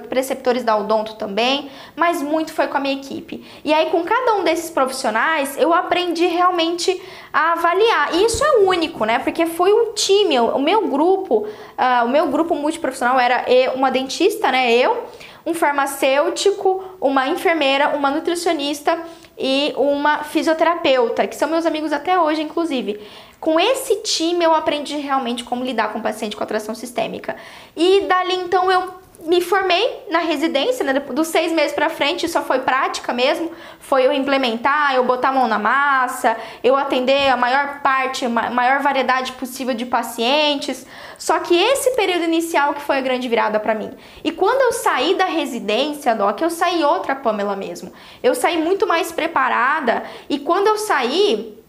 preceptores 0.09 0.64
da 0.64 0.76
Odonto 0.76 1.14
também, 1.14 1.70
mas 1.95 2.20
muito 2.20 2.53
foi 2.53 2.66
com 2.66 2.76
a 2.76 2.80
minha 2.80 2.95
equipe. 2.95 3.45
E 3.64 3.72
aí, 3.72 3.91
com 3.91 4.03
cada 4.03 4.34
um 4.34 4.45
desses 4.45 4.70
profissionais, 4.70 5.57
eu 5.57 5.72
aprendi 5.72 6.26
realmente 6.26 7.01
a 7.32 7.53
avaliar. 7.53 8.14
E 8.14 8.24
isso 8.24 8.45
é 8.45 8.59
único, 8.59 9.05
né? 9.05 9.20
Porque 9.20 9.47
foi 9.47 9.72
um 9.72 9.93
time, 9.93 10.41
o 10.41 10.59
meu 10.59 10.88
grupo, 10.88 11.47
uh, 11.47 12.05
o 12.05 12.09
meu 12.09 12.26
grupo 12.26 12.57
multiprofissional 12.57 13.20
era 13.20 13.45
uma 13.74 13.91
dentista, 13.91 14.51
né? 14.51 14.72
Eu, 14.72 15.05
um 15.47 15.55
farmacêutico, 15.55 16.82
uma 17.01 17.28
enfermeira, 17.28 17.91
uma 17.97 18.11
nutricionista 18.11 18.99
e 19.38 19.72
uma 19.76 20.24
fisioterapeuta, 20.24 21.26
que 21.26 21.36
são 21.36 21.49
meus 21.49 21.64
amigos 21.64 21.93
até 21.93 22.18
hoje, 22.18 22.43
inclusive. 22.43 23.01
Com 23.41 23.59
esse 23.59 23.97
time 24.03 24.45
eu 24.45 24.55
aprendi 24.55 24.97
realmente 24.99 25.43
como 25.43 25.64
lidar 25.64 25.93
com 25.93 26.01
paciente 26.01 26.36
com 26.36 26.45
atração 26.45 26.74
sistêmica. 26.74 27.36
E 27.74 28.03
dali 28.03 28.34
então 28.34 28.70
eu 28.70 29.01
me 29.24 29.41
formei 29.41 30.05
na 30.11 30.20
residência, 30.20 30.84
né? 30.84 30.95
Dos 30.95 31.28
seis 31.28 31.53
meses 31.53 31.72
para 31.72 31.91
frente 31.91 32.28
só 32.28 32.43
foi 32.43 32.61
prática 32.61 33.12
mesmo. 33.12 33.51
Foi 33.78 34.07
eu 34.07 34.12
implementar, 34.12 34.95
eu 34.95 35.05
botar 35.05 35.28
a 35.28 35.32
mão 35.32 35.47
na 35.47 35.59
massa, 35.59 36.36
eu 36.64 36.76
atender 36.76 37.28
a 37.28 37.36
maior 37.36 37.80
parte, 37.82 38.24
a 38.24 38.28
maior 38.28 38.80
variedade 38.80 39.32
possível 39.32 39.74
de 39.74 39.84
pacientes. 39.84 40.86
Só 41.18 41.38
que 41.38 41.55
esse 41.55 41.91
período 41.97 42.24
inicial 42.24 42.72
que 42.72 42.80
foi 42.80 42.99
a 42.99 43.01
grande 43.03 43.28
virada 43.28 43.61
para 43.61 43.74
mim. 43.74 43.91
E 44.24 44.32
quando 44.32 44.62
eu 44.62 44.72
saí 44.72 45.14
da 45.14 45.26
residência, 45.26 46.14
Doc, 46.14 46.41
eu 46.41 46.51
saí 46.51 46.82
outra 46.82 47.14
Pamela 47.14 47.57
mesmo. 47.57 47.93
Eu 48.22 48.34
saí 48.34 48.57
muito 48.57 48.86
mais 48.86 49.12
preparada 49.12 50.03
e 50.30 50.38
quando 50.38 50.68
eu 50.68 50.78
saí, 50.78 51.60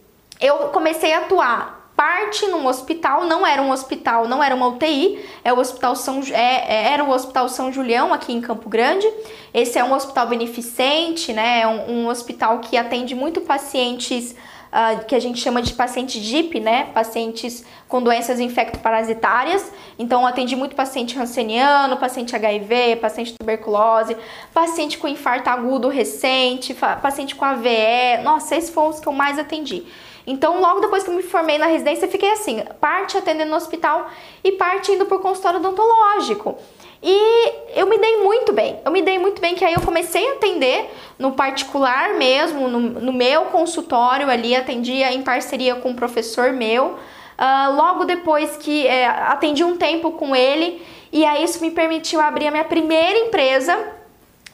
eu 0.41 0.69
comecei 0.69 1.13
a 1.13 1.19
atuar 1.19 1.81
parte 1.95 2.47
num 2.47 2.65
hospital, 2.65 3.25
não 3.25 3.45
era 3.45 3.61
um 3.61 3.69
hospital, 3.69 4.27
não 4.27 4.43
era 4.43 4.55
uma 4.55 4.67
UTI, 4.69 5.23
é 5.43 5.53
o 5.53 5.59
Hospital 5.59 5.95
São, 5.95 6.19
é, 6.31 6.33
é, 6.33 6.93
era 6.93 7.03
o 7.03 7.11
Hospital 7.11 7.47
São 7.47 7.71
Julião 7.71 8.11
aqui 8.11 8.33
em 8.33 8.41
Campo 8.41 8.67
Grande. 8.67 9.07
Esse 9.53 9.77
é 9.77 9.83
um 9.83 9.93
hospital 9.93 10.27
beneficente, 10.27 11.31
né? 11.31 11.61
É 11.61 11.67
um, 11.67 11.91
um 11.91 12.07
hospital 12.07 12.57
que 12.57 12.75
atende 12.75 13.13
muito 13.13 13.41
pacientes 13.41 14.35
uh, 14.71 15.05
que 15.05 15.13
a 15.13 15.19
gente 15.19 15.39
chama 15.39 15.61
de 15.61 15.73
paciente 15.73 16.19
DIP, 16.19 16.59
né? 16.59 16.85
Pacientes 16.93 17.63
com 17.87 18.01
doenças 18.01 18.39
infectoparasitárias. 18.39 19.71
Então, 19.99 20.25
atendi 20.25 20.55
muito 20.55 20.75
paciente 20.75 21.15
ranceniano, 21.15 21.97
paciente 21.97 22.35
HIV, 22.35 22.95
paciente 22.95 23.35
tuberculose, 23.37 24.17
paciente 24.51 24.97
com 24.97 25.07
infarto 25.07 25.51
agudo 25.51 25.87
recente, 25.87 26.73
paciente 26.73 27.35
com 27.35 27.45
AVE. 27.45 28.23
Nossa, 28.23 28.55
esses 28.55 28.71
foram 28.71 28.89
os 28.89 28.99
que 28.99 29.07
eu 29.07 29.13
mais 29.13 29.37
atendi. 29.37 29.83
Então, 30.25 30.61
logo 30.61 30.79
depois 30.79 31.03
que 31.03 31.09
eu 31.09 31.15
me 31.15 31.23
formei 31.23 31.57
na 31.57 31.65
residência, 31.65 32.07
fiquei 32.07 32.31
assim, 32.31 32.63
parte 32.79 33.17
atendendo 33.17 33.49
no 33.51 33.57
hospital 33.57 34.09
e 34.43 34.51
parte 34.53 34.91
indo 34.91 35.05
por 35.05 35.19
consultório 35.19 35.59
odontológico. 35.59 36.57
E 37.03 37.53
eu 37.75 37.87
me 37.87 37.97
dei 37.97 38.17
muito 38.17 38.53
bem. 38.53 38.79
Eu 38.85 38.91
me 38.91 39.01
dei 39.01 39.17
muito 39.17 39.41
bem 39.41 39.55
que 39.55 39.65
aí 39.65 39.73
eu 39.73 39.81
comecei 39.81 40.27
a 40.29 40.33
atender 40.33 40.89
no 41.17 41.31
particular 41.31 42.13
mesmo, 42.13 42.67
no, 42.67 42.79
no 42.79 43.13
meu 43.13 43.45
consultório 43.45 44.29
ali, 44.29 44.55
atendia 44.55 45.11
em 45.11 45.23
parceria 45.23 45.75
com 45.75 45.89
um 45.89 45.95
professor 45.95 46.53
meu. 46.53 46.99
Uh, 47.39 47.75
logo 47.75 48.05
depois 48.05 48.55
que 48.57 48.85
é, 48.85 49.07
atendi 49.07 49.63
um 49.63 49.75
tempo 49.75 50.11
com 50.11 50.35
ele, 50.35 50.85
e 51.11 51.25
aí 51.25 51.43
isso 51.43 51.59
me 51.59 51.71
permitiu 51.71 52.21
abrir 52.21 52.47
a 52.47 52.51
minha 52.51 52.63
primeira 52.63 53.17
empresa, 53.17 53.75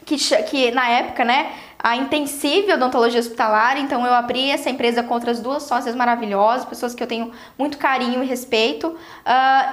que, 0.05 0.15
que 0.43 0.71
na 0.71 0.89
época, 0.89 1.25
né, 1.25 1.51
a 1.79 1.95
Intensive 1.95 2.73
Odontologia 2.73 3.19
Hospitalar, 3.19 3.77
então 3.77 4.05
eu 4.05 4.13
abri 4.13 4.49
essa 4.49 4.69
empresa 4.69 5.03
com 5.03 5.13
outras 5.13 5.39
duas 5.39 5.63
sócias 5.63 5.95
maravilhosas, 5.95 6.65
pessoas 6.65 6.95
que 6.95 7.03
eu 7.03 7.07
tenho 7.07 7.31
muito 7.57 7.77
carinho 7.77 8.23
e 8.23 8.25
respeito. 8.25 8.87
Uh, 8.87 8.97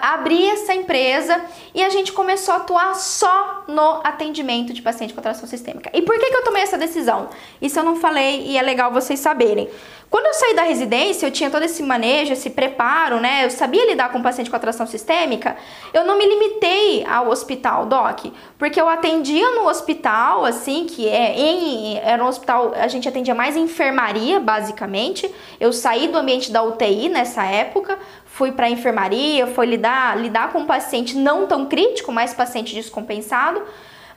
abri 0.02 0.46
essa 0.48 0.74
empresa 0.74 1.40
e 1.74 1.82
a 1.82 1.88
gente 1.88 2.12
começou 2.12 2.54
a 2.54 2.58
atuar 2.58 2.94
só 2.94 3.64
no 3.66 4.00
atendimento 4.04 4.72
de 4.72 4.82
paciente 4.82 5.14
com 5.14 5.20
atração 5.20 5.48
sistêmica. 5.48 5.90
E 5.94 6.02
por 6.02 6.18
que, 6.18 6.30
que 6.30 6.36
eu 6.36 6.44
tomei 6.44 6.62
essa 6.62 6.76
decisão? 6.76 7.28
Isso 7.60 7.78
eu 7.78 7.84
não 7.84 7.96
falei 7.96 8.46
e 8.46 8.58
é 8.58 8.62
legal 8.62 8.92
vocês 8.92 9.20
saberem. 9.20 9.68
Quando 10.14 10.26
eu 10.26 10.34
saí 10.34 10.54
da 10.54 10.62
residência, 10.62 11.26
eu 11.26 11.30
tinha 11.32 11.50
todo 11.50 11.64
esse 11.64 11.82
manejo, 11.82 12.32
esse 12.32 12.48
preparo, 12.48 13.18
né? 13.18 13.44
Eu 13.44 13.50
sabia 13.50 13.84
lidar 13.84 14.12
com 14.12 14.22
paciente 14.22 14.48
com 14.48 14.54
atração 14.54 14.86
sistêmica. 14.86 15.56
Eu 15.92 16.04
não 16.04 16.16
me 16.16 16.24
limitei 16.24 17.04
ao 17.04 17.28
hospital, 17.30 17.86
doc, 17.86 18.26
porque 18.56 18.80
eu 18.80 18.88
atendia 18.88 19.50
no 19.56 19.66
hospital, 19.66 20.44
assim, 20.44 20.86
que 20.86 21.08
é 21.08 21.36
em 21.36 21.98
era 22.04 22.22
um 22.22 22.28
hospital, 22.28 22.72
a 22.74 22.86
gente 22.86 23.08
atendia 23.08 23.34
mais 23.34 23.56
enfermaria, 23.56 24.38
basicamente. 24.38 25.32
Eu 25.58 25.72
saí 25.72 26.08
do 26.08 26.18
ambiente 26.18 26.52
da 26.52 26.62
UTI 26.62 27.08
nessa 27.08 27.44
época, 27.44 27.98
fui 28.26 28.52
para 28.52 28.68
enfermaria, 28.68 29.46
fui 29.46 29.66
lidar 29.66 30.18
lidar 30.18 30.52
com 30.52 30.60
um 30.60 30.66
paciente 30.66 31.16
não 31.16 31.46
tão 31.46 31.66
crítico, 31.66 32.12
mas 32.12 32.34
paciente 32.34 32.74
descompensado. 32.74 33.62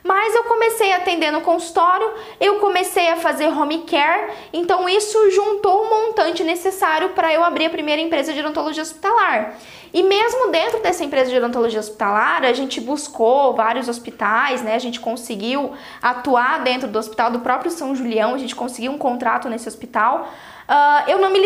Mas 0.08 0.34
eu 0.34 0.44
comecei 0.44 0.90
a 0.90 0.96
atender 0.96 1.30
no 1.30 1.42
consultório, 1.42 2.10
eu 2.40 2.60
comecei 2.60 3.10
a 3.10 3.16
fazer 3.16 3.48
home 3.48 3.80
care, 3.80 4.32
então 4.54 4.88
isso 4.88 5.30
juntou 5.30 5.82
o 5.82 5.90
montante 5.90 6.42
necessário 6.42 7.10
para 7.10 7.30
eu 7.30 7.44
abrir 7.44 7.66
a 7.66 7.70
primeira 7.70 8.00
empresa 8.00 8.32
de 8.32 8.40
odontologia 8.40 8.82
hospitalar. 8.82 9.58
E 9.92 10.02
mesmo 10.02 10.50
dentro 10.50 10.82
dessa 10.82 11.04
empresa 11.04 11.30
de 11.30 11.36
odontologia 11.36 11.78
hospitalar, 11.78 12.42
a 12.42 12.54
gente 12.54 12.80
buscou 12.80 13.54
vários 13.54 13.86
hospitais, 13.86 14.62
né? 14.62 14.74
A 14.74 14.78
gente 14.78 14.98
conseguiu 14.98 15.72
atuar 16.00 16.60
dentro 16.60 16.88
do 16.88 16.98
hospital 16.98 17.30
do 17.30 17.40
próprio 17.40 17.70
São 17.70 17.94
Julião, 17.94 18.34
a 18.34 18.38
gente 18.38 18.56
conseguiu 18.56 18.92
um 18.92 18.98
contrato 18.98 19.46
nesse 19.50 19.68
hospital. 19.68 20.26
Uh, 20.68 21.10
eu 21.10 21.18
não 21.18 21.30
me, 21.30 21.40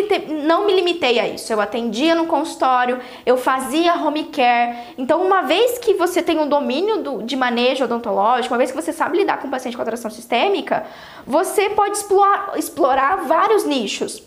não 0.44 0.66
me 0.66 0.74
limitei 0.74 1.20
a 1.20 1.28
isso. 1.28 1.52
Eu 1.52 1.60
atendia 1.60 2.12
no 2.12 2.26
consultório, 2.26 2.98
eu 3.24 3.36
fazia 3.36 3.94
home 3.94 4.24
care. 4.24 4.76
Então, 4.98 5.24
uma 5.24 5.42
vez 5.42 5.78
que 5.78 5.94
você 5.94 6.20
tem 6.20 6.40
um 6.40 6.48
domínio 6.48 6.98
do, 7.02 7.22
de 7.22 7.36
manejo 7.36 7.84
odontológico, 7.84 8.52
uma 8.52 8.58
vez 8.58 8.72
que 8.72 8.76
você 8.76 8.92
sabe 8.92 9.18
lidar 9.18 9.38
com 9.38 9.48
paciente 9.48 9.76
com 9.76 9.82
atração 9.82 10.10
sistêmica, 10.10 10.84
você 11.24 11.70
pode 11.70 11.98
explorar, 11.98 12.52
explorar 12.56 13.24
vários 13.24 13.64
nichos. 13.64 14.24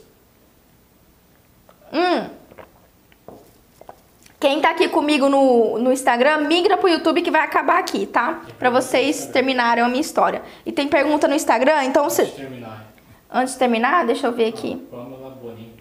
Hum. 1.91 2.29
Quem 4.39 4.61
tá 4.61 4.69
aqui 4.69 4.87
comigo 4.87 5.27
no, 5.27 5.77
no 5.79 5.91
Instagram, 5.91 6.47
migra 6.47 6.77
pro 6.77 6.87
YouTube 6.87 7.21
que 7.21 7.31
vai 7.31 7.41
acabar 7.41 7.79
aqui, 7.79 8.05
tá? 8.05 8.41
Pra 8.59 8.69
vocês 8.69 9.25
terminarem 9.25 9.83
a 9.83 9.87
minha 9.87 9.99
história. 9.99 10.41
E 10.65 10.71
tem 10.71 10.87
pergunta 10.87 11.27
no 11.27 11.35
Instagram, 11.35 11.83
então 11.83 12.03
você. 12.05 12.31
Antes 13.35 13.55
de 13.55 13.59
terminar, 13.59 14.05
deixa 14.05 14.27
eu 14.27 14.31
ver 14.31 14.47
aqui. 14.47 14.77
Pamela 14.89 15.29
Boninho. 15.31 15.73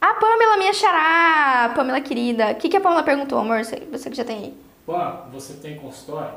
A 0.00 0.14
Pamela, 0.14 0.56
minha 0.56 0.72
xará! 0.72 1.72
Pamela 1.72 2.00
querida. 2.00 2.50
O 2.50 2.54
que, 2.56 2.68
que 2.68 2.76
a 2.76 2.80
Pamela 2.80 3.04
perguntou, 3.04 3.38
amor? 3.38 3.64
Você, 3.64 3.76
você 3.92 4.10
que 4.10 4.16
já 4.16 4.24
tem 4.24 4.38
aí. 4.38 4.54
Pam, 4.84 5.28
você 5.30 5.52
tem 5.54 5.76
consultório? 5.76 6.34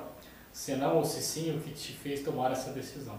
Se 0.51 0.75
não 0.75 0.97
ou 0.97 1.03
se 1.03 1.23
sim, 1.23 1.57
o 1.57 1.59
que 1.59 1.71
te 1.71 1.93
fez 1.93 2.21
tomar 2.21 2.51
essa 2.51 2.69
decisão? 2.69 3.15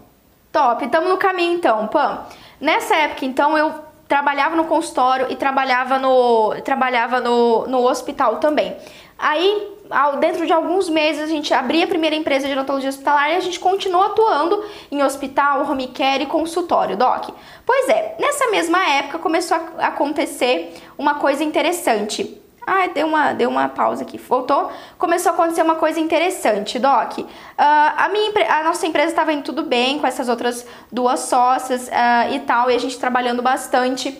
Top, 0.49 0.85
estamos 0.85 1.09
no 1.09 1.17
caminho 1.17 1.57
então, 1.57 1.89
Pam. 1.89 2.25
Nessa 2.61 2.95
época, 2.95 3.25
então, 3.25 3.57
eu 3.57 3.73
trabalhava 4.07 4.55
no 4.55 4.63
consultório 4.63 5.29
e 5.29 5.35
trabalhava 5.35 5.99
no, 5.99 6.61
trabalhava 6.61 7.19
no, 7.19 7.67
no 7.67 7.85
hospital 7.85 8.37
também. 8.37 8.77
Aí, 9.19 9.72
dentro 10.19 10.45
de 10.45 10.53
alguns 10.53 10.89
meses, 10.89 11.23
a 11.23 11.27
gente 11.27 11.53
abria 11.53 11.85
a 11.85 11.87
primeira 11.87 12.15
empresa 12.15 12.47
de 12.47 12.53
odontologia 12.53 12.89
hospitalar 12.89 13.31
e 13.31 13.35
a 13.35 13.39
gente 13.39 13.59
continuou 13.59 14.03
atuando 14.03 14.63
em 14.91 15.03
hospital, 15.03 15.69
home 15.69 15.87
care 15.87 16.23
e 16.23 16.27
consultório, 16.27 16.97
doc. 16.97 17.29
Pois 17.65 17.89
é, 17.89 18.15
nessa 18.19 18.49
mesma 18.49 18.83
época 18.89 19.19
começou 19.19 19.57
a 19.77 19.87
acontecer 19.87 20.73
uma 20.97 21.15
coisa 21.15 21.43
interessante. 21.43 22.41
Ah, 22.65 22.87
deu 22.87 23.07
uma, 23.07 23.33
deu 23.33 23.49
uma 23.49 23.67
pausa 23.67 24.03
aqui. 24.03 24.17
Voltou? 24.17 24.71
Começou 24.97 25.31
a 25.31 25.35
acontecer 25.35 25.61
uma 25.61 25.75
coisa 25.75 25.99
interessante, 25.99 26.79
Doc. 26.79 27.17
Uh, 27.17 27.27
a, 27.57 28.09
minha, 28.09 28.31
a 28.49 28.63
nossa 28.63 28.87
empresa 28.87 29.09
estava 29.09 29.33
indo 29.33 29.43
tudo 29.43 29.63
bem 29.63 29.99
com 29.99 30.07
essas 30.07 30.29
outras 30.29 30.65
duas 30.89 31.19
sócias 31.21 31.87
uh, 31.89 32.33
e 32.33 32.39
tal, 32.39 32.71
e 32.71 32.75
a 32.75 32.79
gente 32.79 32.97
trabalhando 32.97 33.41
bastante. 33.41 34.17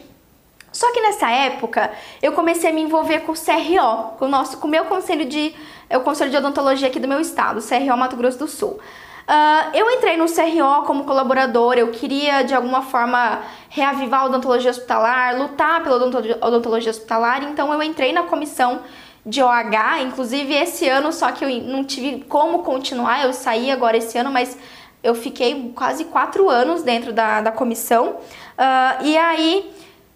Só 0.74 0.92
que 0.92 1.00
nessa 1.00 1.30
época 1.30 1.92
eu 2.22 2.32
comecei 2.34 2.72
a 2.72 2.74
me 2.74 2.82
envolver 2.82 3.20
com 3.20 3.32
o 3.32 3.36
CRO, 3.36 4.18
com 4.18 4.26
o 4.26 4.28
nosso, 4.28 4.58
com 4.58 4.68
o 4.68 4.72
meu 4.72 4.86
conselho 4.86 5.24
de, 5.24 5.54
é 5.88 5.96
o 5.98 6.02
conselho 6.02 6.32
de 6.32 6.38
odontologia 6.38 6.88
aqui 6.88 7.00
do 7.00 7.08
meu 7.08 7.22
estado, 7.22 7.62
CRO 7.62 7.96
Mato 7.96 8.18
Grosso 8.18 8.40
do 8.40 8.48
Sul. 8.48 8.80
Uh, 9.24 9.70
eu 9.74 9.90
entrei 9.92 10.18
no 10.18 10.26
CRO 10.26 10.86
como 10.86 11.06
colaboradora, 11.06 11.80
eu 11.80 11.92
queria 11.92 12.42
de 12.42 12.54
alguma 12.54 12.82
forma 12.82 13.40
reavivar 13.70 14.22
a 14.22 14.26
odontologia 14.26 14.72
hospitalar, 14.72 15.38
lutar 15.38 15.82
pela 15.82 15.96
odontologia 15.96 16.90
hospitalar, 16.90 17.44
então 17.44 17.72
eu 17.72 17.82
entrei 17.82 18.12
na 18.12 18.24
comissão 18.24 18.82
de 19.26 19.42
OH, 19.42 20.02
inclusive 20.02 20.54
esse 20.54 20.90
ano, 20.90 21.14
só 21.14 21.32
que 21.32 21.46
eu 21.46 21.50
não 21.62 21.86
tive 21.86 22.26
como 22.26 22.64
continuar, 22.64 23.24
eu 23.24 23.32
saí 23.32 23.72
agora 23.72 23.96
esse 23.96 24.18
ano, 24.18 24.30
mas 24.30 24.58
eu 25.02 25.16
fiquei 25.16 25.72
quase 25.74 26.06
quatro 26.06 26.50
anos 26.50 26.82
dentro 26.82 27.14
da, 27.14 27.42
da 27.42 27.52
comissão. 27.52 28.18
Uh, 28.58 29.04
e 29.04 29.18
aí 29.18 29.72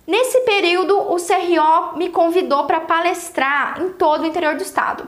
Nesse 0.07 0.39
período, 0.45 0.97
o 0.97 1.17
CRO 1.17 1.97
me 1.97 2.07
convidou 2.07 2.65
para 2.65 2.79
palestrar 2.79 3.81
em 3.81 3.89
todo 3.89 4.23
o 4.23 4.25
interior 4.25 4.55
do 4.55 4.63
estado. 4.63 5.05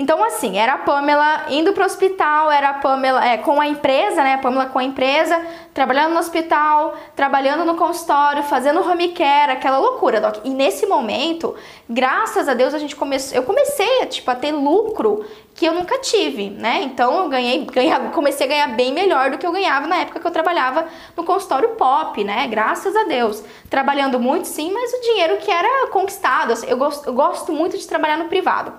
Então, 0.00 0.24
assim, 0.24 0.56
era 0.56 0.72
a 0.72 0.78
Pamela 0.78 1.44
indo 1.50 1.74
para 1.74 1.82
o 1.82 1.86
hospital, 1.86 2.50
era 2.50 2.70
a 2.70 2.72
Pamela 2.72 3.22
é, 3.22 3.36
com 3.36 3.60
a 3.60 3.66
empresa, 3.66 4.24
né? 4.24 4.32
A 4.32 4.38
Pamela 4.38 4.64
com 4.64 4.78
a 4.78 4.82
empresa, 4.82 5.38
trabalhando 5.74 6.14
no 6.14 6.18
hospital, 6.18 6.96
trabalhando 7.14 7.66
no 7.66 7.74
consultório, 7.74 8.42
fazendo 8.42 8.80
home 8.80 9.08
care, 9.08 9.52
aquela 9.52 9.76
loucura, 9.76 10.18
Doc. 10.18 10.38
E 10.42 10.48
nesse 10.48 10.86
momento, 10.86 11.54
graças 11.86 12.48
a 12.48 12.54
Deus, 12.54 12.72
a 12.72 12.78
gente 12.78 12.96
começou, 12.96 13.36
eu 13.36 13.42
comecei 13.42 14.06
tipo, 14.06 14.30
a 14.30 14.34
ter 14.34 14.52
lucro 14.52 15.22
que 15.54 15.66
eu 15.66 15.74
nunca 15.74 15.98
tive, 15.98 16.48
né? 16.48 16.80
Então 16.82 17.24
eu 17.24 17.28
ganhei, 17.28 17.66
comecei 18.14 18.46
a 18.46 18.48
ganhar 18.48 18.68
bem 18.68 18.94
melhor 18.94 19.30
do 19.30 19.36
que 19.36 19.46
eu 19.46 19.52
ganhava 19.52 19.86
na 19.86 19.96
época 19.98 20.18
que 20.18 20.26
eu 20.26 20.30
trabalhava 20.30 20.86
no 21.14 21.24
consultório 21.24 21.76
pop, 21.76 22.24
né? 22.24 22.46
Graças 22.46 22.96
a 22.96 23.04
Deus. 23.04 23.44
Trabalhando 23.68 24.18
muito, 24.18 24.46
sim, 24.46 24.72
mas 24.72 24.94
o 24.94 25.00
dinheiro 25.02 25.36
que 25.36 25.50
era 25.50 25.88
conquistado. 25.88 26.54
Assim, 26.54 26.66
eu 26.68 26.78
gosto, 26.78 27.06
eu 27.06 27.12
gosto 27.12 27.52
muito 27.52 27.76
de 27.76 27.86
trabalhar 27.86 28.16
no 28.16 28.28
privado. 28.28 28.72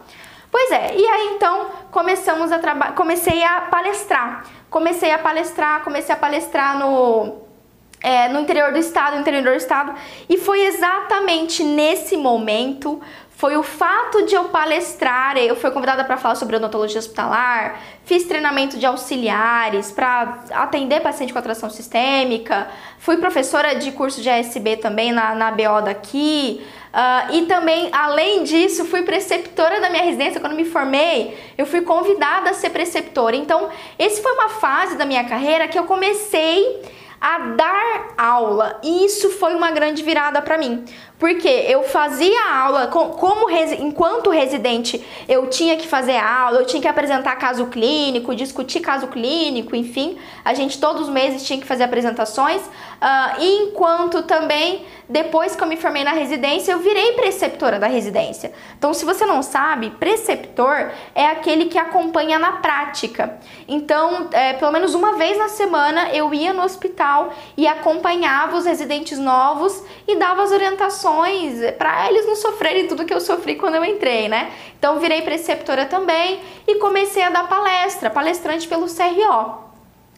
Pois 0.52 0.70
é, 0.72 0.95
e 0.97 1.08
aí 1.08 1.34
então 1.36 1.68
começamos 1.89 2.52
a 2.52 2.60
trabalhar, 2.60 2.93
comecei 2.93 3.41
a 3.43 3.62
palestrar. 3.62 4.45
Comecei 4.70 5.12
a 5.12 5.18
palestrar, 5.18 5.84
comecei 5.84 6.14
a 6.14 6.18
palestrar 6.18 6.78
no, 6.78 7.38
é, 8.02 8.28
no 8.28 8.39
interior 8.39 8.72
do 8.72 8.78
estado, 8.78 9.16
no 9.16 9.22
interior 9.22 9.43
do 9.43 9.54
estado, 9.54 9.93
e 10.30 10.38
foi 10.38 10.62
exatamente 10.62 11.64
nesse 11.64 12.18
momento 12.18 13.02
foi 13.41 13.58
o 13.58 13.64
fato 13.64 14.24
de 14.28 14.36
eu 14.36 14.49
palestrar, 14.49 15.36
eu 15.36 15.56
fui 15.56 15.72
convidada 15.72 16.04
para 16.04 16.16
falar 16.16 16.36
sobre 16.36 16.58
odontologia 16.58 16.99
hospitalar, 16.99 17.82
fiz 18.06 18.26
treinamento 18.26 18.78
de 18.78 18.86
auxiliares 18.86 19.91
para 19.91 20.43
atender 20.52 21.02
paciente 21.02 21.34
com 21.34 21.39
atração 21.39 21.68
sistêmica, 21.68 22.68
fui 22.99 23.18
professora 23.18 23.74
de 23.74 23.93
curso 23.93 24.22
de 24.22 24.30
ASB 24.30 24.78
também 24.78 25.12
na, 25.12 25.34
na 25.34 25.49
BO 25.49 25.82
daqui, 25.84 26.64
uh, 26.94 27.34
e 27.34 27.46
também, 27.46 27.89
além 27.92 28.44
disso, 28.44 28.86
fui 28.86 29.04
preceptora 29.04 29.80
da 29.82 29.89
minha 29.89 30.04
residência 30.04 30.39
quando 30.39 30.56
me 30.56 30.66
formei, 30.66 31.38
eu 31.58 31.66
fui 31.66 31.82
convidada 31.82 32.50
a 32.50 32.54
ser 32.54 32.70
preceptora. 32.70 33.36
Então, 33.36 33.70
esse 33.98 34.22
foi 34.22 34.32
uma 34.34 34.50
fase 34.50 34.98
da 34.98 35.06
minha 35.06 35.24
carreira 35.24 35.68
que 35.68 35.78
eu 35.78 35.86
comecei 35.86 36.82
a 37.22 37.38
dar 37.39 38.14
aula. 38.18 38.80
E 38.84 39.06
isso 39.06 39.30
foi 39.30 39.54
uma 39.54 39.70
grande 39.70 40.02
virada 40.02 40.42
para 40.42 40.58
mim, 40.58 40.84
porque 41.22 41.48
eu 41.48 41.84
fazia 41.84 42.52
aula 42.52 42.88
como 42.88 43.48
enquanto 43.80 44.32
residente, 44.32 45.06
eu 45.30 45.46
tinha 45.52 45.78
que 45.78 45.88
fazer 45.88 46.18
aula, 46.18 46.62
eu 46.62 46.66
tinha 46.66 46.82
que 46.82 46.88
apresentar 46.88 47.36
caso 47.36 47.68
clínico, 47.68 48.34
discutir 48.34 48.80
caso 48.80 49.06
clínico, 49.06 49.76
enfim, 49.76 50.18
a 50.44 50.56
gente 50.56 50.80
todos 50.80 51.04
os 51.04 51.10
meses 51.10 51.44
tinha 51.44 51.60
que 51.60 51.68
fazer 51.68 51.84
apresentações. 51.84 52.64
Uh, 52.64 53.40
enquanto 53.40 54.24
também 54.24 54.84
depois 55.08 55.56
que 55.56 55.62
eu 55.62 55.68
me 55.68 55.76
formei 55.76 56.04
na 56.04 56.12
residência, 56.12 56.72
eu 56.72 56.80
virei 56.80 57.14
preceptora 57.14 57.78
da 57.78 57.88
residência. 57.88 58.54
Então, 58.78 58.94
se 58.94 59.04
você 59.04 59.26
não 59.26 59.44
sabe, 59.44 59.90
preceptor 59.92 60.92
é 61.14 61.28
aquele 61.28 61.66
que 61.66 61.78
acompanha 61.78 62.40
na 62.40 62.54
prática. 62.54 63.38
Então, 63.68 64.30
é, 64.32 64.54
pelo 64.54 64.72
menos 64.72 64.94
uma 64.94 65.18
vez 65.18 65.38
na 65.38 65.50
semana 65.50 66.10
eu 66.14 66.34
ia 66.34 66.54
no 66.54 66.64
hospital 66.64 67.34
e 67.58 67.68
acompanhava 67.68 68.56
os 68.56 68.66
residentes 68.66 69.20
novos 69.20 69.84
e 70.08 70.16
dava 70.16 70.44
as 70.44 70.52
orientações 70.52 71.11
para 71.78 72.09
eles 72.09 72.26
não 72.26 72.36
sofrerem 72.36 72.88
tudo 72.88 73.05
que 73.05 73.14
eu 73.14 73.22
sofri 73.22 73.55
quando 73.55 73.76
eu 73.76 73.86
entrei, 73.86 74.28
né? 74.30 74.51
Então, 74.78 74.99
virei 74.99 75.22
preceptora 75.22 75.86
também 75.86 76.39
e 76.68 76.76
comecei 76.76 77.24
a 77.24 77.30
dar 77.30 77.47
palestra, 77.47 78.09
palestrante 78.09 78.68
pelo 78.68 78.88
CRO 78.88 79.72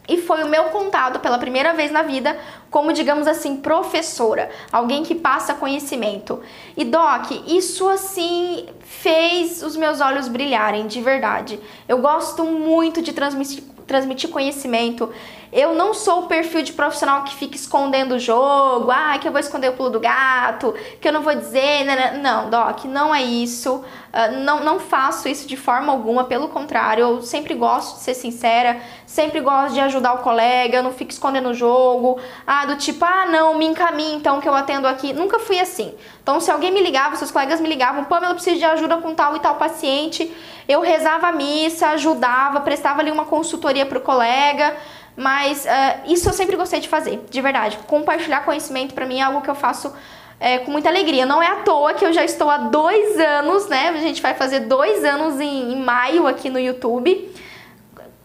e 0.08 0.18
foi 0.18 0.42
o 0.42 0.48
meu 0.48 0.64
contato 0.64 1.18
pela 1.20 1.38
primeira 1.38 1.72
vez 1.72 1.90
na 1.90 2.02
vida 2.02 2.36
como, 2.70 2.92
digamos 2.92 3.26
assim, 3.26 3.56
professora, 3.56 4.50
alguém 4.70 5.02
que 5.02 5.14
passa 5.14 5.54
conhecimento. 5.54 6.40
E 6.76 6.84
Doc, 6.84 7.30
isso 7.46 7.88
assim 7.88 8.66
fez 8.80 9.62
os 9.62 9.76
meus 9.76 10.00
olhos 10.00 10.28
brilharem 10.28 10.86
de 10.86 11.00
verdade. 11.00 11.58
Eu 11.88 11.98
gosto 11.98 12.44
muito 12.44 13.00
de 13.00 13.12
transmitir, 13.12 13.64
transmitir 13.86 14.28
conhecimento. 14.28 15.10
Eu 15.54 15.72
não 15.72 15.94
sou 15.94 16.24
o 16.24 16.26
perfil 16.26 16.62
de 16.62 16.72
profissional 16.72 17.22
que 17.22 17.36
fica 17.36 17.54
escondendo 17.54 18.16
o 18.16 18.18
jogo, 18.18 18.90
ah, 18.90 19.16
que 19.20 19.28
eu 19.28 19.30
vou 19.30 19.38
esconder 19.38 19.68
o 19.68 19.74
pulo 19.74 19.88
do 19.88 20.00
gato, 20.00 20.74
que 21.00 21.06
eu 21.06 21.12
não 21.12 21.22
vou 21.22 21.32
dizer, 21.32 21.84
né, 21.84 21.94
né. 21.94 22.20
não, 22.20 22.50
Doc, 22.50 22.86
não 22.86 23.14
é 23.14 23.22
isso. 23.22 23.76
Uh, 23.76 24.40
não, 24.40 24.64
não 24.64 24.80
faço 24.80 25.28
isso 25.28 25.46
de 25.46 25.56
forma 25.56 25.92
alguma, 25.92 26.24
pelo 26.24 26.48
contrário, 26.48 27.02
eu 27.02 27.22
sempre 27.22 27.54
gosto 27.54 27.98
de 27.98 28.02
ser 28.02 28.14
sincera, 28.14 28.80
sempre 29.06 29.40
gosto 29.40 29.74
de 29.74 29.80
ajudar 29.80 30.14
o 30.14 30.18
colega, 30.18 30.78
eu 30.78 30.82
não 30.82 30.92
fico 30.92 31.12
escondendo 31.12 31.50
o 31.50 31.54
jogo, 31.54 32.18
ah, 32.44 32.66
do 32.66 32.76
tipo, 32.76 33.04
ah, 33.04 33.26
não, 33.26 33.56
me 33.56 33.64
encaminhe 33.64 34.16
então 34.16 34.40
que 34.40 34.48
eu 34.48 34.54
atendo 34.54 34.88
aqui. 34.88 35.12
Nunca 35.12 35.38
fui 35.38 35.60
assim. 35.60 35.94
Então, 36.20 36.40
se 36.40 36.50
alguém 36.50 36.72
me 36.72 36.80
ligava, 36.80 37.14
seus 37.14 37.30
colegas 37.30 37.60
me 37.60 37.68
ligavam, 37.68 38.04
Pamela, 38.04 38.34
preciso 38.34 38.56
de 38.56 38.64
ajuda 38.64 38.96
com 38.96 39.14
tal 39.14 39.36
e 39.36 39.38
tal 39.38 39.54
paciente, 39.54 40.34
eu 40.66 40.80
rezava 40.80 41.28
a 41.28 41.32
missa, 41.32 41.88
ajudava, 41.90 42.60
prestava 42.60 43.00
ali 43.00 43.10
uma 43.12 43.26
consultoria 43.26 43.86
para 43.86 43.98
o 43.98 44.00
colega. 44.00 44.74
Mas 45.16 45.64
uh, 45.64 46.12
isso 46.12 46.28
eu 46.28 46.32
sempre 46.32 46.56
gostei 46.56 46.80
de 46.80 46.88
fazer, 46.88 47.24
de 47.30 47.40
verdade. 47.40 47.78
Compartilhar 47.86 48.44
conhecimento 48.44 48.94
para 48.94 49.06
mim 49.06 49.20
é 49.20 49.22
algo 49.22 49.42
que 49.42 49.50
eu 49.50 49.54
faço 49.54 49.92
é, 50.40 50.58
com 50.58 50.70
muita 50.70 50.88
alegria. 50.88 51.24
Não 51.24 51.42
é 51.42 51.46
à 51.46 51.56
toa 51.56 51.94
que 51.94 52.04
eu 52.04 52.12
já 52.12 52.24
estou 52.24 52.50
há 52.50 52.58
dois 52.58 53.18
anos, 53.18 53.68
né? 53.68 53.90
A 53.90 53.98
gente 53.98 54.20
vai 54.20 54.34
fazer 54.34 54.60
dois 54.60 55.04
anos 55.04 55.40
em, 55.40 55.72
em 55.72 55.76
maio 55.76 56.26
aqui 56.26 56.50
no 56.50 56.58
YouTube, 56.58 57.32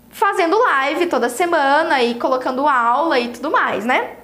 fazendo 0.10 0.58
live 0.58 1.06
toda 1.06 1.30
semana 1.30 2.02
e 2.04 2.16
colocando 2.16 2.68
aula 2.68 3.20
e 3.20 3.30
tudo 3.30 3.52
mais, 3.52 3.86
né? 3.86 4.16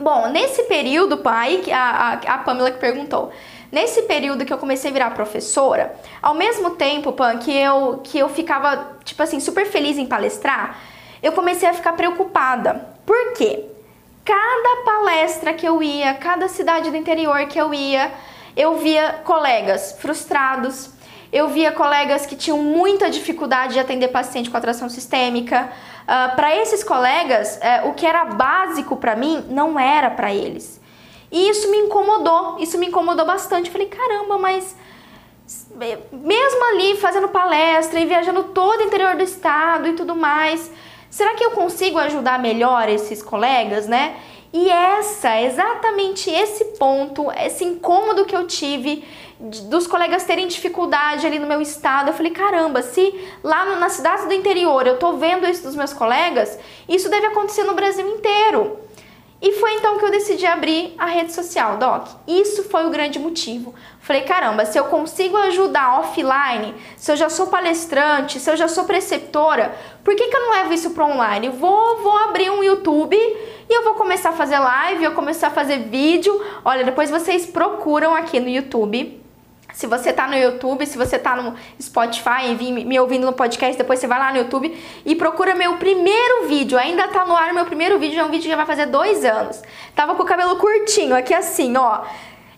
Bom, 0.00 0.28
nesse 0.28 0.62
período, 0.64 1.18
pai, 1.18 1.62
a, 1.72 1.78
a, 1.78 2.12
a 2.34 2.38
Pamela 2.38 2.70
que 2.70 2.78
perguntou. 2.78 3.32
Nesse 3.70 4.02
período 4.02 4.46
que 4.46 4.52
eu 4.52 4.56
comecei 4.56 4.90
a 4.90 4.92
virar 4.92 5.10
professora, 5.10 5.94
ao 6.22 6.34
mesmo 6.34 6.70
tempo, 6.70 7.12
Pan, 7.12 7.36
que 7.36 7.54
eu, 7.54 8.00
que 8.02 8.18
eu 8.18 8.28
ficava, 8.28 8.96
tipo 9.04 9.22
assim, 9.22 9.40
super 9.40 9.66
feliz 9.66 9.98
em 9.98 10.06
palestrar, 10.06 10.78
eu 11.22 11.32
comecei 11.32 11.68
a 11.68 11.74
ficar 11.74 11.92
preocupada. 11.94 12.88
Por 13.04 13.32
quê? 13.32 13.64
Cada 14.24 14.84
palestra 14.84 15.54
que 15.54 15.66
eu 15.66 15.82
ia, 15.82 16.14
cada 16.14 16.48
cidade 16.48 16.90
do 16.90 16.96
interior 16.96 17.46
que 17.46 17.58
eu 17.58 17.72
ia, 17.72 18.12
eu 18.56 18.76
via 18.76 19.20
colegas 19.24 19.96
frustrados, 20.00 20.90
eu 21.32 21.48
via 21.48 21.72
colegas 21.72 22.26
que 22.26 22.36
tinham 22.36 22.58
muita 22.58 23.10
dificuldade 23.10 23.74
de 23.74 23.80
atender 23.80 24.08
paciente 24.08 24.50
com 24.50 24.56
atração 24.56 24.88
sistêmica. 24.88 25.64
Uh, 25.64 26.10
ah, 26.10 26.32
para 26.34 26.56
esses 26.56 26.82
colegas, 26.82 27.58
uh, 27.58 27.88
o 27.88 27.94
que 27.94 28.06
era 28.06 28.24
básico 28.24 28.96
para 28.96 29.14
mim 29.14 29.44
não 29.50 29.78
era 29.78 30.10
para 30.10 30.32
eles. 30.32 30.80
E 31.30 31.50
isso 31.50 31.70
me 31.70 31.76
incomodou, 31.78 32.56
isso 32.58 32.78
me 32.78 32.86
incomodou 32.86 33.26
bastante. 33.26 33.70
Falei, 33.70 33.88
caramba, 33.88 34.38
mas 34.38 34.74
mesmo 36.12 36.64
ali 36.72 36.96
fazendo 36.96 37.28
palestra 37.28 38.00
e 38.00 38.06
viajando 38.06 38.44
todo 38.44 38.80
o 38.80 38.84
interior 38.84 39.16
do 39.16 39.22
estado 39.22 39.88
e 39.88 39.92
tudo 39.92 40.14
mais, 40.14 40.70
Será 41.10 41.34
que 41.34 41.44
eu 41.44 41.52
consigo 41.52 41.98
ajudar 41.98 42.38
melhor 42.38 42.88
esses 42.88 43.22
colegas, 43.22 43.86
né? 43.86 44.16
E 44.52 44.70
essa, 44.70 45.40
exatamente 45.40 46.30
esse 46.30 46.64
ponto, 46.78 47.30
esse 47.32 47.64
incômodo 47.64 48.24
que 48.24 48.34
eu 48.34 48.46
tive 48.46 49.04
dos 49.38 49.86
colegas 49.86 50.24
terem 50.24 50.48
dificuldade 50.48 51.26
ali 51.26 51.38
no 51.38 51.46
meu 51.46 51.60
estado, 51.60 52.08
eu 52.08 52.14
falei, 52.14 52.32
caramba, 52.32 52.82
se 52.82 53.14
lá 53.42 53.66
no, 53.66 53.76
na 53.76 53.88
cidade 53.88 54.26
do 54.26 54.32
interior 54.32 54.86
eu 54.86 54.98
tô 54.98 55.12
vendo 55.12 55.46
isso 55.46 55.62
dos 55.62 55.76
meus 55.76 55.92
colegas, 55.92 56.58
isso 56.88 57.08
deve 57.08 57.26
acontecer 57.26 57.64
no 57.64 57.74
Brasil 57.74 58.06
inteiro. 58.08 58.87
E 59.40 59.52
foi 59.52 59.74
então 59.74 59.98
que 59.98 60.04
eu 60.04 60.10
decidi 60.10 60.44
abrir 60.44 60.94
a 60.98 61.06
rede 61.06 61.32
social, 61.32 61.76
Doc. 61.76 62.08
Isso 62.26 62.64
foi 62.64 62.86
o 62.86 62.90
grande 62.90 63.20
motivo. 63.20 63.72
Falei, 64.00 64.22
caramba, 64.22 64.64
se 64.64 64.76
eu 64.76 64.84
consigo 64.86 65.36
ajudar 65.36 66.00
offline, 66.00 66.74
se 66.96 67.12
eu 67.12 67.16
já 67.16 67.30
sou 67.30 67.46
palestrante, 67.46 68.40
se 68.40 68.50
eu 68.50 68.56
já 68.56 68.66
sou 68.66 68.84
preceptora, 68.84 69.76
por 70.02 70.16
que, 70.16 70.26
que 70.26 70.36
eu 70.36 70.40
não 70.40 70.50
levo 70.52 70.72
isso 70.72 70.90
para 70.90 71.06
online? 71.06 71.50
Vou, 71.50 71.98
vou 71.98 72.18
abrir 72.18 72.50
um 72.50 72.64
YouTube 72.64 73.16
e 73.16 73.72
eu 73.72 73.84
vou 73.84 73.94
começar 73.94 74.30
a 74.30 74.32
fazer 74.32 74.58
live, 74.58 75.04
eu 75.04 75.12
começar 75.12 75.48
a 75.48 75.50
fazer 75.50 75.84
vídeo. 75.88 76.44
Olha, 76.64 76.82
depois 76.82 77.08
vocês 77.08 77.46
procuram 77.46 78.16
aqui 78.16 78.40
no 78.40 78.48
YouTube 78.48 79.22
se 79.78 79.86
você 79.86 80.12
tá 80.12 80.26
no 80.26 80.34
YouTube, 80.34 80.84
se 80.84 80.98
você 80.98 81.16
tá 81.20 81.36
no 81.36 81.54
Spotify, 81.80 82.48
enfim, 82.48 82.84
me 82.84 82.98
ouvindo 82.98 83.24
no 83.24 83.32
podcast, 83.32 83.78
depois 83.78 84.00
você 84.00 84.08
vai 84.08 84.18
lá 84.18 84.32
no 84.32 84.38
YouTube 84.38 84.76
e 85.06 85.14
procura 85.14 85.54
meu 85.54 85.76
primeiro 85.76 86.48
vídeo. 86.48 86.76
Ainda 86.76 87.06
tá 87.06 87.24
no 87.24 87.36
ar 87.36 87.54
meu 87.54 87.64
primeiro 87.64 87.96
vídeo, 87.96 88.18
é 88.18 88.24
um 88.24 88.28
vídeo 88.28 88.50
que 88.50 88.56
vai 88.56 88.66
fazer 88.66 88.86
dois 88.86 89.24
anos. 89.24 89.62
Tava 89.94 90.16
com 90.16 90.24
o 90.24 90.26
cabelo 90.26 90.56
curtinho, 90.56 91.14
aqui 91.14 91.32
assim, 91.32 91.76
ó. 91.76 92.00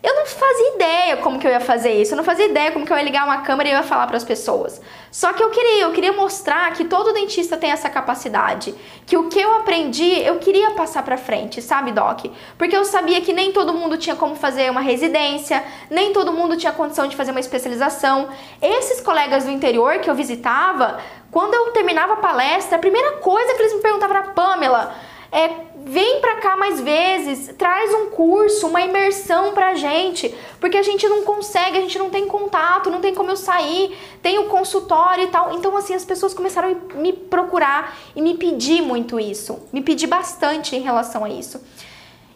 Eu 0.02 0.14
não 0.14 0.24
fazia 0.24 0.74
ideia 0.76 1.16
como 1.18 1.38
que 1.38 1.46
eu 1.46 1.50
ia 1.50 1.60
fazer 1.60 1.92
isso, 1.92 2.12
eu 2.12 2.16
não 2.16 2.24
fazia 2.24 2.46
ideia 2.46 2.72
como 2.72 2.86
que 2.86 2.92
eu 2.92 2.96
ia 2.96 3.02
ligar 3.02 3.24
uma 3.24 3.42
câmera 3.42 3.68
e 3.68 3.72
ia 3.72 3.82
falar 3.82 4.06
para 4.06 4.16
as 4.16 4.24
pessoas. 4.24 4.80
Só 5.10 5.32
que 5.34 5.42
eu 5.42 5.50
queria, 5.50 5.82
eu 5.82 5.92
queria 5.92 6.12
mostrar 6.12 6.72
que 6.72 6.84
todo 6.84 7.12
dentista 7.12 7.56
tem 7.56 7.70
essa 7.70 7.90
capacidade, 7.90 8.74
que 9.04 9.16
o 9.16 9.28
que 9.28 9.38
eu 9.38 9.56
aprendi, 9.56 10.22
eu 10.22 10.38
queria 10.38 10.70
passar 10.70 11.02
para 11.02 11.18
frente, 11.18 11.60
sabe, 11.60 11.92
doc? 11.92 12.24
Porque 12.56 12.74
eu 12.74 12.84
sabia 12.84 13.20
que 13.20 13.32
nem 13.32 13.52
todo 13.52 13.74
mundo 13.74 13.98
tinha 13.98 14.16
como 14.16 14.34
fazer 14.34 14.70
uma 14.70 14.80
residência, 14.80 15.62
nem 15.90 16.14
todo 16.14 16.32
mundo 16.32 16.56
tinha 16.56 16.72
condição 16.72 17.06
de 17.06 17.14
fazer 17.14 17.32
uma 17.32 17.40
especialização. 17.40 18.30
Esses 18.62 19.02
colegas 19.02 19.44
do 19.44 19.50
interior 19.50 19.98
que 19.98 20.08
eu 20.08 20.14
visitava, 20.14 20.98
quando 21.30 21.52
eu 21.54 21.72
terminava 21.72 22.14
a 22.14 22.16
palestra, 22.16 22.76
a 22.76 22.80
primeira 22.80 23.18
coisa 23.18 23.52
que 23.54 23.62
eles 23.62 23.74
me 23.74 23.80
perguntavam 23.82 24.16
era 24.16 24.28
Pamela, 24.28 24.94
é, 25.32 25.50
vem 25.84 26.20
para 26.20 26.36
cá 26.36 26.56
mais 26.56 26.80
vezes, 26.80 27.54
traz 27.56 27.92
um 27.94 28.10
curso, 28.10 28.66
uma 28.66 28.82
imersão 28.82 29.52
pra 29.52 29.74
gente, 29.74 30.34
porque 30.60 30.76
a 30.76 30.82
gente 30.82 31.08
não 31.08 31.22
consegue, 31.22 31.78
a 31.78 31.80
gente 31.80 31.98
não 31.98 32.10
tem 32.10 32.26
contato, 32.26 32.90
não 32.90 33.00
tem 33.00 33.14
como 33.14 33.30
eu 33.30 33.36
sair, 33.36 33.96
tem 34.22 34.38
o 34.38 34.44
consultório 34.44 35.24
e 35.24 35.28
tal. 35.28 35.52
Então, 35.52 35.76
assim, 35.76 35.94
as 35.94 36.04
pessoas 36.04 36.34
começaram 36.34 36.70
a 36.70 36.94
me 36.94 37.12
procurar 37.12 37.96
e 38.14 38.22
me 38.22 38.34
pedir 38.34 38.82
muito 38.82 39.18
isso, 39.18 39.60
me 39.72 39.80
pedir 39.80 40.06
bastante 40.06 40.76
em 40.76 40.80
relação 40.80 41.24
a 41.24 41.30
isso. 41.30 41.60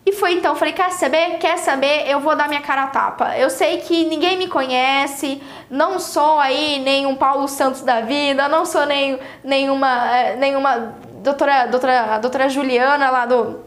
E 0.07 0.12
foi 0.12 0.34
então, 0.34 0.55
falei, 0.55 0.74
quer 0.74 0.90
saber? 0.92 1.38
Quer 1.38 1.57
saber? 1.57 2.07
Eu 2.07 2.20
vou 2.20 2.36
dar 2.36 2.47
minha 2.47 2.61
cara 2.61 2.84
a 2.84 2.86
tapa. 2.88 3.38
Eu 3.38 3.49
sei 3.49 3.78
que 3.78 4.05
ninguém 4.05 4.36
me 4.36 4.49
conhece, 4.49 5.40
não 5.70 5.99
sou 5.99 6.38
aí 6.38 6.78
nenhum 6.80 7.16
Paulo 7.16 7.49
Santos 7.49 7.80
da 7.80 8.03
vida, 8.03 8.47
não 8.47 8.66
sou 8.66 8.84
nem, 8.84 9.18
nenhuma, 9.42 10.14
é, 10.14 10.36
nenhuma 10.36 10.95
doutora, 11.25 11.66
doutora, 11.66 12.18
doutora 12.18 12.49
Juliana 12.51 13.11
lá 13.11 13.25
do, 13.25 13.61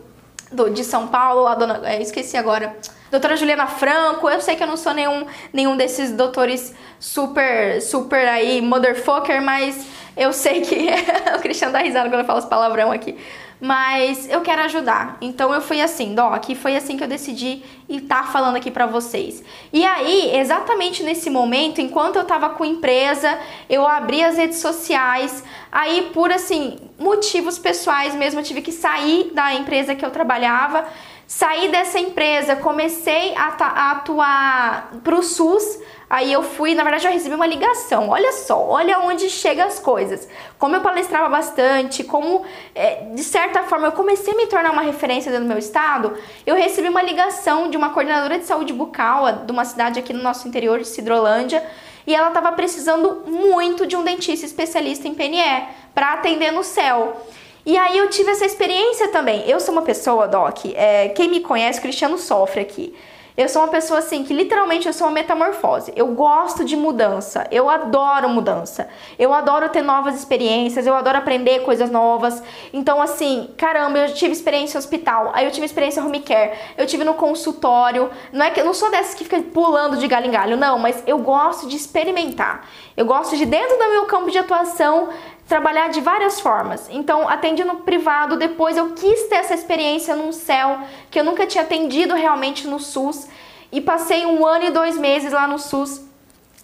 do, 0.51 0.69
de 0.69 0.83
São 0.83 1.07
Paulo, 1.07 1.41
lá, 1.41 1.55
dona, 1.55 1.81
é, 1.83 2.01
esqueci 2.01 2.37
agora. 2.37 2.77
Doutora 3.09 3.35
Juliana 3.35 3.67
Franco, 3.67 4.29
eu 4.29 4.39
sei 4.39 4.55
que 4.55 4.63
eu 4.63 4.67
não 4.67 4.77
sou 4.77 4.93
nenhum, 4.93 5.25
nenhum 5.51 5.75
desses 5.75 6.11
doutores 6.11 6.75
super, 6.99 7.81
super 7.81 8.27
aí, 8.27 8.61
motherfucker, 8.61 9.41
mas 9.41 9.87
eu 10.15 10.31
sei 10.31 10.61
que. 10.61 10.89
o 11.35 11.39
Cristiano 11.39 11.73
dá 11.73 11.79
risada 11.79 12.09
quando 12.09 12.19
eu 12.19 12.25
falo 12.25 12.39
esse 12.39 12.47
palavrão 12.47 12.91
aqui 12.91 13.17
mas 13.59 14.29
eu 14.29 14.41
quero 14.41 14.61
ajudar. 14.63 15.17
Então 15.21 15.53
eu 15.53 15.61
fui 15.61 15.81
assim, 15.81 16.13
Doc, 16.13 16.45
foi 16.55 16.75
assim 16.75 16.95
que 16.97 17.03
eu 17.03 17.07
decidi 17.07 17.63
e 17.89 17.99
tá 17.99 18.23
falando 18.23 18.55
aqui 18.55 18.69
para 18.69 18.85
vocês. 18.85 19.43
E 19.73 19.83
aí, 19.83 20.35
exatamente 20.35 21.03
nesse 21.03 21.29
momento, 21.29 21.81
enquanto 21.81 22.17
eu 22.17 22.23
tava 22.23 22.49
com 22.51 22.63
empresa, 22.63 23.37
eu 23.69 23.87
abri 23.87 24.23
as 24.23 24.37
redes 24.37 24.59
sociais, 24.59 25.43
aí 25.71 26.09
por 26.13 26.31
assim, 26.31 26.77
motivos 26.99 27.57
pessoais 27.57 28.13
mesmo, 28.13 28.39
eu 28.39 28.43
tive 28.43 28.61
que 28.61 28.71
sair 28.71 29.31
da 29.33 29.53
empresa 29.53 29.95
que 29.95 30.05
eu 30.05 30.11
trabalhava, 30.11 30.85
saí 31.25 31.69
dessa 31.69 31.99
empresa, 31.99 32.55
comecei 32.55 33.33
a, 33.35 33.55
a 33.59 33.91
atuar 33.91 34.91
pro 35.03 35.21
SUS, 35.21 35.79
Aí 36.09 36.31
eu 36.31 36.41
fui, 36.41 36.73
na 36.73 36.83
verdade 36.83 37.05
eu 37.05 37.11
recebi 37.11 37.35
uma 37.35 37.45
ligação. 37.45 38.09
Olha 38.09 38.31
só, 38.31 38.65
olha 38.65 38.99
onde 38.99 39.29
chegam 39.29 39.67
as 39.67 39.77
coisas. 39.77 40.27
Como 40.57 40.73
eu 40.73 40.81
palestrava 40.81 41.27
bastante, 41.27 42.03
como 42.03 42.45
é, 42.73 43.07
de 43.13 43.23
certa 43.23 43.63
forma 43.63 43.87
eu 43.87 43.91
comecei 43.91 44.33
a 44.33 44.37
me 44.37 44.47
tornar 44.47 44.71
uma 44.71 44.83
referência 44.83 45.29
dentro 45.29 45.45
do 45.45 45.49
meu 45.49 45.59
estado, 45.59 46.17
eu 46.45 46.55
recebi 46.55 46.87
uma 46.87 47.01
ligação 47.01 47.69
de 47.69 47.75
uma 47.75 47.89
coordenadora 47.89 48.39
de 48.39 48.45
saúde 48.45 48.71
bucal 48.71 49.45
de 49.45 49.51
uma 49.51 49.65
cidade 49.65 49.99
aqui 49.99 50.13
no 50.13 50.23
nosso 50.23 50.47
interior, 50.47 50.79
de 50.79 50.87
Cidrolândia, 50.87 51.61
e 52.05 52.15
ela 52.15 52.29
estava 52.29 52.53
precisando 52.53 53.23
muito 53.25 53.85
de 53.85 53.97
um 53.97 54.03
dentista 54.03 54.45
especialista 54.45 55.09
em 55.09 55.13
PNE 55.13 55.67
para 55.93 56.13
atender 56.13 56.51
no 56.51 56.63
céu. 56.63 57.21
E 57.65 57.77
aí 57.77 57.97
eu 57.97 58.09
tive 58.09 58.31
essa 58.31 58.45
experiência 58.45 59.09
também. 59.09 59.43
Eu 59.45 59.59
sou 59.59 59.73
uma 59.73 59.81
pessoa, 59.81 60.25
Doc, 60.25 60.67
é, 60.73 61.09
quem 61.09 61.27
me 61.27 61.41
conhece, 61.41 61.81
Cristiano 61.81 62.17
sofre 62.17 62.61
aqui. 62.61 62.95
Eu 63.37 63.47
sou 63.47 63.61
uma 63.61 63.67
pessoa 63.67 63.99
assim 63.99 64.23
que 64.23 64.33
literalmente 64.33 64.87
eu 64.87 64.93
sou 64.93 65.05
uma 65.05 65.13
metamorfose. 65.13 65.93
Eu 65.95 66.07
gosto 66.07 66.65
de 66.65 66.75
mudança. 66.75 67.45
Eu 67.51 67.69
adoro 67.69 68.27
mudança. 68.27 68.89
Eu 69.19 69.31
adoro 69.31 69.69
ter 69.69 69.83
novas 69.83 70.15
experiências, 70.15 70.87
eu 70.87 70.95
adoro 70.95 71.19
aprender 71.19 71.61
coisas 71.61 71.91
novas. 71.91 72.41
Então 72.73 72.99
assim, 72.99 73.53
caramba, 73.55 73.99
eu 73.99 74.13
tive 74.15 74.31
experiência 74.31 74.77
em 74.77 74.79
hospital, 74.79 75.29
aí 75.35 75.45
eu 75.45 75.51
tive 75.51 75.67
experiência 75.67 76.03
home 76.03 76.21
care, 76.21 76.57
eu 76.75 76.87
tive 76.87 77.03
no 77.03 77.13
consultório. 77.13 78.09
Não 78.33 78.43
é 78.43 78.49
que 78.49 78.59
eu 78.59 78.65
não 78.65 78.73
sou 78.73 78.89
dessas 78.89 79.13
que 79.13 79.23
fica 79.23 79.39
pulando 79.39 79.97
de 79.97 80.07
galho 80.07 80.25
em 80.25 80.31
galho, 80.31 80.57
não, 80.57 80.79
mas 80.79 81.03
eu 81.05 81.19
gosto 81.19 81.67
de 81.67 81.75
experimentar. 81.75 82.67
Eu 82.95 83.05
gosto 83.05 83.37
de 83.37 83.45
dentro 83.45 83.77
do 83.77 83.89
meu 83.89 84.05
campo 84.05 84.31
de 84.31 84.39
atuação 84.39 85.09
trabalhar 85.47 85.89
de 85.89 86.01
várias 86.01 86.39
formas. 86.39 86.87
Então, 86.89 87.27
atendi 87.27 87.63
no 87.63 87.77
privado, 87.77 88.37
depois 88.37 88.75
eu 88.75 88.93
quis 88.93 89.23
ter 89.27 89.35
essa 89.35 89.53
experiência 89.53 90.15
num 90.15 90.31
céu 90.31 90.81
que 91.09 91.19
eu 91.19 91.23
nunca 91.23 91.47
tinha 91.47 91.63
atendido 91.63 92.13
realmente 92.13 92.67
no 92.67 92.79
SUS 92.79 93.27
e 93.71 93.79
passei 93.79 94.25
um 94.25 94.45
ano 94.45 94.65
e 94.65 94.71
dois 94.71 94.97
meses 94.97 95.31
lá 95.31 95.47
no 95.47 95.57
SUS. 95.57 96.01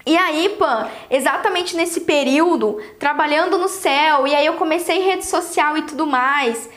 E 0.05 0.17
aí, 0.17 0.49
Pan, 0.59 0.89
exatamente 1.09 1.77
nesse 1.77 2.01
período, 2.01 2.77
trabalhando 2.99 3.57
no 3.57 3.69
céu, 3.69 4.27
e 4.27 4.35
aí 4.35 4.45
eu 4.45 4.55
comecei 4.55 4.99
rede 4.99 5.25
social 5.25 5.77
e 5.77 5.83
tudo 5.83 6.05
mais. 6.05 6.69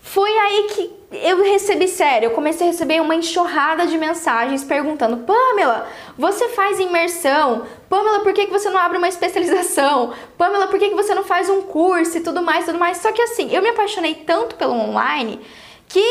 foi 0.00 0.30
aí 0.30 0.68
que 0.70 0.96
eu 1.22 1.42
recebi 1.42 1.88
sério, 1.88 2.26
eu 2.26 2.30
comecei 2.30 2.66
a 2.66 2.70
receber 2.70 3.00
uma 3.00 3.14
enxurrada 3.14 3.86
de 3.86 3.96
mensagens 3.98 4.64
perguntando: 4.64 5.18
Pamela, 5.18 5.88
você 6.16 6.48
faz 6.50 6.78
imersão? 6.78 7.66
Pamela, 7.88 8.20
por 8.20 8.32
que, 8.32 8.46
que 8.46 8.52
você 8.52 8.68
não 8.70 8.78
abre 8.78 8.98
uma 8.98 9.08
especialização? 9.08 10.12
Pamela, 10.36 10.66
por 10.66 10.78
que, 10.78 10.90
que 10.90 10.94
você 10.94 11.14
não 11.14 11.24
faz 11.24 11.48
um 11.48 11.62
curso 11.62 12.18
e 12.18 12.20
tudo 12.20 12.42
mais, 12.42 12.64
tudo 12.64 12.78
mais? 12.78 12.98
Só 12.98 13.12
que 13.12 13.22
assim, 13.22 13.54
eu 13.54 13.62
me 13.62 13.68
apaixonei 13.68 14.14
tanto 14.14 14.56
pelo 14.56 14.72
online 14.72 15.40
que 15.88 16.02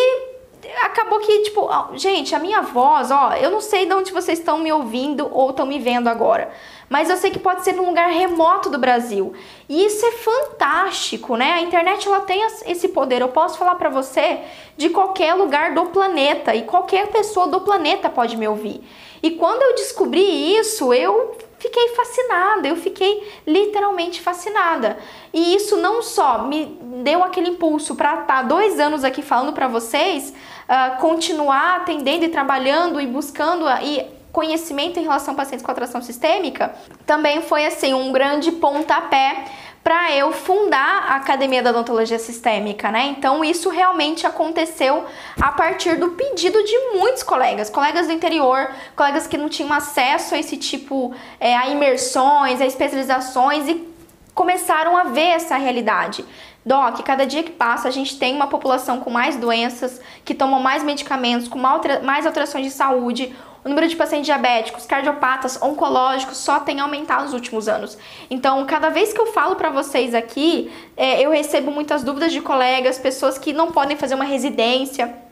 acabou 0.82 1.20
que, 1.20 1.44
tipo, 1.44 1.70
gente, 1.96 2.34
a 2.34 2.40
minha 2.40 2.62
voz, 2.62 3.12
ó, 3.12 3.34
eu 3.34 3.52
não 3.52 3.62
sei 3.62 3.86
de 3.86 3.94
onde 3.94 4.12
vocês 4.12 4.40
estão 4.40 4.58
me 4.58 4.72
ouvindo 4.72 5.30
ou 5.32 5.50
estão 5.50 5.66
me 5.66 5.80
vendo 5.80 6.08
agora, 6.08 6.50
mas 6.90 7.10
eu 7.10 7.18
sei 7.18 7.32
que 7.32 7.40
pode 7.40 7.64
ser 7.64 7.74
num 7.74 7.86
lugar 7.86 8.10
remoto 8.10 8.70
do 8.70 8.78
Brasil. 8.78 9.34
E 9.68 9.86
isso 9.86 10.06
é 10.06 10.12
fantástico, 10.12 11.36
né? 11.36 11.54
A 11.54 11.62
internet 11.62 12.08
ela 12.08 12.22
tem 12.22 12.42
esse 12.66 12.90
poder. 12.90 13.22
Eu 13.22 13.30
posso 13.30 13.58
falar 13.58 13.76
para 13.76 13.90
você 13.90 14.40
de 14.78 14.90
qualquer 14.90 15.34
lugar 15.34 15.74
do 15.74 15.86
planeta 15.88 16.54
e 16.54 16.64
qualquer 16.64 17.08
pessoa 17.08 17.48
do 17.48 17.62
planeta 17.62 18.10
pode 18.10 18.38
me 18.38 18.48
ouvir. 18.48 18.84
E 19.24 19.32
quando 19.32 19.64
eu 19.64 19.76
descobri 19.76 20.56
isso, 20.56 20.94
eu 20.94 21.36
fiquei 21.58 21.96
fascinada, 21.96 22.68
eu 22.68 22.76
fiquei 22.76 23.28
literalmente 23.48 24.22
fascinada. 24.22 24.98
E 25.34 25.56
isso 25.56 25.78
não 25.78 26.04
só 26.04 26.44
me 26.44 26.78
deu 27.04 27.24
aquele 27.24 27.50
impulso 27.50 27.96
para 27.96 28.22
estar 28.22 28.26
tá 28.26 28.42
dois 28.44 28.80
anos 28.80 29.04
aqui 29.04 29.24
falando 29.24 29.54
para 29.54 29.68
vocês, 29.68 30.32
uh, 30.70 31.02
continuar 31.02 31.78
atendendo 31.78 32.26
e 32.26 32.30
trabalhando 32.30 33.02
e 33.02 33.08
buscando 33.08 33.66
e 33.82 34.15
conhecimento 34.36 35.00
em 35.00 35.04
relação 35.04 35.34
a 35.34 35.38
pacientes 35.38 35.66
com 35.66 35.72
atração 35.72 36.02
sistêmica, 36.02 36.76
também 37.06 37.42
foi 37.42 37.66
assim 37.66 37.94
um 37.94 38.12
grande 38.12 38.52
pontapé 38.52 39.46
para 39.82 40.12
eu 40.12 40.34
fundar 40.34 41.06
a 41.08 41.16
Academia 41.16 41.64
da 41.64 41.70
Odontologia 41.70 42.20
Sistêmica, 42.20 42.92
né? 42.92 43.06
Então 43.18 43.46
isso 43.46 43.70
realmente 43.70 44.28
aconteceu 44.28 45.06
a 45.40 45.54
partir 45.54 45.96
do 45.98 46.10
pedido 46.10 46.62
de 46.66 46.78
muitos 46.98 47.24
colegas, 47.24 47.70
colegas 47.70 48.08
do 48.08 48.14
interior, 48.14 48.70
colegas 48.94 49.26
que 49.26 49.38
não 49.38 49.48
tinham 49.48 49.72
acesso 49.72 50.36
a 50.36 50.38
esse 50.38 50.58
tipo, 50.58 51.16
é, 51.40 51.56
a 51.56 51.70
imersões, 51.70 52.60
a 52.60 52.66
especializações 52.66 53.70
e 53.70 53.88
começaram 54.34 54.98
a 54.98 55.06
ver 55.06 55.30
essa 55.30 55.56
realidade. 55.56 56.26
Doc, 56.66 57.02
cada 57.04 57.26
dia 57.26 57.44
que 57.44 57.52
passa 57.52 57.88
a 57.88 57.92
gente 57.92 58.18
tem 58.18 58.36
uma 58.36 58.48
população 58.48 59.00
com 59.00 59.12
mais 59.12 59.36
doenças, 59.36 60.02
que 60.24 60.34
tomam 60.34 60.60
mais 60.60 60.84
medicamentos, 60.84 61.48
com 61.48 61.60
mais 61.60 62.26
alterações 62.26 62.66
de 62.66 62.72
saúde. 62.72 63.36
O 63.64 63.70
número 63.70 63.88
de 63.88 63.96
pacientes 63.96 64.26
diabéticos, 64.26 64.86
cardiopatas, 64.86 65.62
oncológicos 65.62 66.38
só 66.38 66.60
tem 66.60 66.80
aumentado 66.80 67.24
nos 67.24 67.34
últimos 67.34 67.68
anos. 67.68 67.98
Então, 68.30 68.64
cada 68.66 68.90
vez 68.90 69.14
que 69.14 69.20
eu 69.20 69.28
falo 69.28 69.56
para 69.56 69.70
vocês 69.70 70.14
aqui, 70.14 70.72
é, 70.98 71.24
eu 71.24 71.32
recebo 71.32 71.72
muitas 71.72 72.04
dúvidas 72.04 72.32
de 72.32 72.42
colegas, 72.42 72.98
pessoas 72.98 73.38
que 73.38 73.54
não 73.54 73.72
podem 73.72 73.98
fazer 73.98 74.16
uma 74.16 74.26
residência. 74.26 75.25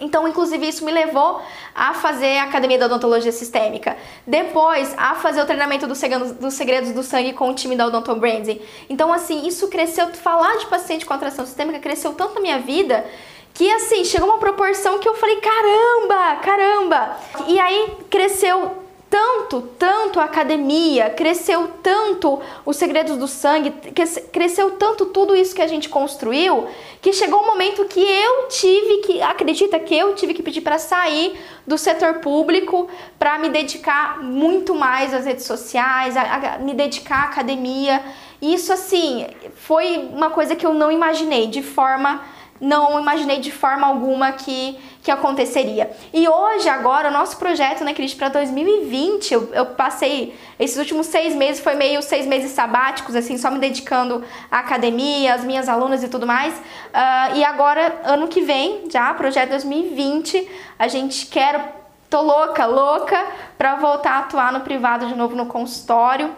Então, 0.00 0.26
inclusive, 0.26 0.68
isso 0.68 0.84
me 0.84 0.92
levou 0.92 1.40
a 1.74 1.94
fazer 1.94 2.38
a 2.38 2.44
Academia 2.44 2.78
da 2.78 2.86
Odontologia 2.86 3.32
Sistêmica. 3.32 3.96
Depois, 4.26 4.94
a 4.96 5.14
fazer 5.14 5.42
o 5.42 5.46
treinamento 5.46 5.86
dos 5.86 5.98
segredos, 5.98 6.32
dos 6.32 6.54
segredos 6.54 6.92
do 6.92 7.02
sangue 7.02 7.32
com 7.32 7.50
o 7.50 7.54
time 7.54 7.76
da 7.76 7.86
Odonto 7.86 8.14
Branding. 8.16 8.60
Então, 8.88 9.12
assim, 9.12 9.46
isso 9.46 9.68
cresceu. 9.68 10.08
Falar 10.08 10.56
de 10.58 10.66
paciente 10.66 11.04
com 11.04 11.12
atração 11.12 11.44
sistêmica 11.44 11.78
cresceu 11.78 12.12
tanto 12.14 12.34
na 12.34 12.40
minha 12.40 12.58
vida 12.58 13.04
que 13.52 13.70
assim, 13.70 14.04
chegou 14.04 14.28
uma 14.28 14.38
proporção 14.38 14.98
que 14.98 15.08
eu 15.08 15.14
falei, 15.14 15.36
caramba, 15.36 16.36
caramba. 16.36 17.16
E 17.46 17.58
aí 17.58 17.96
cresceu 18.08 18.84
tanto, 19.10 19.62
tanto 19.76 20.20
a 20.20 20.24
academia, 20.24 21.10
cresceu 21.10 21.68
tanto 21.82 22.40
os 22.64 22.76
segredos 22.76 23.16
do 23.16 23.26
sangue, 23.26 23.72
cresceu 24.32 24.70
tanto 24.72 25.06
tudo 25.06 25.34
isso 25.34 25.52
que 25.52 25.60
a 25.60 25.66
gente 25.66 25.88
construiu, 25.88 26.68
que 27.02 27.12
chegou 27.12 27.42
um 27.42 27.46
momento 27.46 27.84
que 27.86 28.00
eu 28.00 28.46
tive 28.46 28.98
que, 28.98 29.20
acredita 29.20 29.80
que 29.80 29.98
eu 29.98 30.14
tive 30.14 30.32
que 30.32 30.44
pedir 30.44 30.60
para 30.60 30.78
sair 30.78 31.36
do 31.66 31.76
setor 31.76 32.20
público 32.20 32.88
para 33.18 33.36
me 33.40 33.48
dedicar 33.48 34.22
muito 34.22 34.76
mais 34.76 35.12
às 35.12 35.26
redes 35.26 35.44
sociais, 35.44 36.16
a, 36.16 36.22
a, 36.22 36.58
me 36.58 36.72
dedicar 36.72 37.22
à 37.22 37.24
academia. 37.24 38.00
Isso 38.40 38.72
assim, 38.72 39.26
foi 39.56 40.08
uma 40.12 40.30
coisa 40.30 40.54
que 40.54 40.64
eu 40.64 40.72
não 40.72 40.92
imaginei 40.92 41.48
de 41.48 41.64
forma 41.64 42.22
não 42.60 43.00
imaginei 43.00 43.40
de 43.40 43.50
forma 43.50 43.86
alguma 43.86 44.32
que, 44.32 44.78
que 45.02 45.10
aconteceria. 45.10 45.90
E 46.12 46.28
hoje, 46.28 46.68
agora, 46.68 47.08
o 47.08 47.12
nosso 47.12 47.38
projeto, 47.38 47.82
né, 47.82 47.94
Cris, 47.94 48.12
para 48.12 48.28
2020, 48.28 49.32
eu, 49.32 49.48
eu, 49.54 49.66
passei 49.66 50.36
esses 50.58 50.76
últimos 50.76 51.06
seis 51.06 51.34
meses, 51.34 51.62
foi 51.62 51.74
meio 51.74 52.02
seis 52.02 52.26
meses 52.26 52.52
sabáticos, 52.52 53.16
assim, 53.16 53.38
só 53.38 53.50
me 53.50 53.58
dedicando 53.58 54.22
à 54.50 54.58
academia, 54.58 55.34
às 55.34 55.42
minhas 55.42 55.68
alunas 55.68 56.02
e 56.02 56.08
tudo 56.08 56.26
mais. 56.26 56.52
Uh, 56.54 57.36
e 57.36 57.44
agora, 57.44 58.00
ano 58.04 58.28
que 58.28 58.42
vem, 58.42 58.84
já, 58.90 59.12
projeto 59.14 59.50
2020, 59.50 60.46
a 60.78 60.86
gente 60.86 61.26
quer, 61.26 61.86
tô 62.10 62.20
louca, 62.20 62.66
louca, 62.66 63.24
para 63.56 63.76
voltar 63.76 64.12
a 64.12 64.18
atuar 64.18 64.52
no 64.52 64.60
privado 64.60 65.06
de 65.06 65.14
novo 65.14 65.34
no 65.34 65.46
consultório. 65.46 66.30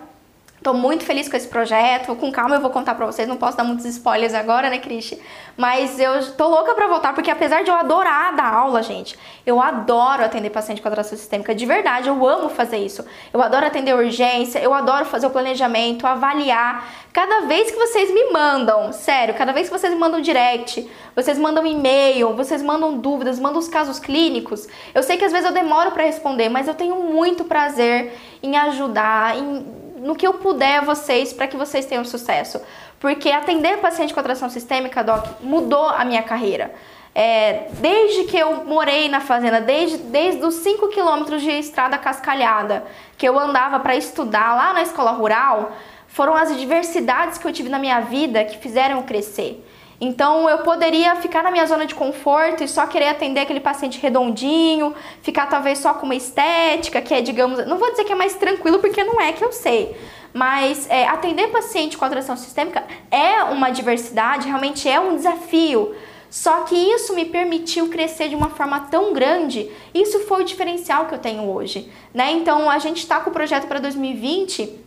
Tô 0.63 0.73
muito 0.73 1.05
feliz 1.05 1.29
com 1.29 1.37
esse 1.37 1.49
projeto. 1.49 2.15
Com 2.15 2.31
calma 2.31 2.55
eu 2.55 2.61
vou 2.61 2.71
contar 2.71 2.95
pra 2.95 3.05
vocês. 3.05 3.27
Não 3.27 3.37
posso 3.37 3.57
dar 3.57 3.65
muitos 3.65 3.85
spoilers 3.85 4.33
agora, 4.33 4.71
né, 4.71 4.79
Cristi? 4.79 5.21
Mas 5.57 5.99
eu 5.99 6.33
tô 6.35 6.47
louca 6.47 6.73
pra 6.75 6.87
voltar, 6.87 7.15
porque 7.15 7.31
apesar 7.31 7.65
de 7.65 7.71
eu 7.71 7.75
adorar 7.75 8.35
dar 8.37 8.55
aula, 8.55 8.83
gente, 8.83 9.19
eu 9.45 9.61
adoro 9.61 10.25
atender 10.25 10.51
paciente 10.51 10.81
com 10.81 10.89
atração 10.89 11.19
sistêmica. 11.19 11.55
De 11.55 11.67
verdade, 11.67 12.09
eu 12.09 12.27
amo 12.27 12.49
fazer 12.49 12.79
isso. 12.79 13.05
Eu 13.33 13.43
adoro 13.43 13.67
atender 13.67 13.95
urgência, 13.95 14.61
eu 14.61 14.73
adoro 14.73 15.05
fazer 15.05 15.27
o 15.27 15.31
planejamento, 15.31 16.07
avaliar. 16.07 16.89
Cada 17.13 17.41
vez 17.41 17.71
que 17.71 17.77
vocês 17.77 18.11
me 18.13 18.33
mandam, 18.33 18.93
sério, 18.93 19.35
cada 19.35 19.53
vez 19.53 19.69
que 19.69 19.77
vocês 19.77 19.93
me 19.93 19.99
mandam 19.99 20.21
direct, 20.21 20.89
vocês 21.15 21.39
mandam 21.39 21.67
e-mail, 21.67 22.35
vocês 22.35 22.63
mandam 22.63 22.97
dúvidas, 22.97 23.39
mandam 23.39 23.59
os 23.59 23.69
casos 23.69 23.99
clínicos, 23.99 24.67
eu 24.95 25.03
sei 25.03 25.19
que 25.19 25.25
às 25.25 25.31
vezes 25.31 25.47
eu 25.47 25.53
demoro 25.53 25.91
para 25.91 26.05
responder, 26.05 26.49
mas 26.49 26.69
eu 26.69 26.75
tenho 26.75 26.97
muito 26.97 27.45
prazer 27.45 28.15
em 28.43 28.57
ajudar, 28.57 29.37
em 29.37 29.82
no 30.03 30.17
que 30.17 30.27
eu 30.27 30.35
puder 30.35 30.79
a 30.79 30.81
vocês 30.83 31.33
para 31.33 31.47
que 31.47 31.57
vocês 31.57 31.87
tenham 31.87 32.05
sucesso. 32.05 32.61
Porque 32.99 33.31
atender 33.31 33.79
paciente 33.79 34.13
com 34.13 34.21
atração 34.21 34.51
sistêmica, 34.51 35.03
Doc, 35.03 35.27
mudou 35.41 35.87
a 35.89 36.05
minha 36.05 36.23
carreira. 36.23 36.75
É, 37.15 37.69
desde 37.81 38.25
que 38.25 38.37
eu 38.39 38.65
morei 38.65 39.09
na 39.09 39.21
fazenda, 39.21 39.61
desde, 39.61 39.99
desde 39.99 40.45
os 40.45 40.55
5 40.55 40.89
quilômetros 40.89 41.43
de 41.43 41.51
estrada 41.51 41.99
cascalhada 41.99 42.85
que 43.19 43.29
eu 43.29 43.39
andava 43.39 43.79
para 43.81 43.95
estudar 43.95 44.57
lá 44.57 44.73
na 44.73 44.83
escola 44.83 45.13
rural, 45.13 45.73
foram 46.09 46.35
as 46.35 46.59
diversidades 46.59 47.39
que 47.39 47.47
eu 47.47 47.53
tive 47.53 47.69
na 47.69 47.79
minha 47.79 48.01
vida 48.01 48.45
que 48.45 48.59
fizeram 48.59 49.03
crescer. 49.03 49.65
Então 50.05 50.51
eu 50.51 50.59
poderia 50.59 51.15
ficar 51.15 51.45
na 51.45 51.51
minha 51.53 51.65
zona 51.65 51.87
de 51.87 51.95
conforto 51.95 52.65
e 52.65 52.67
só 52.67 52.89
querer 52.89 53.07
atender 53.07 53.39
aquele 53.39 53.61
paciente 53.61 54.01
redondinho, 54.01 54.93
ficar 55.23 55.47
talvez 55.47 55.79
só 55.79 55.95
com 55.95 56.07
uma 56.07 56.17
estética 56.17 57.01
que 57.01 57.15
é, 57.15 57.21
digamos, 57.21 57.65
não 57.69 57.79
vou 57.79 57.89
dizer 57.93 58.03
que 58.03 58.11
é 58.11 58.17
mais 58.17 58.35
tranquilo 58.35 58.81
porque 58.81 59.05
não 59.05 59.21
é 59.21 59.31
que 59.31 59.45
eu 59.45 59.53
sei, 59.53 59.97
mas 60.35 60.91
é, 60.91 61.07
atender 61.07 61.53
paciente 61.53 61.97
com 61.97 62.05
atração 62.05 62.37
sistêmica 62.37 62.83
é 63.13 63.45
uma 63.45 63.71
diversidade, 63.71 64.49
realmente 64.49 64.89
é 64.89 64.99
um 64.99 65.15
desafio. 65.15 65.95
Só 66.29 66.63
que 66.63 66.75
isso 66.75 67.15
me 67.15 67.27
permitiu 67.27 67.89
crescer 67.89 68.29
de 68.29 68.35
uma 68.35 68.51
forma 68.51 68.81
tão 68.91 69.13
grande. 69.13 69.71
Isso 69.95 70.19
foi 70.21 70.43
o 70.43 70.45
diferencial 70.45 71.07
que 71.07 71.15
eu 71.15 71.19
tenho 71.19 71.49
hoje, 71.49 71.89
né? 72.13 72.33
Então 72.33 72.69
a 72.69 72.79
gente 72.79 72.99
está 72.99 73.21
com 73.21 73.31
o 73.31 73.33
projeto 73.33 73.69
para 73.69 73.79
2020 73.79 74.81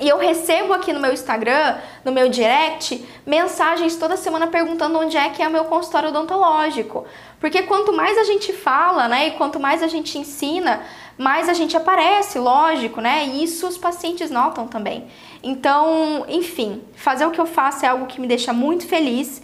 e 0.00 0.08
eu 0.08 0.18
recebo 0.18 0.72
aqui 0.72 0.92
no 0.92 1.00
meu 1.00 1.12
Instagram, 1.12 1.76
no 2.04 2.10
meu 2.10 2.28
direct, 2.28 3.04
mensagens 3.26 3.96
toda 3.96 4.16
semana 4.16 4.46
perguntando 4.46 4.98
onde 4.98 5.16
é 5.16 5.28
que 5.28 5.42
é 5.42 5.48
o 5.48 5.50
meu 5.50 5.64
consultório 5.64 6.08
odontológico. 6.08 7.04
Porque 7.38 7.62
quanto 7.62 7.92
mais 7.92 8.16
a 8.18 8.24
gente 8.24 8.52
fala, 8.52 9.08
né, 9.08 9.28
e 9.28 9.30
quanto 9.32 9.60
mais 9.60 9.82
a 9.82 9.88
gente 9.88 10.18
ensina, 10.18 10.82
mais 11.16 11.50
a 11.50 11.52
gente 11.52 11.76
aparece, 11.76 12.38
lógico, 12.38 13.00
né? 13.00 13.26
E 13.26 13.44
isso 13.44 13.66
os 13.66 13.76
pacientes 13.76 14.30
notam 14.30 14.66
também. 14.66 15.06
Então, 15.42 16.24
enfim, 16.28 16.82
fazer 16.94 17.26
o 17.26 17.30
que 17.30 17.40
eu 17.40 17.46
faço 17.46 17.84
é 17.84 17.88
algo 17.88 18.06
que 18.06 18.20
me 18.20 18.26
deixa 18.26 18.54
muito 18.54 18.86
feliz. 18.86 19.42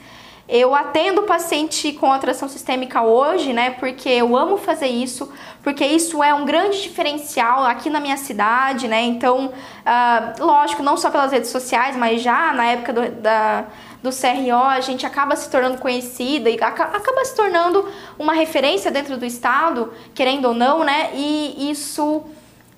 Eu 0.49 0.77
atendo 0.77 1.23
paciente 1.25 1.93
com 1.93 2.13
atração 2.13 2.49
sistêmica 2.49 3.03
hoje, 3.03 3.53
né? 3.53 3.71
Porque 3.71 4.09
eu 4.09 4.37
amo 4.37 4.57
fazer 4.57 4.87
isso, 4.87 5.33
porque 5.61 5.85
isso 5.85 6.23
é 6.23 6.33
um 6.33 6.45
grande 6.45 6.83
diferencial 6.83 7.65
aqui 7.65 7.91
na 7.91 7.99
minha 7.99 8.17
cidade, 8.17 8.87
né? 8.87 9.03
Então, 9.03 9.47
uh, 9.47 10.45
lógico, 10.45 10.85
não 10.85 10.97
só 10.97 11.11
pelas 11.11 11.33
redes 11.33 11.51
sociais, 11.51 11.97
mas 11.97 12.23
já 12.23 12.53
na 12.53 12.65
época 12.67 12.93
do, 12.93 13.11
da, 13.11 13.65
do 14.01 14.11
CRO, 14.11 14.65
a 14.69 14.81
gente 14.81 15.05
acaba 15.05 15.35
se 15.35 15.51
tornando 15.51 15.79
conhecida 15.79 16.49
e 16.49 16.55
acaba 16.63 17.25
se 17.25 17.35
tornando 17.35 17.85
uma 18.17 18.33
referência 18.33 18.89
dentro 18.89 19.17
do 19.17 19.27
estado, 19.27 19.93
querendo 20.15 20.47
ou 20.47 20.55
não, 20.55 20.85
né? 20.85 21.11
E 21.13 21.71
isso 21.71 22.23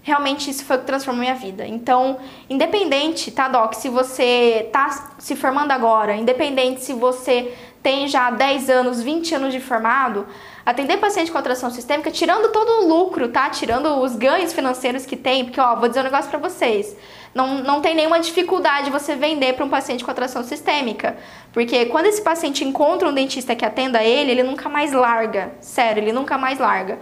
realmente 0.08 0.50
isso 0.50 0.64
foi 0.64 0.76
o 0.76 0.80
que 0.80 0.86
transformou 0.86 1.20
minha 1.20 1.34
vida. 1.34 1.66
Então, 1.66 2.18
independente, 2.48 3.30
tá, 3.30 3.46
Doc, 3.46 3.74
se 3.74 3.88
você 3.88 4.68
tá 4.72 5.14
se 5.18 5.36
formando 5.36 5.70
agora, 5.70 6.16
independente 6.16 6.82
se 6.82 6.94
você 6.94 7.54
tem 7.82 8.08
já 8.08 8.30
10 8.30 8.70
anos, 8.70 9.02
20 9.02 9.34
anos 9.34 9.52
de 9.52 9.60
formado, 9.60 10.26
atender 10.64 10.96
paciente 10.96 11.30
com 11.30 11.38
atração 11.38 11.70
sistêmica, 11.70 12.10
tirando 12.10 12.50
todo 12.50 12.68
o 12.68 12.88
lucro, 12.88 13.28
tá? 13.28 13.48
Tirando 13.50 14.00
os 14.00 14.16
ganhos 14.16 14.52
financeiros 14.52 15.06
que 15.06 15.16
tem, 15.16 15.44
porque, 15.44 15.60
ó, 15.60 15.76
vou 15.76 15.88
dizer 15.88 16.00
um 16.00 16.04
negócio 16.04 16.30
pra 16.30 16.38
vocês. 16.38 16.96
não, 17.34 17.62
não 17.62 17.80
tem 17.80 17.94
nenhuma 17.94 18.18
dificuldade 18.18 18.90
você 18.90 19.14
vender 19.14 19.52
para 19.54 19.64
um 19.64 19.68
paciente 19.68 20.04
com 20.04 20.10
atração 20.10 20.42
sistêmica. 20.42 21.16
Porque 21.52 21.86
quando 21.86 22.06
esse 22.06 22.22
paciente 22.22 22.64
encontra 22.64 23.08
um 23.08 23.14
dentista 23.14 23.54
que 23.54 23.64
atenda 23.64 24.02
ele, 24.02 24.32
ele 24.32 24.42
nunca 24.42 24.68
mais 24.68 24.92
larga. 24.92 25.52
Sério, 25.60 26.02
ele 26.02 26.12
nunca 26.12 26.36
mais 26.36 26.58
larga. 26.58 26.98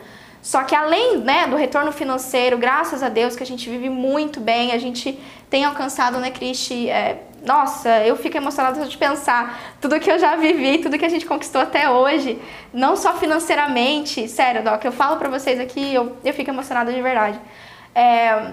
Só 0.47 0.63
que 0.63 0.77
além 0.77 1.19
né, 1.19 1.49
do 1.49 1.57
retorno 1.57 1.91
financeiro, 1.91 2.57
graças 2.57 3.03
a 3.03 3.09
Deus 3.09 3.35
que 3.35 3.43
a 3.43 3.47
gente 3.47 3.69
vive 3.69 3.91
muito 3.91 4.39
bem, 4.39 4.71
a 4.71 4.79
gente 4.79 5.19
tem 5.51 5.65
alcançado, 5.65 6.19
né, 6.19 6.31
Cristi? 6.31 6.89
É, 6.89 7.25
nossa, 7.45 8.07
eu 8.07 8.15
fico 8.17 8.37
emocionada 8.37 8.87
de 8.87 8.97
pensar 8.97 9.59
tudo 9.81 9.99
que 9.99 10.09
eu 10.09 10.21
já 10.21 10.37
vivi, 10.37 10.79
tudo 10.79 10.97
que 10.97 11.05
a 11.05 11.09
gente 11.09 11.27
conquistou 11.27 11.61
até 11.61 11.91
hoje, 11.91 12.41
não 12.73 12.95
só 12.95 13.15
financeiramente, 13.15 14.29
sério, 14.29 14.63
Doc, 14.63 14.85
eu 14.85 14.93
falo 14.93 15.17
pra 15.17 15.29
vocês 15.29 15.59
aqui, 15.59 15.93
eu, 15.93 16.17
eu 16.25 16.33
fico 16.33 16.49
emocionada 16.49 16.93
de 16.93 17.03
verdade. 17.03 17.41
É, 17.93 18.53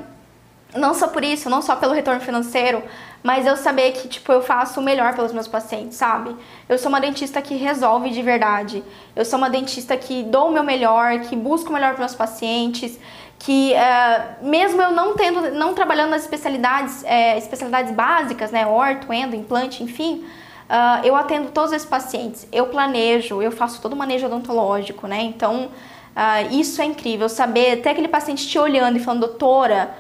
não 0.76 0.94
só 0.94 1.08
por 1.08 1.24
isso, 1.24 1.50
não 1.50 1.62
só 1.62 1.76
pelo 1.76 1.94
retorno 1.94 2.22
financeiro, 2.22 2.84
mas 3.22 3.46
eu 3.46 3.56
saber 3.56 3.92
que, 3.94 4.08
tipo, 4.08 4.32
eu 4.32 4.42
faço 4.42 4.80
o 4.80 4.84
melhor 4.84 5.16
pelos 5.16 5.32
meus 5.32 5.48
pacientes, 5.48 5.98
sabe? 5.98 6.36
Eu 6.68 6.78
sou 6.78 6.90
uma 6.90 7.00
dentista 7.00 7.42
que 7.42 7.56
resolve 7.56 8.10
de 8.10 8.22
verdade. 8.22 8.84
Eu 9.16 9.24
sou 9.24 9.38
uma 9.38 9.50
dentista 9.50 9.96
que 9.96 10.24
dou 10.24 10.50
o 10.50 10.52
meu 10.52 10.64
melhor, 10.64 11.20
que 11.22 11.36
busco 11.36 11.70
o 11.70 11.74
melhor 11.74 11.92
para 11.92 12.00
meus 12.00 12.16
pacientes, 12.16 13.00
que 13.40 13.74
é, 13.74 14.38
mesmo 14.42 14.82
eu 14.82 14.92
não 14.92 15.16
tendo, 15.16 15.52
não 15.52 15.74
trabalhando 15.74 16.12
nas 16.12 16.22
especialidades, 16.22 17.04
é, 17.04 17.38
especialidades 17.38 17.94
básicas, 17.94 18.52
né, 18.52 18.66
orto, 18.66 19.12
endo, 19.12 19.36
implante, 19.36 19.84
enfim, 19.84 20.26
uh, 20.70 21.06
eu 21.06 21.16
atendo 21.16 21.50
todos 21.50 21.72
esses 21.72 21.88
pacientes. 21.88 22.48
Eu 22.52 22.68
planejo, 22.68 23.42
eu 23.42 23.52
faço 23.52 23.82
todo 23.82 23.94
o 23.94 23.96
manejo 23.96 24.26
odontológico, 24.28 25.08
né? 25.08 25.22
Então, 25.22 25.66
uh, 25.66 26.54
isso 26.56 26.82
é 26.82 26.86
incrível, 26.86 27.28
saber 27.28 27.80
até 27.80 27.92
aquele 27.92 28.08
paciente 28.08 28.48
te 28.48 28.58
olhando 28.58 28.98
e 28.98 29.00
falando, 29.00 29.22
doutora, 29.22 29.94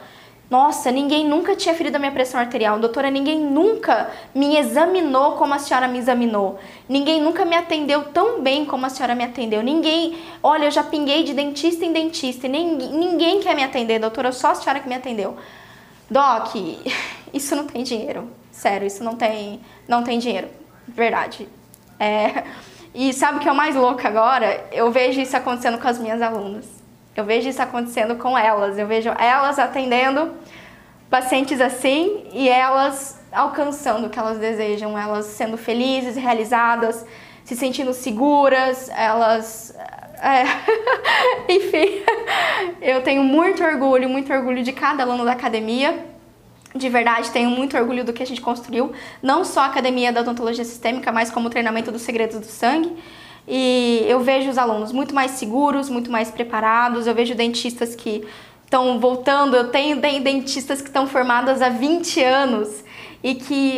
nossa, 0.54 0.92
ninguém 0.92 1.28
nunca 1.28 1.56
tinha 1.56 1.74
ferido 1.74 1.96
a 1.96 2.00
minha 2.00 2.12
pressão 2.12 2.40
arterial. 2.40 2.78
Doutora, 2.78 3.10
ninguém 3.10 3.40
nunca 3.40 4.12
me 4.36 4.56
examinou 4.56 5.32
como 5.32 5.52
a 5.56 5.58
senhora 5.58 5.88
me 5.88 5.98
examinou. 5.98 6.60
Ninguém 6.88 7.20
nunca 7.20 7.44
me 7.44 7.56
atendeu 7.56 8.04
tão 8.12 8.40
bem 8.40 8.64
como 8.64 8.86
a 8.86 8.90
senhora 8.90 9.16
me 9.16 9.24
atendeu. 9.24 9.64
Ninguém, 9.64 10.16
olha, 10.44 10.66
eu 10.66 10.72
já 10.72 10.84
pinguei 10.84 11.24
de 11.24 11.34
dentista 11.34 11.84
em 11.84 11.92
dentista 11.92 12.46
e 12.46 12.50
ninguém 12.52 13.40
quer 13.40 13.56
me 13.56 13.64
atender, 13.64 13.98
doutora, 13.98 14.32
só 14.32 14.52
a 14.52 14.56
senhora 14.56 14.80
que 14.80 14.88
me 14.88 14.94
atendeu. 14.94 15.36
Doc, 16.08 16.54
isso 17.34 17.56
não 17.56 17.66
tem 17.66 17.82
dinheiro. 17.82 18.30
Sério, 18.52 18.86
isso 18.86 19.04
não 19.04 19.16
tem, 19.16 19.60
não 19.88 20.04
tem 20.04 20.20
dinheiro. 20.20 20.50
Verdade. 20.88 21.50
É, 22.00 22.44
e 22.94 23.12
sabe 23.12 23.40
o 23.40 23.42
que 23.42 23.50
é 23.50 23.52
o 23.52 23.56
mais 23.56 23.76
louco 23.76 24.06
agora? 24.06 24.68
Eu 24.72 24.92
vejo 24.92 25.20
isso 25.20 25.36
acontecendo 25.36 25.80
com 25.80 25.88
as 25.88 25.98
minhas 25.98 26.22
alunas. 26.22 26.83
Eu 27.16 27.24
vejo 27.24 27.48
isso 27.48 27.62
acontecendo 27.62 28.16
com 28.16 28.38
elas. 28.38 28.78
Eu 28.78 28.88
vejo 28.88 29.10
elas 29.10 29.60
atendendo 29.60 30.34
pacientes 31.10 31.62
assim 31.62 32.26
e 32.34 32.50
elas 32.50 33.22
alcançando 33.32 34.08
o 34.08 34.10
que 34.10 34.18
elas 34.18 34.38
desejam, 34.38 34.98
elas 34.98 35.26
sendo 35.26 35.58
felizes, 35.58 36.16
realizadas, 36.16 37.06
se 37.44 37.56
sentindo 37.56 37.94
seguras, 37.94 38.90
elas. 38.90 39.76
É, 40.22 40.44
enfim, 41.52 42.02
eu 42.82 43.02
tenho 43.02 43.24
muito 43.24 43.64
orgulho, 43.64 44.08
muito 44.08 44.32
orgulho 44.32 44.64
de 44.64 44.72
cada 44.72 45.04
aluno 45.04 45.26
da 45.26 45.34
academia. 45.34 46.08
De 46.76 46.90
verdade, 46.90 47.30
tenho 47.30 47.52
muito 47.52 47.78
orgulho 47.78 48.04
do 48.04 48.12
que 48.12 48.24
a 48.24 48.26
gente 48.26 48.42
construiu, 48.42 48.92
não 49.22 49.46
só 49.46 49.62
a 49.62 49.66
academia 49.68 50.12
da 50.12 50.22
odontologia 50.22 50.66
sistêmica, 50.66 51.12
mas 51.12 51.30
como 51.30 51.48
o 51.48 51.50
treinamento 51.50 51.92
dos 51.92 52.02
segredos 52.02 52.40
do 52.40 52.48
sangue. 52.48 52.96
E 53.48 54.06
eu 54.08 54.20
vejo 54.22 54.50
os 54.50 54.58
alunos 54.58 54.92
muito 54.92 55.14
mais 55.14 55.32
seguros, 55.32 55.90
muito 55.90 56.12
mais 56.12 56.32
preparados. 56.32 57.08
Eu 57.08 57.14
vejo 57.14 57.36
dentistas 57.36 57.96
que 57.96 58.26
estão 58.64 59.00
voltando. 59.00 59.56
Eu 59.56 59.70
tenho 59.70 60.00
dentistas 60.00 60.82
que 60.82 60.88
estão 60.88 61.06
formadas 61.08 61.62
há 61.62 61.70
20 61.70 62.24
anos 62.24 62.84
e 63.22 63.36
que 63.36 63.78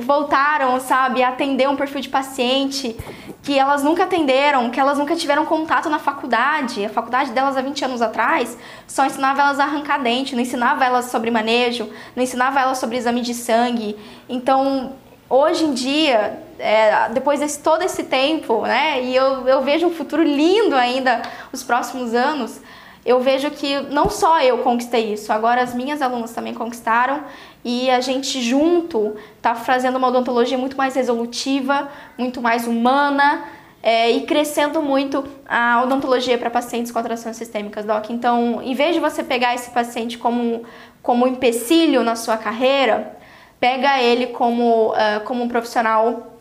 voltaram, 0.00 0.80
sabe, 0.80 1.22
a 1.22 1.28
atender 1.28 1.68
um 1.68 1.76
perfil 1.76 2.00
de 2.00 2.08
paciente 2.08 2.96
que 3.42 3.58
elas 3.58 3.82
nunca 3.82 4.04
atenderam, 4.04 4.70
que 4.70 4.80
elas 4.80 4.98
nunca 4.98 5.14
tiveram 5.14 5.44
contato 5.44 5.90
na 5.90 5.98
faculdade. 5.98 6.84
A 6.84 6.88
faculdade 6.88 7.30
delas 7.32 7.56
há 7.56 7.60
20 7.60 7.84
anos 7.84 8.02
atrás 8.02 8.56
só 8.86 9.04
ensinava 9.04 9.42
elas 9.42 9.60
a 9.60 9.64
arrancar 9.64 10.02
dente, 10.02 10.34
não 10.34 10.42
ensinava 10.42 10.84
elas 10.84 11.06
sobre 11.06 11.30
manejo, 11.30 11.88
não 12.16 12.22
ensinava 12.22 12.60
elas 12.60 12.78
sobre 12.78 12.96
exame 12.96 13.20
de 13.20 13.34
sangue. 13.34 13.94
Então, 14.28 14.92
hoje 15.28 15.64
em 15.64 15.74
dia, 15.74 16.42
é, 16.58 17.08
depois 17.10 17.40
de 17.40 17.58
todo 17.58 17.82
esse 17.82 18.04
tempo, 18.04 18.62
né, 18.62 19.02
e 19.02 19.14
eu, 19.14 19.46
eu 19.46 19.62
vejo 19.62 19.86
um 19.86 19.94
futuro 19.94 20.22
lindo 20.22 20.74
ainda 20.74 21.22
os 21.52 21.62
próximos 21.62 22.14
anos, 22.14 22.60
eu 23.04 23.20
vejo 23.20 23.50
que 23.50 23.80
não 23.80 24.10
só 24.10 24.40
eu 24.42 24.58
conquistei 24.58 25.12
isso, 25.12 25.32
agora 25.32 25.62
as 25.62 25.74
minhas 25.74 26.02
alunas 26.02 26.32
também 26.32 26.52
conquistaram 26.52 27.24
e 27.64 27.88
a 27.90 28.00
gente 28.00 28.40
junto 28.42 29.16
está 29.36 29.54
fazendo 29.54 29.96
uma 29.96 30.08
odontologia 30.08 30.58
muito 30.58 30.76
mais 30.76 30.94
resolutiva, 30.94 31.88
muito 32.18 32.42
mais 32.42 32.66
humana 32.66 33.44
é, 33.82 34.10
e 34.10 34.22
crescendo 34.22 34.82
muito 34.82 35.24
a 35.48 35.82
odontologia 35.82 36.36
para 36.36 36.50
pacientes 36.50 36.92
com 36.92 36.98
atrações 36.98 37.36
sistêmicas, 37.36 37.84
Doc. 37.84 38.10
Então, 38.10 38.60
em 38.62 38.74
vez 38.74 38.94
de 38.94 39.00
você 39.00 39.22
pegar 39.22 39.54
esse 39.54 39.70
paciente 39.70 40.18
como, 40.18 40.64
como 41.02 41.24
um 41.24 41.28
empecilho 41.28 42.02
na 42.02 42.16
sua 42.16 42.36
carreira, 42.36 43.17
pega 43.60 44.00
ele 44.00 44.28
como, 44.28 44.92
uh, 44.92 45.20
como 45.24 45.42
um 45.42 45.48
profissional, 45.48 46.38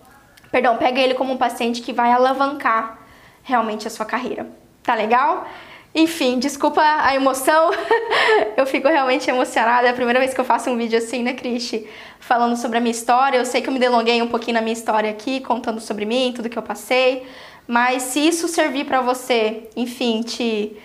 perdão, 0.51 0.77
pega 0.77 0.99
ele 0.99 1.13
como 1.13 1.33
um 1.33 1.37
paciente 1.37 1.81
que 1.81 1.93
vai 1.93 2.11
alavancar 2.11 2.99
realmente 3.43 3.87
a 3.87 3.89
sua 3.89 4.05
carreira. 4.05 4.47
Tá 4.83 4.93
legal? 4.93 5.47
Enfim, 5.95 6.37
desculpa 6.37 6.81
a 6.81 7.15
emoção, 7.15 7.71
eu 8.55 8.65
fico 8.67 8.87
realmente 8.87 9.29
emocionada. 9.29 9.87
É 9.87 9.89
a 9.89 9.93
primeira 9.93 10.19
vez 10.19 10.33
que 10.33 10.39
eu 10.39 10.45
faço 10.45 10.69
um 10.69 10.77
vídeo 10.77 10.97
assim, 10.97 11.23
né, 11.23 11.33
Cristi? 11.33 11.87
Falando 12.19 12.55
sobre 12.55 12.77
a 12.77 12.81
minha 12.81 12.91
história. 12.91 13.37
Eu 13.37 13.45
sei 13.45 13.61
que 13.61 13.69
eu 13.69 13.73
me 13.73 13.79
delonguei 13.79 14.21
um 14.21 14.27
pouquinho 14.27 14.55
na 14.55 14.61
minha 14.61 14.73
história 14.73 15.09
aqui, 15.09 15.39
contando 15.39 15.81
sobre 15.81 16.05
mim, 16.05 16.33
tudo 16.35 16.49
que 16.49 16.57
eu 16.57 16.61
passei. 16.61 17.25
Mas 17.67 18.03
se 18.03 18.19
isso 18.19 18.47
servir 18.47 18.85
para 18.85 19.01
você, 19.01 19.69
enfim, 19.75 20.21
te, 20.21 20.77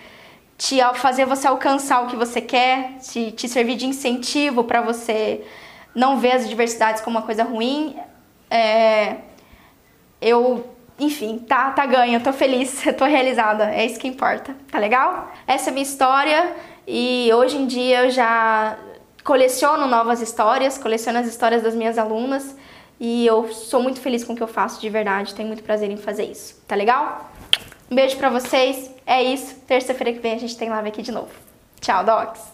te 0.57 0.79
fazer 0.95 1.25
você 1.25 1.47
alcançar 1.47 2.01
o 2.03 2.07
que 2.07 2.15
você 2.15 2.41
quer, 2.41 2.97
te, 2.97 3.31
te 3.31 3.47
servir 3.47 3.75
de 3.75 3.85
incentivo 3.85 4.63
para 4.63 4.81
você 4.81 5.43
não 5.93 6.17
ver 6.17 6.33
as 6.33 6.49
diversidades 6.49 7.01
como 7.01 7.17
uma 7.17 7.25
coisa 7.25 7.43
ruim, 7.43 7.95
é, 8.49 9.17
eu, 10.21 10.65
enfim, 10.99 11.39
tá, 11.39 11.71
tá 11.71 11.85
ganho, 11.85 12.21
tô 12.21 12.31
feliz, 12.31 12.83
tô 12.97 13.05
realizada, 13.05 13.71
é 13.73 13.85
isso 13.85 13.99
que 13.99 14.07
importa, 14.07 14.55
tá 14.71 14.79
legal? 14.79 15.31
Essa 15.45 15.69
é 15.69 15.71
a 15.71 15.73
minha 15.73 15.83
história 15.83 16.53
e 16.87 17.29
hoje 17.33 17.57
em 17.57 17.67
dia 17.67 18.05
eu 18.05 18.11
já 18.11 18.77
coleciono 19.23 19.87
novas 19.87 20.21
histórias, 20.21 20.77
coleciono 20.77 21.19
as 21.19 21.27
histórias 21.27 21.63
das 21.63 21.75
minhas 21.75 21.97
alunas 21.97 22.55
e 22.99 23.25
eu 23.25 23.51
sou 23.51 23.81
muito 23.81 23.99
feliz 23.99 24.23
com 24.23 24.33
o 24.33 24.35
que 24.35 24.43
eu 24.43 24.47
faço 24.47 24.79
de 24.79 24.89
verdade, 24.89 25.33
tenho 25.33 25.47
muito 25.47 25.63
prazer 25.63 25.89
em 25.89 25.97
fazer 25.97 26.25
isso, 26.25 26.61
tá 26.67 26.75
legal? 26.75 27.31
Um 27.91 27.95
beijo 27.95 28.17
pra 28.17 28.29
vocês, 28.29 28.91
é 29.05 29.21
isso, 29.21 29.55
terça-feira 29.67 30.13
que 30.13 30.19
vem 30.19 30.33
a 30.33 30.39
gente 30.39 30.57
tem 30.57 30.69
live 30.69 30.87
aqui 30.89 31.01
de 31.01 31.11
novo. 31.11 31.31
Tchau, 31.81 32.03
Docs! 32.03 32.53